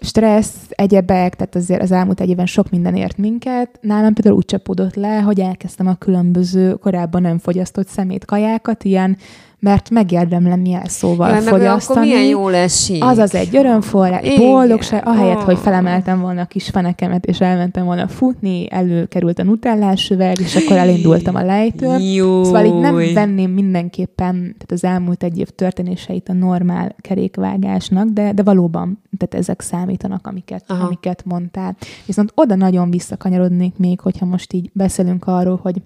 stressz, 0.00 0.56
egyebek, 0.68 1.34
tehát 1.34 1.54
azért 1.54 1.82
az 1.82 1.92
elmúlt 1.92 2.20
egy 2.20 2.28
évben 2.28 2.46
sok 2.46 2.70
minden 2.70 2.96
ért 2.96 3.16
minket. 3.16 3.78
Nálam 3.80 4.14
például 4.14 4.36
úgy 4.36 4.44
csapódott 4.44 4.94
le, 4.94 5.18
hogy 5.18 5.40
elkezdtem 5.40 5.86
a 5.86 5.94
különböző 5.94 6.74
korábban 6.74 7.22
nem 7.22 7.38
fogyasztott 7.38 7.88
szemét 7.88 8.24
kajákat, 8.24 8.84
ilyen 8.84 9.16
mert 9.60 9.90
megérdemlem 9.90 10.64
jelszóval 10.64 11.30
Jaj, 11.30 11.42
fogyasztani. 11.42 11.98
Akkor 11.98 12.12
milyen 12.12 12.28
jól 12.28 12.54
esik. 12.54 13.04
Az 13.04 13.18
az 13.18 13.34
egy 13.34 13.56
örömforrás, 13.56 14.36
boldogság, 14.36 15.06
ahelyett, 15.06 15.36
oh. 15.36 15.44
hogy 15.44 15.58
felemeltem 15.58 16.20
volna 16.20 16.40
a 16.40 16.44
kis 16.44 16.68
fenekemet, 16.68 17.26
és 17.26 17.40
elmentem 17.40 17.84
volna 17.84 18.08
futni, 18.08 18.66
előkerült 18.70 19.38
a 19.38 19.44
nutellás 19.44 20.10
üveg, 20.10 20.38
és 20.38 20.56
akkor 20.56 20.76
elindultam 20.76 21.34
a 21.34 21.44
lejtőn. 21.44 22.00
Szóval 22.44 22.64
így 22.64 22.78
nem 22.78 23.14
venném 23.14 23.50
mindenképpen 23.50 24.34
tehát 24.34 24.72
az 24.72 24.84
elmúlt 24.84 25.22
egy 25.22 25.38
év 25.38 25.48
történéseit 25.48 26.28
a 26.28 26.32
normál 26.32 26.94
kerékvágásnak, 27.00 28.08
de, 28.08 28.32
de 28.32 28.42
valóban 28.42 29.02
tehát 29.18 29.34
ezek 29.34 29.60
számítanak, 29.60 30.26
amiket, 30.26 30.64
amiket 30.66 31.24
mondtál. 31.24 31.76
Viszont 32.06 32.32
oda 32.34 32.54
nagyon 32.54 32.90
visszakanyarodnék 32.90 33.76
még, 33.76 34.00
hogyha 34.00 34.26
most 34.26 34.52
így 34.52 34.70
beszélünk 34.72 35.26
arról, 35.26 35.58
hogy 35.62 35.82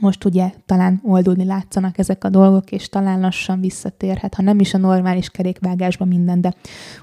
most 0.00 0.24
ugye 0.24 0.50
talán 0.66 1.00
oldulni 1.04 1.44
látszanak 1.44 1.98
ezek 1.98 2.24
a 2.24 2.28
dolgok, 2.28 2.70
és 2.70 2.88
talán 2.88 3.20
lassan 3.20 3.60
visszatérhet, 3.60 4.34
ha 4.34 4.42
nem 4.42 4.60
is 4.60 4.74
a 4.74 4.78
normális 4.78 5.28
kerékvágásban 5.30 6.08
minden, 6.08 6.40
de 6.40 6.54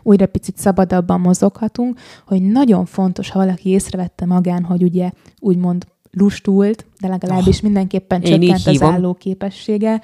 újra 0.04 0.26
picit 0.26 0.58
szabadabban 0.58 1.20
mozoghatunk, 1.20 2.00
hogy 2.28 2.42
nagyon 2.42 2.86
fontos, 2.86 3.30
ha 3.30 3.39
valaki 3.39 3.70
észrevette 3.70 4.26
magán, 4.26 4.64
hogy 4.64 4.84
ugye 4.84 5.12
úgymond 5.39 5.88
lustult, 6.12 6.86
de 7.00 7.08
legalábbis 7.08 7.58
oh, 7.58 7.64
mindenképpen 7.64 8.22
csökkent 8.22 8.68
az 8.68 8.82
állóképessége, 8.82 10.02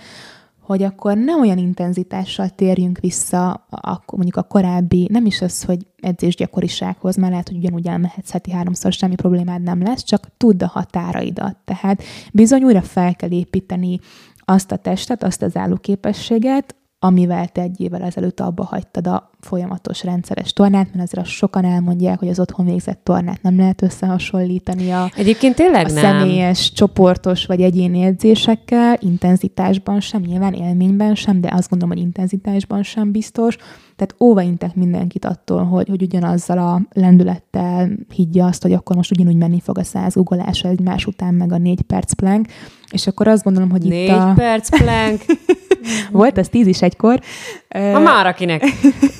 hogy 0.68 0.84
akkor 0.84 1.18
ne 1.18 1.36
olyan 1.36 1.58
intenzitással 1.58 2.50
térjünk 2.50 3.00
vissza 3.00 3.52
a, 3.70 4.04
mondjuk 4.12 4.36
a 4.36 4.44
korábbi, 4.44 5.08
nem 5.12 5.26
is 5.26 5.42
az, 5.42 5.64
hogy 5.64 5.88
edzés 6.02 6.36
gyakorisághoz, 6.36 7.16
mert 7.16 7.32
lehet, 7.32 7.48
hogy 7.48 7.58
ugyanúgy 7.58 7.88
elmehetsz 7.88 8.32
heti 8.32 8.52
háromszor, 8.52 8.94
semmi 8.94 9.16
problémád 9.16 9.62
nem 9.62 9.82
lesz, 9.82 10.04
csak 10.04 10.28
tudd 10.38 10.64
a 10.64 10.68
határaidat. 10.68 11.58
Tehát 11.66 12.04
bizony 12.34 12.64
újra 12.64 12.82
fel 12.82 13.16
kell 13.16 13.32
építeni 13.32 14.00
azt 14.46 14.72
a 14.72 14.76
testet, 14.76 15.24
azt 15.24 15.42
az 15.42 15.58
állóképességet, 15.58 16.76
amivel 17.00 17.48
te 17.48 17.62
egy 17.62 17.82
évvel 17.82 18.02
ezelőtt 18.02 18.40
abba 18.40 18.64
hagytad 18.64 19.08
a 19.08 19.30
folyamatos 19.40 20.04
rendszeres 20.04 20.54
tornát, 20.54 20.88
mert 20.94 21.12
azért 21.12 21.28
sokan 21.28 21.66
elmondják, 21.66 22.20
hogy 22.20 22.28
az 22.28 22.40
otthon 22.40 22.66
végzett 22.66 23.04
tornát 23.04 23.42
nem 23.42 23.58
lehet 23.58 23.82
összehasonlítani 23.82 24.92
a, 24.92 25.12
Egyébként 25.16 25.56
tényleg 25.56 25.86
a 25.86 25.92
nem. 25.92 26.04
személyes, 26.04 26.72
csoportos 26.72 27.46
vagy 27.46 27.62
egyéni 27.62 28.02
edzésekkel, 28.02 28.98
intenzitásban 29.00 30.00
sem, 30.00 30.22
nyilván 30.22 30.54
élményben 30.54 31.16
sem, 31.16 31.42
de 31.42 31.50
azt 31.54 31.70
gondolom, 31.70 31.96
hogy 31.96 32.06
intenzitásban 32.06 32.84
sem 32.84 33.12
biztos. 33.12 33.56
Tehát 33.96 34.16
óvaintek 34.20 34.76
mindenkit 34.76 35.26
attól, 35.26 35.64
hogy, 35.64 35.88
hogy 35.90 36.02
ugyanazzal 36.02 36.58
a 36.58 36.82
lendülettel 36.92 37.90
higgye 38.14 38.44
azt, 38.44 38.62
hogy 38.62 38.74
akkor 38.74 38.96
most 38.96 39.12
ugyanúgy 39.12 39.36
menni 39.36 39.60
fog 39.60 39.78
a 39.78 39.84
száz 39.84 40.16
ugolás 40.16 40.64
egymás 40.64 41.06
után, 41.06 41.34
meg 41.34 41.52
a 41.52 41.58
négy 41.58 41.82
perc 41.82 42.14
plank, 42.14 42.48
és 42.92 43.08
akkor 43.08 43.28
azt 43.28 43.44
gondolom, 43.44 43.70
hogy 43.70 43.82
négy 43.82 44.10
itt 44.10 44.16
a... 44.16 44.34
Perc 44.36 44.70
plank. 44.70 45.22
Volt, 46.12 46.38
az 46.38 46.50
tíz 46.50 46.68
is 46.68 46.82
egykor. 46.82 47.22
A 47.70 48.00
már 48.00 48.26
akinek. 48.26 48.64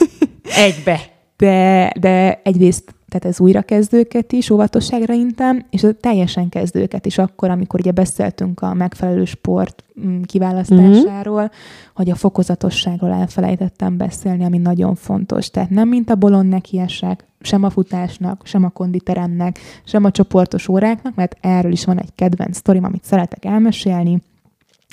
Egybe. 0.66 1.00
De, 1.38 1.92
de 2.00 2.42
egyrészt 2.44 2.96
tehát 3.10 3.26
ez 3.26 3.40
újrakezdőket 3.40 4.32
is 4.32 4.50
óvatosságra 4.50 5.14
intem, 5.14 5.66
és 5.70 5.84
a 5.84 5.94
teljesen 5.94 6.50
kezdőket 6.50 7.06
is 7.06 7.18
akkor, 7.18 7.50
amikor 7.50 7.80
ugye 7.80 7.92
beszéltünk 7.92 8.62
a 8.62 8.74
megfelelő 8.74 9.26
sport 9.26 9.84
mm, 10.06 10.22
kiválasztásáról, 10.22 11.42
mm-hmm. 11.42 11.52
hogy 11.94 12.10
a 12.10 12.16
fokozatosságról 12.16 13.12
elfelejtettem 13.12 13.98
beszélni, 13.98 14.44
ami 14.44 14.58
nagyon 14.58 14.96
fontos. 14.96 15.50
Tehát 15.50 15.70
nem 15.70 15.88
mint 15.88 16.10
a 16.10 16.16
bolon 16.16 16.46
nekiesek, 16.46 17.26
sem 17.42 17.64
a 17.64 17.70
futásnak, 17.70 18.42
sem 18.46 18.64
a 18.64 18.70
konditeremnek, 18.70 19.60
sem 19.84 20.04
a 20.04 20.12
csoportos 20.12 20.68
óráknak, 20.68 21.16
mert 21.16 21.38
erről 21.42 21.72
is 21.72 21.86
van 21.86 22.00
egy 22.00 22.10
kedvenc 22.16 22.58
sztorim, 22.58 22.84
amit 22.84 23.04
szeretek 23.04 23.46
elmesélni. 23.46 24.22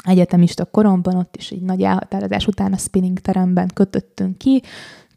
Egyetemista 0.05 0.65
koromban 0.65 1.17
ott 1.17 1.37
is 1.37 1.51
egy 1.51 1.63
nagy 1.63 1.83
elhatározás 1.83 2.47
után 2.47 2.73
a 2.73 2.77
spinning 2.77 3.19
teremben 3.19 3.71
kötöttünk 3.75 4.39
ki, 4.39 4.63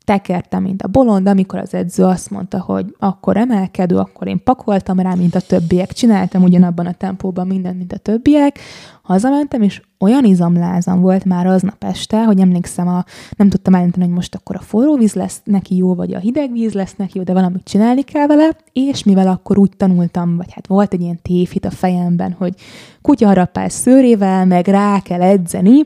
tekertem, 0.08 0.64
mint 0.64 0.82
a 0.82 0.88
bolond, 0.88 1.28
amikor 1.28 1.60
az 1.60 1.74
edző 1.74 2.04
azt 2.04 2.30
mondta, 2.30 2.60
hogy 2.62 2.96
akkor 3.00 3.38
emelkedő, 3.38 3.98
akkor 3.98 4.28
én 4.28 4.44
pakoltam 4.44 5.00
rá, 5.00 5.14
mint 5.14 5.36
a 5.36 5.40
többiek, 5.40 5.94
csináltam 5.94 6.44
ugyanabban 6.44 6.86
a 6.86 6.92
tempóban 6.92 7.48
mindent, 7.48 7.78
mint 7.78 7.94
a 7.94 7.98
többiek, 7.98 8.60
hazamentem, 9.02 9.62
és 9.62 9.82
olyan 10.00 10.24
izomlázam 10.24 11.02
volt 11.02 11.26
már 11.26 11.48
aznap 11.48 11.84
este, 11.84 12.24
hogy 12.24 12.40
emlékszem, 12.40 12.88
a, 12.88 13.06
nem 13.38 13.50
tudtam 13.50 13.74
eldönteni, 13.74 14.06
hogy 14.06 14.14
most 14.14 14.36
akkor 14.36 14.56
a 14.56 14.62
forró 14.62 14.96
víz 14.96 15.14
lesz 15.14 15.42
neki 15.44 15.76
jó, 15.76 15.96
vagy 15.96 16.14
a 16.14 16.20
hideg 16.20 16.52
víz 16.52 16.74
lesz 16.74 16.96
neki 16.96 17.18
jó, 17.18 17.24
de 17.24 17.34
valamit 17.34 17.64
csinálni 17.64 18.02
kell 18.02 18.28
vele, 18.28 18.50
és 18.74 19.04
mivel 19.04 19.28
akkor 19.28 19.58
úgy 19.58 19.72
tanultam, 19.78 20.38
vagy 20.38 20.54
hát 20.54 20.68
volt 20.68 20.94
egy 20.94 21.02
ilyen 21.02 21.20
tévhit 21.22 21.66
a 21.66 21.72
fejemben, 21.72 22.36
hogy 22.38 22.54
kutyaharapás 23.02 23.74
szőrével, 23.74 24.46
meg 24.46 24.68
rá 24.68 25.00
kell 25.00 25.22
edzeni, 25.22 25.86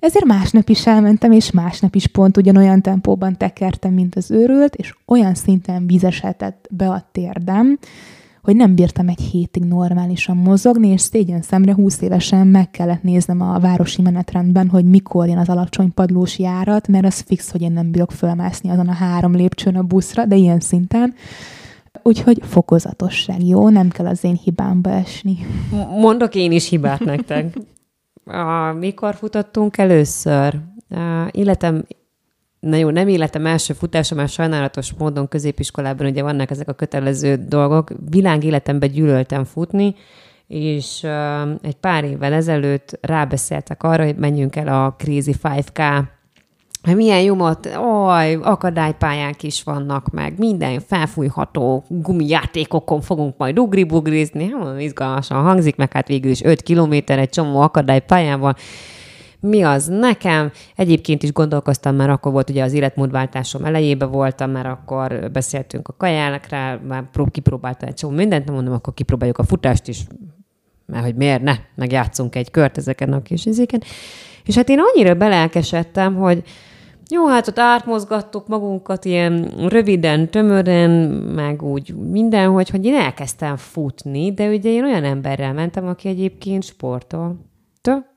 ezért 0.00 0.24
másnap 0.24 0.68
is 0.68 0.86
elmentem, 0.86 1.32
és 1.32 1.50
másnap 1.50 1.94
is 1.94 2.06
pont 2.06 2.36
ugyanolyan 2.36 2.82
tempóban 2.82 3.36
tekertem, 3.36 3.92
mint 3.92 4.14
az 4.14 4.30
őrült, 4.30 4.74
és 4.74 4.94
olyan 5.06 5.34
szinten 5.34 5.86
vizesedett 5.86 6.66
be 6.70 6.88
a 6.88 7.08
térdem, 7.12 7.78
hogy 8.42 8.56
nem 8.56 8.74
bírtam 8.74 9.08
egy 9.08 9.20
hétig 9.20 9.64
normálisan 9.64 10.36
mozogni, 10.36 10.88
és 10.88 11.00
szégyen 11.00 11.42
szemre 11.42 11.74
20 11.74 12.00
évesen 12.00 12.46
meg 12.46 12.70
kellett 12.70 13.02
néznem 13.02 13.40
a 13.40 13.58
városi 13.58 14.02
menetrendben, 14.02 14.68
hogy 14.68 14.84
mikor 14.84 15.28
jön 15.28 15.38
az 15.38 15.48
alacsony 15.48 15.94
padlós 15.94 16.38
járat, 16.38 16.88
mert 16.88 17.04
az 17.04 17.20
fix, 17.20 17.50
hogy 17.50 17.62
én 17.62 17.72
nem 17.72 17.90
bírok 17.90 18.12
fölmászni 18.12 18.70
azon 18.70 18.88
a 18.88 18.92
három 18.92 19.34
lépcsőn 19.34 19.76
a 19.76 19.82
buszra, 19.82 20.24
de 20.24 20.36
ilyen 20.36 20.60
szinten. 20.60 21.14
Úgyhogy 22.02 22.38
fokozatosság, 22.42 23.46
jó? 23.46 23.68
Nem 23.68 23.88
kell 23.88 24.06
az 24.06 24.24
én 24.24 24.38
hibámba 24.44 24.90
esni. 24.90 25.36
Mondok 26.00 26.34
én 26.34 26.52
is 26.52 26.68
hibát 26.68 27.04
nektek 27.04 27.58
a, 28.28 28.72
mikor 28.72 29.14
futottunk 29.14 29.78
először? 29.78 30.58
A, 30.90 31.28
életem, 31.30 31.84
na 32.60 32.76
jó, 32.76 32.90
nem 32.90 33.08
életem 33.08 33.46
első 33.46 33.74
futása, 33.74 34.14
már 34.14 34.28
sajnálatos 34.28 34.92
módon 34.92 35.28
középiskolában 35.28 36.06
ugye 36.06 36.22
vannak 36.22 36.50
ezek 36.50 36.68
a 36.68 36.72
kötelező 36.72 37.36
dolgok. 37.36 37.90
Világéletemben 38.10 38.90
gyűlöltem 38.90 39.44
futni, 39.44 39.94
és 40.46 41.00
uh, 41.02 41.50
egy 41.62 41.76
pár 41.80 42.04
évvel 42.04 42.32
ezelőtt 42.32 42.98
rábeszéltek 43.00 43.82
arra, 43.82 44.04
hogy 44.04 44.16
menjünk 44.16 44.56
el 44.56 44.68
a 44.68 44.94
Crazy 44.98 45.34
5K 45.42 46.02
hogy 46.82 46.96
milyen 46.96 47.20
jomot, 47.20 47.66
oj, 47.66 48.34
akadálypályák 48.34 49.42
is 49.42 49.62
vannak 49.62 50.10
meg, 50.10 50.38
minden 50.38 50.80
felfújható 50.80 51.84
gumijátékokon 51.88 53.00
fogunk 53.00 53.36
majd 53.36 53.58
ugri-bugrizni, 53.58 54.50
hát, 54.50 54.80
izgalmasan 54.80 55.42
hangzik, 55.42 55.76
meg 55.76 55.92
hát 55.92 56.08
végül 56.08 56.30
is 56.30 56.42
5 56.42 56.62
kilométer 56.62 57.18
egy 57.18 57.28
csomó 57.28 57.60
akadálypályával. 57.60 58.54
Mi 59.40 59.62
az 59.62 59.86
nekem? 59.86 60.50
Egyébként 60.76 61.22
is 61.22 61.32
gondolkoztam, 61.32 61.94
mert 61.94 62.10
akkor 62.10 62.32
volt 62.32 62.50
ugye 62.50 62.62
az 62.62 62.72
életmódváltásom 62.72 63.64
elejébe 63.64 64.04
voltam, 64.04 64.50
mert 64.50 64.66
akkor 64.66 65.30
beszéltünk 65.32 65.88
a 65.88 65.94
kajákra, 65.96 66.80
már 66.88 67.10
prób- 67.10 67.30
kipróbáltam 67.30 67.88
egy 67.88 67.94
csomó 67.94 68.14
mindent, 68.14 68.44
nem 68.44 68.54
mondom, 68.54 68.74
akkor 68.74 68.94
kipróbáljuk 68.94 69.38
a 69.38 69.44
futást 69.44 69.88
is, 69.88 70.06
mert 70.92 71.04
hogy 71.04 71.14
miért 71.14 71.42
ne, 71.42 71.54
meg 71.74 71.92
egy 72.30 72.50
kört 72.50 72.76
ezeken 72.76 73.12
a 73.12 73.22
kis 73.22 73.46
izéken. 73.46 73.82
És 74.44 74.54
hát 74.54 74.68
én 74.68 74.78
annyira 74.78 75.14
belelkesedtem, 75.14 76.14
hogy 76.14 76.42
jó, 77.10 77.26
hát 77.26 77.48
ott 77.48 77.58
átmozgattuk 77.58 78.48
magunkat 78.48 79.04
ilyen 79.04 79.52
röviden, 79.68 80.30
tömören, 80.30 80.90
meg 81.34 81.62
úgy 81.62 81.94
mindenhogy, 81.94 82.68
hogy 82.68 82.84
én 82.84 82.94
elkezdtem 82.94 83.56
futni, 83.56 84.32
de 84.32 84.48
ugye 84.48 84.70
én 84.70 84.84
olyan 84.84 85.04
emberrel 85.04 85.52
mentem, 85.52 85.86
aki 85.86 86.08
egyébként 86.08 86.64
sportol. 86.64 87.36
Te? 87.80 88.16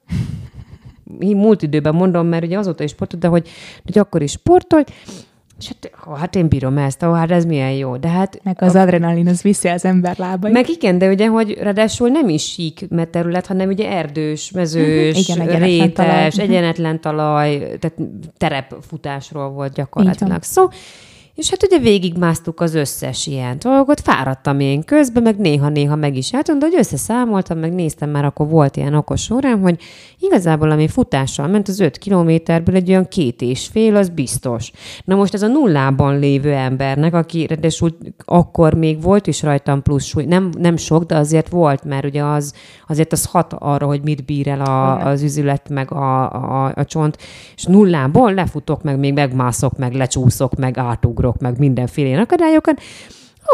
Múlt 1.20 1.62
időben 1.62 1.96
mondom, 1.96 2.28
mert 2.28 2.44
ugye 2.44 2.58
azóta 2.58 2.84
is 2.84 2.92
sportol, 2.92 3.20
de 3.20 3.28
hogy, 3.28 3.50
hogy 3.84 3.98
akkor 3.98 4.22
is 4.22 4.32
sportol, 4.32 4.84
És 5.62 5.68
hát, 5.68 6.10
ó, 6.10 6.14
hát 6.14 6.36
én 6.36 6.48
bírom 6.48 6.78
ezt, 6.78 7.04
ó, 7.04 7.12
hát 7.12 7.32
ez 7.32 7.46
milyen 7.46 7.72
jó, 7.72 7.98
de 7.98 8.08
hát... 8.08 8.40
Meg 8.44 8.58
az 8.62 8.76
a... 8.76 8.80
adrenalin, 8.80 9.28
az 9.28 9.42
viszi 9.42 9.68
az 9.68 9.86
ember 9.86 10.18
lábai. 10.18 10.52
Meg 10.52 10.70
igen, 10.70 10.98
de 10.98 11.10
ugye, 11.10 11.28
hogy 11.28 11.58
ráadásul 11.62 12.10
nem 12.10 12.30
is 12.30 12.52
sík 12.52 12.88
terület, 13.12 13.48
hanem 13.48 13.70
ugye 13.70 13.90
erdős, 13.90 14.52
mezős, 14.52 15.30
igen, 15.30 15.42
egyenetlen 15.42 15.70
rétes, 15.70 15.94
talaj. 15.94 16.28
Mhm. 16.28 16.40
egyenetlen 16.40 17.02
talaj, 17.02 17.58
tehát 17.80 17.98
terepfutásról 18.38 19.50
volt 19.50 19.74
gyakorlatilag 19.74 20.44
szó. 20.44 20.62
So, 20.62 20.78
és 21.42 21.50
hát 21.50 21.64
ugye 21.64 21.80
végigmásztuk 21.80 22.60
az 22.60 22.76
összes 22.76 23.28
ilyen 23.28 23.58
dolgot, 23.60 24.00
fáradtam 24.00 24.60
én 24.60 24.84
közben, 24.84 25.24
meg 25.24 25.38
néha-néha 25.38 25.96
meg 25.96 26.16
is 26.16 26.34
álltam, 26.34 26.60
de 26.60 26.66
hogy 26.66 26.76
összeszámoltam, 26.78 27.58
meg 27.58 27.74
néztem 27.74 28.10
már, 28.10 28.26
akkor 28.26 28.48
volt 28.48 28.78
ilyen 28.78 28.94
okos 28.94 29.30
órám, 29.30 29.62
hogy 29.62 29.80
igazából 30.20 30.72
ami 30.72 30.88
futással 30.88 31.48
ment, 31.48 31.68
az 31.68 31.80
öt 31.80 31.98
kilométerből 31.98 32.76
egy 32.76 32.90
olyan 32.90 33.08
két 33.08 33.42
és 33.42 33.68
fél, 33.68 33.96
az 33.96 34.10
biztos. 34.10 34.72
Na 35.06 35.16
most 35.16 35.34
ez 35.34 35.42
a 35.42 35.48
nullában 35.48 36.20
lévő 36.20 36.54
embernek, 36.54 37.14
aki 37.14 37.46
ráadásul 37.46 37.98
akkor 38.26 38.74
még 38.74 39.02
volt 39.02 39.28
is 39.28 39.44
rajtam 39.44 39.82
plusz 39.82 40.06
súly, 40.06 40.26
nem, 40.26 40.50
nem 40.58 40.78
sok, 40.78 41.04
de 41.04 41.16
azért 41.16 41.50
volt, 41.50 41.84
mert 41.84 42.06
ugye 42.06 42.24
az, 42.24 42.54
azért 42.88 43.12
az 43.12 43.26
hat 43.26 43.54
arra, 43.54 43.86
hogy 43.86 44.02
mit 44.04 44.26
bír 44.26 44.48
el 44.48 44.62
a, 44.62 45.06
az 45.06 45.22
üzület, 45.22 45.70
meg 45.70 45.92
a, 45.92 46.32
a, 46.32 46.72
a 46.76 46.86
csont, 46.86 47.18
és 47.56 47.64
nullából 47.64 48.34
lefutok, 48.34 48.84
meg 48.84 49.00
még 49.00 49.14
megmászok, 49.14 49.78
meg 49.78 49.94
lecsúszok, 49.94 50.56
meg 50.56 50.78
átugrok 50.78 51.30
ugrok 51.32 51.42
meg 51.42 51.60
mindenféle 51.60 52.22
akadályokat, 52.22 52.82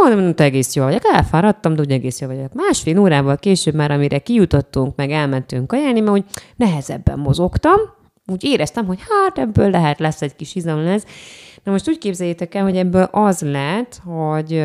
Ó, 0.03 0.07
nem 0.07 0.19
mondta, 0.19 0.43
egész 0.43 0.75
jó 0.75 0.83
vagyok, 0.83 1.01
elfáradtam, 1.13 1.75
de 1.75 1.81
úgy 1.81 1.91
egész 1.91 2.19
jó 2.19 2.27
vagyok. 2.27 2.53
Másfél 2.53 2.99
órával 2.99 3.37
később 3.37 3.73
már, 3.73 3.91
amire 3.91 4.19
kijutottunk, 4.19 4.95
meg 4.95 5.11
elmentünk 5.11 5.67
kajálni, 5.67 5.99
mert 5.99 6.17
úgy 6.17 6.23
nehezebben 6.55 7.19
mozogtam, 7.19 7.79
úgy 8.25 8.43
éreztem, 8.43 8.85
hogy 8.85 8.99
hát 9.09 9.37
ebből 9.37 9.69
lehet, 9.69 9.99
lesz 9.99 10.21
egy 10.21 10.35
kis 10.35 10.55
izom 10.55 10.83
lesz. 10.83 11.05
Na 11.63 11.71
most 11.71 11.89
úgy 11.89 11.97
képzeljétek 11.97 12.55
el, 12.55 12.63
hogy 12.63 12.77
ebből 12.77 13.07
az 13.11 13.41
lett, 13.41 14.01
hogy 14.05 14.63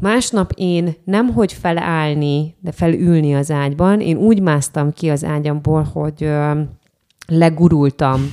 másnap 0.00 0.52
én 0.56 0.94
nem 1.04 1.28
hogy 1.28 1.52
felállni, 1.52 2.54
de 2.60 2.72
felülni 2.72 3.34
az 3.34 3.50
ágyban, 3.50 4.00
én 4.00 4.16
úgy 4.16 4.42
másztam 4.42 4.92
ki 4.92 5.08
az 5.08 5.24
ágyamból, 5.24 5.82
hogy 5.82 6.30
legurultam 7.26 8.32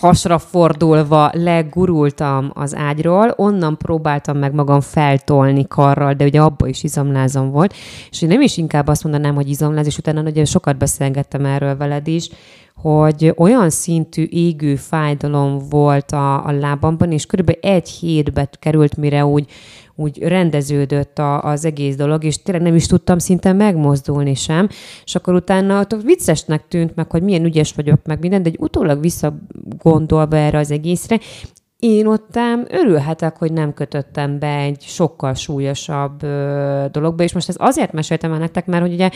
hasra 0.00 0.38
fordulva 0.38 1.30
legurultam 1.32 2.50
az 2.54 2.74
ágyról, 2.74 3.32
onnan 3.36 3.76
próbáltam 3.76 4.38
meg 4.38 4.54
magam 4.54 4.80
feltolni 4.80 5.66
karral, 5.66 6.14
de 6.14 6.24
ugye 6.24 6.40
abba 6.40 6.66
is 6.66 6.82
izomlázom 6.82 7.50
volt, 7.50 7.74
és 8.10 8.20
nem 8.20 8.40
is 8.40 8.56
inkább 8.56 8.86
azt 8.86 9.04
mondanám, 9.04 9.34
hogy 9.34 9.48
izomláz, 9.48 9.86
és 9.86 9.98
utána 9.98 10.22
ugye 10.22 10.44
sokat 10.44 10.76
beszélgettem 10.78 11.44
erről 11.44 11.76
veled 11.76 12.06
is, 12.06 12.28
hogy 12.74 13.32
olyan 13.36 13.70
szintű 13.70 14.26
égő 14.30 14.76
fájdalom 14.76 15.58
volt 15.70 16.12
a, 16.12 16.46
a 16.46 16.52
lábamban, 16.52 17.12
és 17.12 17.26
körülbelül 17.26 17.60
egy 17.60 17.88
hétbe 17.88 18.48
került, 18.58 18.96
mire 18.96 19.24
úgy, 19.24 19.50
úgy 20.00 20.18
rendeződött 20.22 21.18
a, 21.18 21.42
az 21.42 21.64
egész 21.64 21.96
dolog, 21.96 22.24
és 22.24 22.42
tényleg 22.42 22.64
nem 22.64 22.74
is 22.74 22.86
tudtam 22.86 23.18
szinte 23.18 23.52
megmozdulni 23.52 24.34
sem, 24.34 24.68
és 25.04 25.14
akkor 25.14 25.34
utána 25.34 25.80
ott 25.80 26.02
viccesnek 26.02 26.68
tűnt 26.68 26.94
meg, 26.94 27.10
hogy 27.10 27.22
milyen 27.22 27.44
ügyes 27.44 27.72
vagyok, 27.72 28.00
meg 28.04 28.20
minden, 28.20 28.42
de 28.42 28.48
egy 28.48 28.58
utólag 28.60 29.00
visszagondolva 29.00 30.36
erre 30.36 30.58
az 30.58 30.70
egészre, 30.70 31.18
én 31.78 32.06
ottam 32.06 32.64
örülhetek, 32.68 33.36
hogy 33.36 33.52
nem 33.52 33.74
kötöttem 33.74 34.38
be 34.38 34.56
egy 34.56 34.82
sokkal 34.82 35.34
súlyosabb 35.34 36.22
ö, 36.22 36.84
dologba, 36.90 37.22
és 37.22 37.32
most 37.32 37.48
ez 37.48 37.54
azért 37.58 37.92
meséltem 37.92 38.32
el 38.32 38.38
nektek, 38.38 38.66
mert 38.66 38.82
hogy 38.82 38.92
ugye 38.92 39.10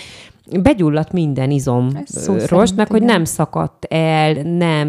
begyulladt 0.63 1.13
minden 1.13 1.51
izom 1.51 1.89
rostnak, 2.49 2.89
hogy 2.89 3.03
nem 3.03 3.25
szakadt 3.25 3.85
el, 3.85 4.33
nem 4.43 4.89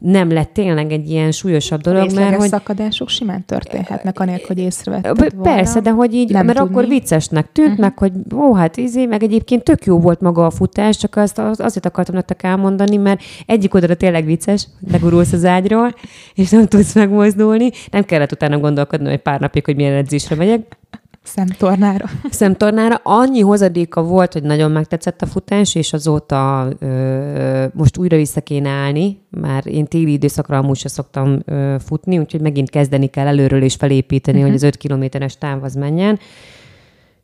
nem 0.00 0.32
lett 0.32 0.52
tényleg 0.52 0.92
egy 0.92 1.10
ilyen 1.10 1.32
súlyosabb 1.32 1.80
dolog, 1.80 2.14
mert 2.14 2.36
hogy... 2.36 2.48
szakadások 2.48 3.08
simán 3.08 3.44
történhetnek, 3.44 4.20
anélkül, 4.20 4.46
hogy 4.46 4.58
észrevetted 4.58 5.34
volna. 5.34 5.56
Persze, 5.56 5.80
de 5.80 5.90
hogy 5.90 6.14
így, 6.14 6.30
nem 6.32 6.46
mert 6.46 6.58
tudni. 6.58 6.74
akkor 6.74 6.88
viccesnek 6.88 7.52
tűnt, 7.52 7.68
uh-huh. 7.68 7.82
meg 7.82 7.98
hogy 7.98 8.12
ó, 8.34 8.54
hát 8.54 8.76
izé, 8.76 9.06
meg 9.06 9.22
egyébként 9.22 9.64
tök 9.64 9.84
jó 9.84 9.98
volt 9.98 10.20
maga 10.20 10.46
a 10.46 10.50
futás, 10.50 10.96
csak 10.96 11.16
azt, 11.16 11.38
azért 11.38 11.86
akartam 11.86 12.14
nektek 12.14 12.42
elmondani, 12.42 12.96
mert 12.96 13.20
egyik 13.46 13.74
oldalra 13.74 13.94
tényleg 13.94 14.24
vicces, 14.24 14.66
legurulsz 14.92 15.32
az 15.32 15.44
ágyról, 15.44 15.94
és 16.34 16.50
nem 16.50 16.66
tudsz 16.66 16.94
megmozdulni. 16.94 17.70
Nem 17.90 18.04
kellett 18.04 18.32
utána 18.32 18.58
gondolkodni, 18.58 19.08
hogy 19.08 19.22
pár 19.22 19.40
napig, 19.40 19.64
hogy 19.64 19.76
milyen 19.76 19.94
edzésre 19.94 20.36
megyek. 20.36 20.78
Szemtornára. 21.22 22.04
Szemtornára. 22.30 23.00
Annyi 23.02 23.40
hozadéka 23.40 24.02
volt, 24.02 24.32
hogy 24.32 24.42
nagyon 24.42 24.70
megtetszett 24.70 25.22
a 25.22 25.26
futás, 25.26 25.74
és 25.74 25.92
azóta 25.92 26.68
ö, 26.78 27.64
most 27.72 27.98
újra 27.98 28.16
vissza 28.16 28.40
kéne 28.40 28.68
állni, 28.68 29.20
már 29.30 29.66
én 29.66 29.86
téli 29.86 30.12
időszakra 30.12 30.58
amúgy 30.58 30.76
sem 30.76 30.90
szoktam 30.90 31.42
ö, 31.44 31.76
futni, 31.84 32.18
úgyhogy 32.18 32.40
megint 32.40 32.70
kezdeni 32.70 33.06
kell 33.06 33.26
előről 33.26 33.62
és 33.62 33.74
felépíteni, 33.74 34.36
uh-huh. 34.36 34.52
hogy 34.52 34.62
az 34.62 34.68
5 34.68 34.76
kilométeres 34.76 35.38
táv 35.38 35.62
az 35.62 35.74
menjen. 35.74 36.18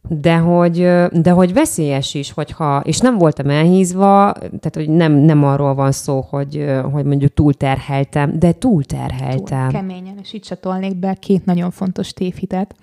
De 0.08 0.36
hogy, 0.36 0.76
de 1.12 1.30
hogy 1.30 1.52
veszélyes 1.52 2.14
is, 2.14 2.32
hogyha, 2.32 2.80
és 2.84 2.98
nem 2.98 3.18
voltam 3.18 3.50
elhízva, 3.50 4.32
tehát 4.32 4.74
hogy 4.74 4.88
nem, 4.88 5.12
nem 5.12 5.44
arról 5.44 5.74
van 5.74 5.92
szó, 5.92 6.26
hogy, 6.30 6.64
hogy 6.92 7.04
mondjuk 7.04 7.34
túlterheltem, 7.34 8.38
de 8.38 8.52
túlterheltem. 8.52 9.68
Túl 9.68 9.80
keményen, 9.80 10.18
és 10.22 10.32
itt 10.32 10.42
csatolnék 10.42 10.96
be 10.96 11.14
két 11.14 11.44
nagyon 11.44 11.70
fontos 11.70 12.12
tévhitet. 12.12 12.74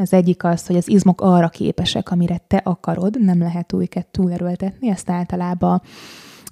Az 0.00 0.12
egyik 0.12 0.44
az, 0.44 0.66
hogy 0.66 0.76
az 0.76 0.88
izmok 0.88 1.20
arra 1.20 1.48
képesek, 1.48 2.10
amire 2.10 2.38
te 2.46 2.56
akarod, 2.56 3.24
nem 3.24 3.38
lehet 3.38 3.72
őket 3.72 4.06
túlerőltetni, 4.06 4.90
ezt 4.90 5.10
általában 5.10 5.82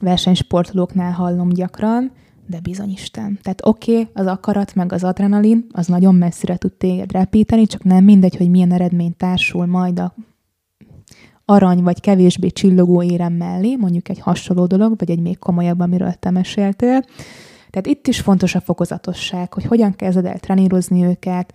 versenysportolóknál 0.01 1.12
hallom 1.12 1.49
gyakran, 1.49 2.12
de 2.47 2.61
bizony 2.61 2.90
Isten. 2.90 3.38
Tehát 3.42 3.66
oké, 3.66 3.92
okay, 3.92 4.09
az 4.14 4.26
akarat 4.26 4.74
meg 4.74 4.92
az 4.92 5.05
adrenalin, 5.05 5.66
az 5.72 5.86
nagyon 5.86 6.14
messzire 6.14 6.57
tud 6.57 6.72
téged 6.72 7.12
repíteni, 7.12 7.66
csak 7.66 7.84
nem 7.84 8.05
mindegy, 8.05 8.36
hogy 8.36 8.51
milyen 8.51 8.72
eredmény 8.72 9.16
társul 9.16 9.66
majd 9.66 9.99
a 9.99 10.14
arany 11.44 11.82
vagy 11.82 12.01
kevésbé 12.01 12.49
csillogó 12.49 13.03
érem 13.03 13.32
mellé, 13.32 13.76
mondjuk 13.76 14.09
egy 14.09 14.18
hasonló 14.18 14.66
dolog, 14.66 14.99
vagy 14.99 15.11
egy 15.11 15.20
még 15.20 15.38
komolyabb, 15.38 15.80
amiről 15.80 16.12
te 16.12 16.30
meséltél. 16.30 17.03
Tehát 17.70 17.86
itt 17.86 18.07
is 18.07 18.20
fontos 18.20 18.55
a 18.55 18.61
fokozatosság, 18.61 19.53
hogy 19.53 19.64
hogyan 19.64 19.92
kezded 19.92 20.24
el 20.24 20.38
trenírozni 20.38 21.05
őket, 21.05 21.55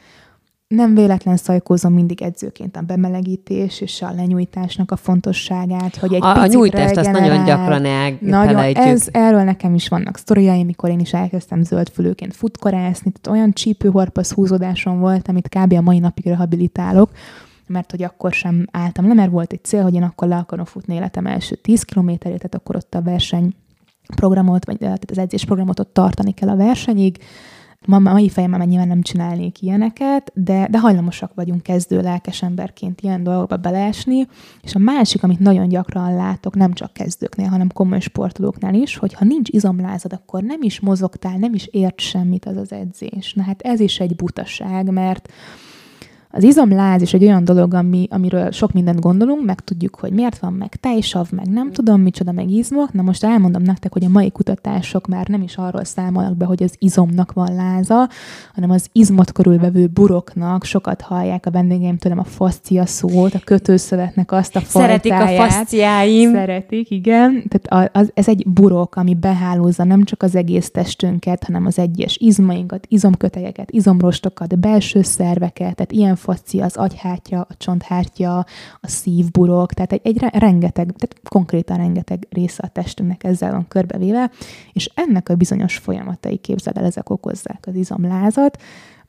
nem 0.72 0.96
véletlen 0.96 1.38
szajkózom 1.38 1.94
mindig 1.94 2.22
edzőként 2.22 2.76
a 2.76 2.82
bemelegítés 2.82 3.82
és 3.82 4.02
a 4.02 4.12
lenyújtásnak 4.16 4.92
a 4.92 4.96
fontosságát, 4.96 5.96
hogy 5.96 6.14
egy 6.14 6.24
A, 6.24 6.42
a 6.42 6.46
nyújtást 6.46 6.98
azt 6.98 7.12
nagyon 7.12 7.46
gyakran 7.46 7.86
el, 7.86 8.18
nagyon, 8.20 8.58
ez, 8.58 9.08
Erről 9.12 9.44
nekem 9.44 9.74
is 9.74 9.88
vannak 9.88 10.18
sztoriaim, 10.18 10.66
mikor 10.66 10.90
én 10.90 11.00
is 11.00 11.14
elkezdtem 11.14 11.64
zöldfülőként 11.64 12.36
futkorászni, 12.36 13.12
tehát 13.12 13.40
olyan 13.40 13.54
csípőhorpasz 13.54 14.32
húzódásom 14.32 15.00
volt, 15.00 15.28
amit 15.28 15.50
kb. 15.50 15.74
a 15.74 15.82
mai 15.82 16.00
napig 16.00 16.26
rehabilitálok, 16.26 17.10
mert 17.68 17.92
hogy 17.92 18.04
akkor 18.04 18.34
sem 18.34 18.68
álltam 18.72 19.08
le, 19.08 19.14
mert 19.14 19.32
volt 19.32 19.52
egy 19.52 19.64
cél, 19.64 19.84
hogy 19.84 19.94
én 19.94 20.04
akkor 20.04 20.28
le 20.28 20.36
akarom 20.36 20.66
futni 20.66 20.96
életem 20.96 21.26
első 21.26 21.56
10 21.56 21.84
kilométerét, 21.84 22.38
tehát 22.38 22.56
akkor 22.56 22.76
ott 22.76 22.96
a 22.96 23.02
verseny 23.02 23.54
programot, 24.16 24.66
vagy 24.66 24.78
tehát 24.78 25.12
az 25.12 25.18
edzésprogramot 25.18 25.80
ott 25.80 25.94
tartani 25.94 26.32
kell 26.32 26.50
a 26.50 26.56
versenyig, 26.56 27.18
Ma, 27.88 28.00
mai 28.00 28.30
fejemben 28.30 28.68
nyilván 28.68 28.88
nem 28.88 29.02
csinálnék 29.02 29.62
ilyeneket, 29.62 30.32
de, 30.36 30.68
de 30.70 30.80
hajlamosak 30.80 31.34
vagyunk 31.34 31.64
kezdő 31.64 32.02
lelkes 32.02 32.42
emberként 32.44 33.02
ilyen 33.02 33.24
dolgokba 33.24 33.58
beleesni. 33.58 34.28
És 34.62 34.76
a 34.76 34.80
másik, 34.80 35.24
amit 35.24 35.40
nagyon 35.40 35.68
gyakran 35.68 36.16
látok, 36.16 36.56
nem 36.56 36.74
csak 36.74 36.94
kezdőknél, 36.94 37.48
hanem 37.48 37.72
komoly 37.74 38.00
sportolóknál 38.00 38.74
is, 38.74 38.98
hogy 38.98 39.14
ha 39.14 39.26
nincs 39.26 39.50
izomlázad, 39.50 40.14
akkor 40.14 40.44
nem 40.44 40.62
is 40.62 40.80
mozogtál, 40.80 41.38
nem 41.38 41.54
is 41.54 41.68
ért 41.72 42.00
semmit 42.00 42.46
az 42.46 42.58
az 42.58 42.72
edzés. 42.72 43.34
Na 43.34 43.44
hát 43.44 43.62
ez 43.62 43.80
is 43.80 44.00
egy 44.00 44.16
butaság, 44.16 44.92
mert 44.92 45.32
az 46.32 46.44
izomláz 46.44 47.02
is 47.02 47.14
egy 47.14 47.24
olyan 47.24 47.46
dolog, 47.46 47.74
ami, 47.74 48.08
amiről 48.10 48.52
sok 48.52 48.72
mindent 48.72 49.00
gondolunk, 49.00 49.46
meg 49.46 49.60
tudjuk, 49.60 49.96
hogy 49.96 50.12
miért 50.12 50.40
van 50.40 50.54
meg 50.54 50.76
tejsav, 50.76 51.28
meg 51.32 51.48
nem 51.48 51.72
tudom 51.72 52.02
micsoda, 52.02 52.32
meg 52.32 52.50
izmok. 52.50 52.94
Na 52.94 53.02
most 53.02 53.24
elmondom 53.24 53.62
nektek, 53.62 53.94
hogy 53.94 54.04
a 54.04 54.10
mai 54.10 54.32
kutatások 54.32 55.08
már 55.08 55.28
nem 55.28 55.42
is 55.42 55.58
arról 55.58 55.84
számolnak 55.84 56.38
be, 56.38 56.46
hogy 56.46 56.64
az 56.64 56.76
izomnak 56.80 57.34
van 57.34 57.56
láza, 57.56 58.10
hanem 58.54 58.70
az 58.70 58.90
izmot 58.92 59.32
körülvevő 59.32 59.88
buroknak 59.88 60.64
sokat 60.64 61.02
hallják 61.02 61.46
a 61.46 61.52
vendégeim 61.52 61.98
tőlem 61.98 62.20
a 62.20 62.24
faszcia 62.24 62.86
szót, 62.86 63.34
a 63.34 63.40
kötőszövetnek 63.44 64.32
azt 64.32 64.56
a 64.56 64.60
fajtáját. 64.60 65.04
Szeretik 65.12 65.40
a 65.40 65.44
faszciáim. 65.44 66.32
Szeretik, 66.34 66.90
igen. 66.90 67.44
Tehát 67.50 67.90
az, 67.96 68.12
ez 68.14 68.28
egy 68.28 68.48
burok, 68.48 68.96
ami 68.96 69.16
behálózza 69.16 69.84
nem 69.84 70.04
csak 70.04 70.24
az 70.24 70.36
egész 70.36 70.72
testünket, 70.72 71.44
hanem 71.44 71.66
az 71.66 71.80
egyes 71.80 72.18
izmainkat, 72.18 72.86
izomkötelyeket, 72.90 73.72
izomrostokat, 73.72 74.60
belső 74.60 75.02
szerveket, 75.02 75.76
tehát 75.76 75.92
ilyen 75.92 76.16
fascia, 76.22 76.66
az 76.66 76.76
agyhártya, 76.76 77.42
a 77.50 77.56
csonthártya, 77.58 78.38
a 78.82 78.88
szívburok, 78.88 79.74
tehát 79.74 79.92
egy, 79.92 80.02
egy 80.04 80.18
rengeteg, 80.18 80.86
tehát 80.86 81.20
konkrétan 81.30 81.78
rengeteg 81.78 82.28
része 82.30 82.64
a 82.66 82.68
testünknek 82.68 83.24
ezzel 83.24 83.52
van 83.52 83.68
körbevéve, 83.68 84.32
és 84.74 84.92
ennek 84.96 85.30
a 85.30 85.36
bizonyos 85.36 85.78
folyamatai 85.78 86.38
képzel 86.38 86.74
el, 86.74 86.86
ezek 86.86 87.10
okozzák 87.10 87.64
az 87.68 87.76
izomlázat, 87.76 88.62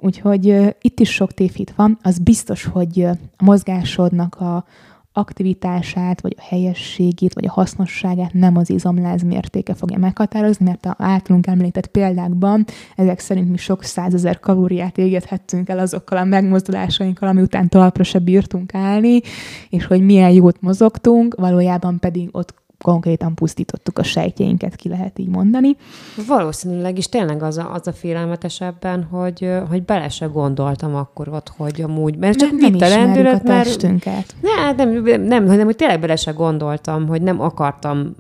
Úgyhogy 0.04 0.74
itt 0.80 1.00
is 1.00 1.10
sok 1.10 1.32
tévhit 1.32 1.72
van. 1.76 1.98
Az 2.02 2.18
biztos, 2.18 2.64
hogy 2.64 3.02
a 3.38 3.44
mozgásodnak 3.44 4.40
a, 4.40 4.64
aktivitását, 5.12 6.20
vagy 6.20 6.34
a 6.38 6.42
helyességét, 6.48 7.34
vagy 7.34 7.46
a 7.46 7.50
hasznosságát 7.50 8.32
nem 8.32 8.56
az 8.56 8.70
izomláz 8.70 9.22
mértéke 9.22 9.74
fogja 9.74 9.98
meghatározni, 9.98 10.64
mert 10.64 10.86
a 10.86 10.94
általunk 10.98 11.46
említett 11.46 11.86
példákban 11.86 12.64
ezek 12.96 13.18
szerint 13.18 13.50
mi 13.50 13.56
sok 13.56 13.82
százezer 13.82 14.40
kalóriát 14.40 14.98
égethettünk 14.98 15.68
el 15.68 15.78
azokkal 15.78 16.18
a 16.18 16.24
megmozdulásainkkal, 16.24 17.28
ami 17.28 17.40
után 17.40 17.68
talpra 17.68 18.02
se 18.02 18.18
bírtunk 18.18 18.74
állni, 18.74 19.20
és 19.68 19.86
hogy 19.86 20.04
milyen 20.04 20.30
jót 20.30 20.60
mozogtunk, 20.60 21.34
valójában 21.34 21.98
pedig 21.98 22.28
ott 22.32 22.54
konkrétan 22.82 23.34
pusztítottuk 23.34 23.98
a 23.98 24.02
sejtjeinket, 24.02 24.76
ki 24.76 24.88
lehet 24.88 25.18
így 25.18 25.28
mondani. 25.28 25.76
Valószínűleg 26.26 26.98
is 26.98 27.08
tényleg 27.08 27.42
az 27.42 27.58
a, 27.58 27.72
az 27.72 27.86
a 27.86 27.92
félelmetesebben, 27.92 29.02
hogy, 29.02 29.50
hogy 29.68 29.82
bele 29.82 30.08
se 30.08 30.26
gondoltam 30.26 30.94
akkor 30.94 31.28
ott, 31.28 31.52
hogy 31.56 31.80
amúgy, 31.80 32.16
mert 32.16 32.38
csak 32.38 32.50
nem, 32.50 32.72
nem 32.72 32.92
a 32.92 32.96
lendület, 32.96 33.40
a 33.40 33.44
testünket. 33.44 34.34
Mert... 34.40 34.76
Nem, 34.76 35.02
nem, 35.02 35.22
nem, 35.22 35.46
hanem 35.46 35.64
hogy 35.64 35.76
tényleg 35.76 36.00
bele 36.00 36.16
se 36.16 36.30
gondoltam, 36.30 37.06
hogy 37.06 37.22
nem 37.22 37.40
akartam 37.40 38.14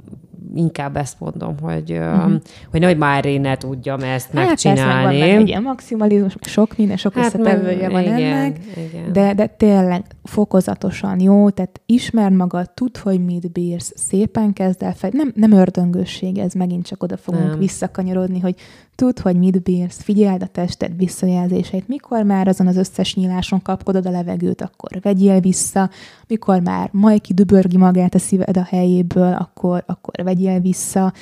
inkább 0.54 0.96
ezt 0.96 1.20
mondom, 1.20 1.54
hogy, 1.60 1.92
uh-huh. 1.92 2.32
hogy 2.70 2.80
nehogy 2.80 2.96
már 2.96 3.24
én 3.24 3.40
ne 3.40 3.56
tudjam 3.56 4.00
ezt 4.00 4.30
hát 4.32 4.46
megcsinálni. 4.46 5.20
Hát 5.20 5.38
egy 5.38 5.48
ilyen 5.48 5.62
maximalizmus, 5.62 6.34
sok 6.40 6.76
minden, 6.76 6.96
sok 6.96 7.14
hát 7.14 7.24
összetevője 7.24 7.88
van 7.88 8.02
igen, 8.02 8.16
ennek, 8.16 8.58
igen. 8.76 9.12
De, 9.12 9.34
de 9.34 9.46
tényleg 9.46 10.04
fokozatosan 10.22 11.20
jó, 11.20 11.50
tehát 11.50 11.80
ismer 11.86 12.30
magad, 12.30 12.70
tudd, 12.70 12.98
hogy 13.02 13.24
mit 13.24 13.52
bírsz, 13.52 13.92
szépen 13.96 14.52
kezd 14.52 14.82
el 14.82 14.94
fel, 14.94 15.10
nem, 15.12 15.32
nem 15.34 15.52
ördöngösség, 15.52 16.38
ez 16.38 16.52
megint 16.52 16.86
csak 16.86 17.02
oda 17.02 17.16
fogunk 17.16 17.48
nem. 17.48 17.58
visszakanyarodni, 17.58 18.40
hogy 18.40 18.54
tudd, 18.94 19.20
hogy 19.22 19.36
mit 19.36 19.62
bírsz, 19.62 20.02
figyeld 20.02 20.42
a 20.42 20.46
tested 20.46 20.96
visszajelzéseit, 20.96 21.88
mikor 21.88 22.22
már 22.22 22.48
azon 22.48 22.66
az 22.66 22.76
összes 22.76 23.14
nyíláson 23.14 23.62
kapkodod 23.62 24.06
a 24.06 24.10
levegőt, 24.10 24.60
akkor 24.60 25.00
vegyél 25.00 25.40
vissza, 25.40 25.90
mikor 26.26 26.60
már 26.60 26.88
majki 26.92 27.34
dübörgi 27.34 27.76
magát 27.76 28.14
a 28.14 28.18
szíved 28.18 28.56
a 28.56 28.62
helyéből, 28.62 29.32
akkor, 29.32 29.84
akkor 29.86 30.14
vegyél 30.24 30.60
vissza, 30.60 31.12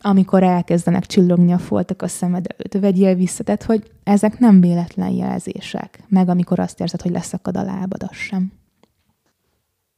amikor 0.00 0.42
elkezdenek 0.42 1.06
csillogni 1.06 1.52
a 1.52 1.58
foltok 1.58 2.02
a 2.02 2.08
szemed 2.08 2.46
előtt, 2.48 2.82
vegyél 2.84 3.14
vissza. 3.14 3.44
Tehát, 3.44 3.62
hogy 3.62 3.90
ezek 4.04 4.38
nem 4.38 4.60
véletlen 4.60 5.10
jelzések. 5.10 6.02
Meg 6.08 6.28
amikor 6.28 6.58
azt 6.58 6.80
érzed, 6.80 7.02
hogy 7.02 7.12
leszakad 7.12 7.56
a 7.56 7.62
lábad, 7.62 8.02
az 8.02 8.16
sem. 8.16 8.52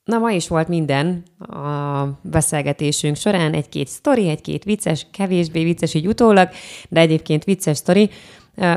Na, 0.05 0.19
ma 0.19 0.31
is 0.31 0.49
volt 0.49 0.69
minden 0.69 1.23
a 1.39 2.05
beszélgetésünk 2.23 3.17
során, 3.17 3.53
egy-két 3.53 3.89
sztori, 3.89 4.29
egy-két 4.29 4.65
vicces, 4.65 5.07
kevésbé 5.13 5.65
vicces 5.65 5.95
így 5.95 6.07
utólag, 6.07 6.49
de 6.89 7.01
egyébként 7.01 7.45
vicces 7.45 7.77
sztori. 7.77 8.11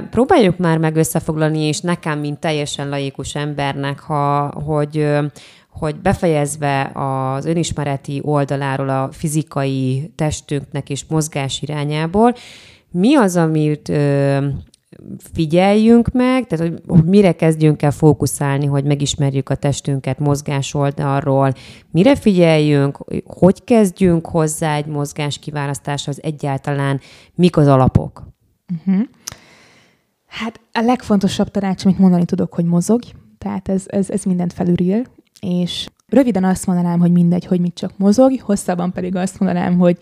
Próbáljuk 0.09 0.57
már 0.57 0.77
meg 0.77 0.95
összefoglalni, 0.95 1.59
és 1.59 1.79
nekem, 1.79 2.19
mint 2.19 2.39
teljesen 2.39 2.89
laikus 2.89 3.35
embernek, 3.35 3.99
ha, 3.99 4.51
hogy, 4.65 5.07
hogy 5.69 5.95
befejezve 5.95 6.91
az 6.93 7.45
önismereti 7.45 8.21
oldaláról 8.23 8.89
a 8.89 9.09
fizikai 9.11 10.11
testünknek 10.15 10.89
és 10.89 11.05
mozgás 11.09 11.61
irányából, 11.61 12.35
mi 12.91 13.15
az, 13.15 13.35
amit 13.35 13.91
figyeljünk 15.33 16.11
meg, 16.11 16.47
tehát 16.47 16.73
hogy, 16.85 17.03
mire 17.03 17.31
kezdjünk 17.31 17.81
el 17.81 17.91
fókuszálni, 17.91 18.65
hogy 18.65 18.83
megismerjük 18.83 19.49
a 19.49 19.55
testünket 19.55 20.19
mozgás 20.19 20.73
oldalról, 20.73 21.53
mire 21.91 22.15
figyeljünk, 22.15 22.97
hogy 23.25 23.63
kezdjünk 23.63 24.27
hozzá 24.27 24.75
egy 24.75 24.85
mozgás 24.85 25.39
kiválasztáshoz 25.39 26.23
egyáltalán, 26.23 26.99
mik 27.35 27.57
az 27.57 27.67
alapok? 27.67 28.23
Uh-huh. 28.73 29.03
Hát 30.27 30.59
a 30.71 30.81
legfontosabb 30.81 31.51
tanács, 31.51 31.85
amit 31.85 31.99
mondani 31.99 32.25
tudok, 32.25 32.53
hogy 32.53 32.65
mozogj, 32.65 33.11
tehát 33.37 33.69
ez, 33.69 33.83
ez, 33.87 34.09
ez 34.09 34.23
mindent 34.23 34.53
felülír, 34.53 35.07
és 35.41 35.87
röviden 36.07 36.43
azt 36.43 36.65
mondanám, 36.65 36.99
hogy 36.99 37.11
mindegy, 37.11 37.45
hogy 37.45 37.59
mit 37.59 37.73
csak 37.73 37.97
mozog, 37.97 38.39
hosszabban 38.39 38.91
pedig 38.91 39.15
azt 39.15 39.39
mondanám, 39.39 39.77
hogy 39.77 39.97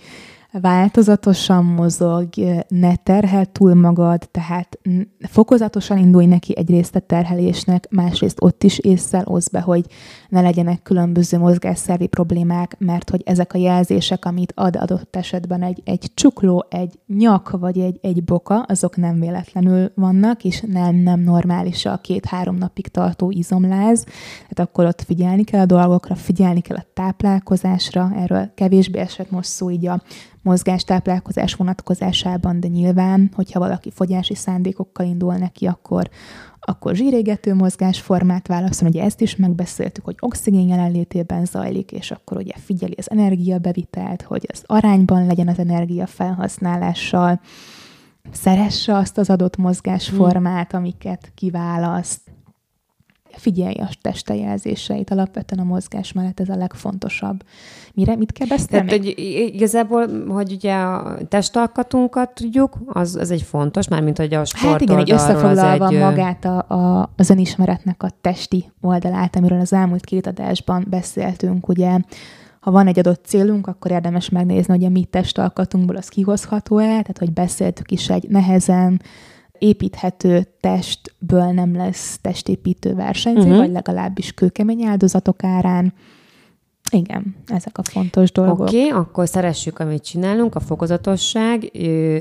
változatosan 0.61 1.65
mozog, 1.65 2.29
ne 2.67 2.95
terhel 2.95 3.45
túl 3.45 3.73
magad, 3.73 4.29
tehát 4.31 4.79
fokozatosan 5.27 5.97
indulj 5.97 6.25
neki 6.25 6.57
egyrészt 6.57 6.95
a 6.95 6.99
terhelésnek, 6.99 7.87
másrészt 7.89 8.37
ott 8.41 8.63
is 8.63 8.77
észszel 8.79 9.23
oszd 9.25 9.51
be, 9.51 9.59
hogy 9.59 9.85
ne 10.29 10.41
legyenek 10.41 10.81
különböző 10.81 11.37
mozgásszervi 11.37 12.07
problémák, 12.07 12.75
mert 12.79 13.09
hogy 13.09 13.21
ezek 13.25 13.53
a 13.53 13.57
jelzések, 13.57 14.25
amit 14.25 14.53
ad 14.55 14.75
adott 14.75 15.15
esetben 15.15 15.61
egy, 15.63 15.81
egy 15.85 16.11
csukló, 16.13 16.65
egy 16.69 16.99
nyak 17.07 17.49
vagy 17.49 17.79
egy, 17.79 17.99
egy 18.01 18.23
boka, 18.23 18.61
azok 18.61 18.97
nem 18.97 19.19
véletlenül 19.19 19.91
vannak, 19.95 20.43
és 20.43 20.63
nem, 20.67 20.95
nem 20.95 21.19
normális 21.19 21.85
a 21.85 21.97
két-három 21.97 22.55
napig 22.55 22.87
tartó 22.87 23.31
izomláz, 23.31 24.03
tehát 24.41 24.69
akkor 24.69 24.85
ott 24.85 25.01
figyelni 25.01 25.43
kell 25.43 25.61
a 25.61 25.65
dolgokra, 25.65 26.15
figyelni 26.15 26.61
kell 26.61 26.77
a 26.77 26.85
táplálkozásra, 26.93 28.11
erről 28.15 28.51
kevésbé 28.55 28.99
esett 28.99 29.31
most 29.31 29.49
szó 29.49 29.69
így 29.69 29.87
a 29.87 30.01
mozgástáplálkozás 30.45 31.53
vonatkozásában, 31.53 32.59
de 32.59 32.67
nyilván, 32.67 33.31
hogyha 33.35 33.59
valaki 33.59 33.91
fogyási 33.91 34.35
szándékokkal 34.35 35.05
indul 35.05 35.35
neki, 35.35 35.65
akkor, 35.65 36.09
akkor 36.59 36.95
zsírégető 36.95 37.53
mozgásformát 37.53 38.47
válaszol, 38.47 38.87
ugye 38.87 39.03
ezt 39.03 39.21
is 39.21 39.35
megbeszéltük, 39.35 40.03
hogy 40.05 40.15
oxigén 40.19 40.67
jelenlétében 40.67 41.45
zajlik, 41.45 41.91
és 41.91 42.11
akkor 42.11 42.37
ugye 42.37 42.53
figyeli 42.57 42.93
az 42.97 43.11
energiabevitelt, 43.11 44.21
hogy 44.21 44.47
az 44.51 44.63
arányban 44.65 45.25
legyen 45.25 45.47
az 45.47 45.59
energia 45.59 46.07
felhasználással, 46.07 47.39
szeresse 48.31 48.95
azt 48.95 49.17
az 49.17 49.29
adott 49.29 49.57
mozgásformát, 49.57 50.73
amiket 50.73 51.31
kiválaszt, 51.35 52.34
figyelj 53.37 53.73
a 53.73 53.89
testejelzéseit, 54.01 55.09
alapvetően 55.09 55.61
a 55.61 55.67
mozgás 55.67 56.11
mellett 56.11 56.39
ez 56.39 56.49
a 56.49 56.55
legfontosabb. 56.55 57.43
Mire, 57.93 58.15
mit 58.15 58.31
kell 58.31 58.47
beszélni? 58.47 58.87
Tehát, 58.87 59.03
hogy 59.03 59.13
igazából, 59.53 60.25
hogy 60.27 60.51
ugye 60.51 60.73
a 60.73 61.17
testalkatunkat 61.27 62.29
tudjuk, 62.29 62.77
az, 62.85 63.15
az 63.15 63.31
egy 63.31 63.41
fontos, 63.41 63.87
mármint 63.87 64.17
hogy 64.17 64.33
a 64.33 64.45
sport 64.45 64.71
Hát 64.71 64.81
igen, 64.81 64.97
egy 64.97 65.11
összefoglalva 65.11 65.87
egy... 65.87 65.99
magát 65.99 66.45
a, 66.45 66.57
a, 66.67 67.09
az 67.17 67.29
önismeretnek 67.29 68.03
a 68.03 68.09
testi 68.21 68.71
oldalát, 68.81 69.35
amiről 69.35 69.59
az 69.59 69.73
elmúlt 69.73 70.05
két 70.05 70.27
adásban 70.27 70.85
beszéltünk, 70.89 71.67
ugye 71.67 71.99
ha 72.59 72.71
van 72.71 72.87
egy 72.87 72.99
adott 72.99 73.25
célunk, 73.25 73.67
akkor 73.67 73.91
érdemes 73.91 74.29
megnézni, 74.29 74.73
hogy 74.73 74.85
a 74.85 74.89
mi 74.89 75.03
testalkatunkból 75.03 75.95
az 75.95 76.07
kihozható-e, 76.07 76.85
tehát 76.85 77.17
hogy 77.17 77.33
beszéltük 77.33 77.91
is 77.91 78.09
egy 78.09 78.29
nehezen 78.29 79.01
építhető 79.65 80.47
testből 80.59 81.51
nem 81.51 81.75
lesz 81.75 82.17
testépítő 82.21 82.95
versenyző, 82.95 83.41
uh-huh. 83.41 83.57
vagy 83.57 83.71
legalábbis 83.71 84.31
kőkemény 84.31 84.83
áldozatok 84.83 85.43
árán. 85.43 85.93
Igen, 86.91 87.35
ezek 87.47 87.77
a 87.77 87.83
fontos 87.83 88.31
dolgok. 88.31 88.59
Oké, 88.59 88.85
okay, 88.85 88.99
akkor 88.99 89.27
szeressük, 89.27 89.79
amit 89.79 90.03
csinálunk, 90.03 90.55
a 90.55 90.59
fokozatosság 90.59 91.71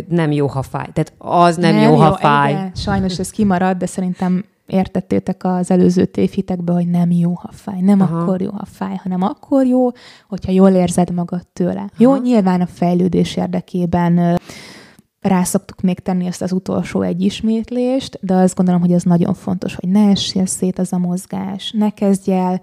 nem 0.08 0.32
jó, 0.32 0.46
ha 0.46 0.62
fáj. 0.62 0.86
Tehát 0.92 1.12
az 1.18 1.56
nem, 1.56 1.74
nem 1.74 1.90
jó, 1.90 1.96
ha 1.96 2.16
fáj. 2.16 2.52
Igen, 2.52 2.70
sajnos 2.74 3.18
ez 3.18 3.30
kimarad, 3.30 3.76
de 3.76 3.86
szerintem 3.86 4.44
értettétek 4.66 5.44
az 5.44 5.70
előző 5.70 6.04
tévhitekbe, 6.04 6.72
hogy 6.72 6.88
nem 6.88 7.10
jó, 7.10 7.32
ha 7.34 7.48
fáj. 7.52 7.80
Nem 7.80 8.00
Aha. 8.00 8.20
akkor 8.20 8.40
jó, 8.40 8.50
ha 8.50 8.64
fáj, 8.64 8.96
hanem 9.02 9.22
akkor 9.22 9.66
jó, 9.66 9.90
hogyha 10.28 10.52
jól 10.52 10.70
érzed 10.70 11.14
magad 11.14 11.46
tőle. 11.52 11.80
Aha. 11.80 11.88
Jó, 11.98 12.16
nyilván 12.16 12.60
a 12.60 12.66
fejlődés 12.66 13.36
érdekében 13.36 14.38
rászoktuk 15.24 15.80
még 15.80 16.00
tenni 16.00 16.26
ezt 16.26 16.42
az 16.42 16.52
utolsó 16.52 17.02
egy 17.02 17.22
ismétlést, 17.22 18.18
de 18.20 18.34
azt 18.34 18.54
gondolom, 18.54 18.80
hogy 18.80 18.92
ez 18.92 19.02
nagyon 19.02 19.34
fontos, 19.34 19.74
hogy 19.74 19.88
ne 19.88 20.10
essél 20.10 20.46
szét 20.46 20.78
az 20.78 20.92
a 20.92 20.98
mozgás, 20.98 21.74
ne 21.76 21.90
kezdj 21.90 22.32
el 22.32 22.60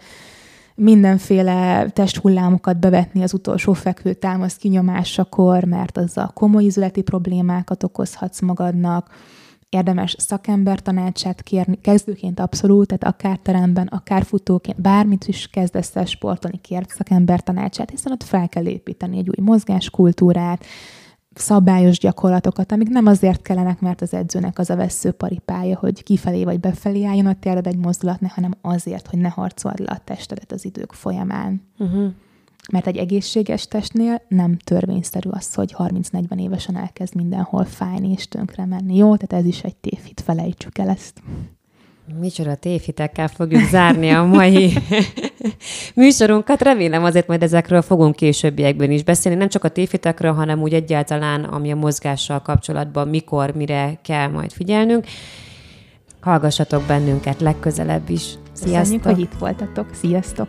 mindenféle 0.75 1.89
testhullámokat 1.89 2.79
bevetni 2.79 3.23
az 3.23 3.33
utolsó 3.33 3.73
fekvő 3.73 4.13
támasz 4.13 4.55
kinyomásakor, 4.55 5.63
mert 5.63 5.97
azzal 5.97 6.31
komoly 6.33 6.65
üzleti 6.65 7.01
problémákat 7.01 7.83
okozhatsz 7.83 8.41
magadnak. 8.41 9.09
Érdemes 9.69 10.15
szakember 10.19 10.79
tanácsát 10.79 11.41
kérni, 11.41 11.79
kezdőként 11.81 12.39
abszolút, 12.39 12.87
tehát 12.87 13.15
akár 13.15 13.39
teremben, 13.43 13.87
akár 13.87 14.23
futóként, 14.23 14.81
bármit 14.81 15.27
is 15.27 15.47
kezdesz 15.47 15.95
el 15.95 16.05
sportolni, 16.05 16.59
kér 16.61 16.85
szakember 16.89 17.43
tanácsát, 17.43 17.89
hiszen 17.89 18.11
ott 18.11 18.23
fel 18.23 18.49
kell 18.49 18.65
építeni 18.65 19.17
egy 19.17 19.29
új 19.29 19.45
mozgáskultúrát, 19.45 20.65
szabályos 21.33 21.97
gyakorlatokat, 21.97 22.71
amik 22.71 22.89
nem 22.89 23.05
azért 23.05 23.41
kellenek, 23.41 23.79
mert 23.79 24.01
az 24.01 24.13
edzőnek 24.13 24.59
az 24.59 24.69
a 24.69 24.75
veszőparipája, 24.75 25.77
hogy 25.77 26.03
kifelé 26.03 26.43
vagy 26.43 26.59
befelé 26.59 27.03
álljon 27.03 27.25
a 27.25 27.39
térded 27.39 27.67
egy 27.67 27.77
mozdulat, 27.77 28.19
hanem 28.27 28.53
azért, 28.61 29.07
hogy 29.07 29.19
ne 29.19 29.29
harcold 29.29 29.79
le 29.79 29.91
a 29.91 30.01
testedet 30.03 30.51
az 30.51 30.65
idők 30.65 30.93
folyamán. 30.93 31.61
Uh-huh. 31.77 32.11
Mert 32.71 32.87
egy 32.87 32.97
egészséges 32.97 33.67
testnél 33.67 34.21
nem 34.27 34.57
törvényszerű 34.57 35.29
az, 35.29 35.53
hogy 35.53 35.75
30-40 35.77 36.39
évesen 36.39 36.77
elkezd 36.77 37.15
mindenhol 37.15 37.65
fájni 37.65 38.11
és 38.11 38.27
tönkre 38.27 38.65
menni. 38.65 38.95
Jó, 38.95 39.15
tehát 39.15 39.43
ez 39.43 39.49
is 39.49 39.63
egy 39.63 39.75
tévhit, 39.75 40.21
felejtsük 40.21 40.77
el 40.77 40.89
ezt. 40.89 41.21
Micsoda 42.19 42.55
tévhitekkel 42.55 43.27
fogjuk 43.27 43.69
zárni 43.69 44.09
a 44.09 44.23
mai 44.23 44.73
műsorunkat. 45.95 46.61
Remélem 46.61 47.03
azért 47.03 47.27
majd 47.27 47.43
ezekről 47.43 47.81
fogunk 47.81 48.15
későbbiekben 48.15 48.91
is 48.91 49.03
beszélni. 49.03 49.37
Nem 49.37 49.49
csak 49.49 49.63
a 49.63 49.69
tévhitekről, 49.69 50.33
hanem 50.33 50.61
úgy 50.61 50.73
egyáltalán, 50.73 51.43
ami 51.43 51.71
a 51.71 51.75
mozgással 51.75 52.41
kapcsolatban 52.41 53.07
mikor, 53.07 53.51
mire 53.55 53.99
kell 54.03 54.27
majd 54.27 54.51
figyelnünk. 54.51 55.05
Hallgassatok 56.21 56.83
bennünket 56.83 57.41
legközelebb 57.41 58.09
is. 58.09 58.21
Sziasztok! 58.53 58.79
Köszönjük, 58.79 59.03
hogy 59.03 59.19
itt 59.19 59.39
voltatok. 59.39 59.87
Sziasztok! 59.93 60.47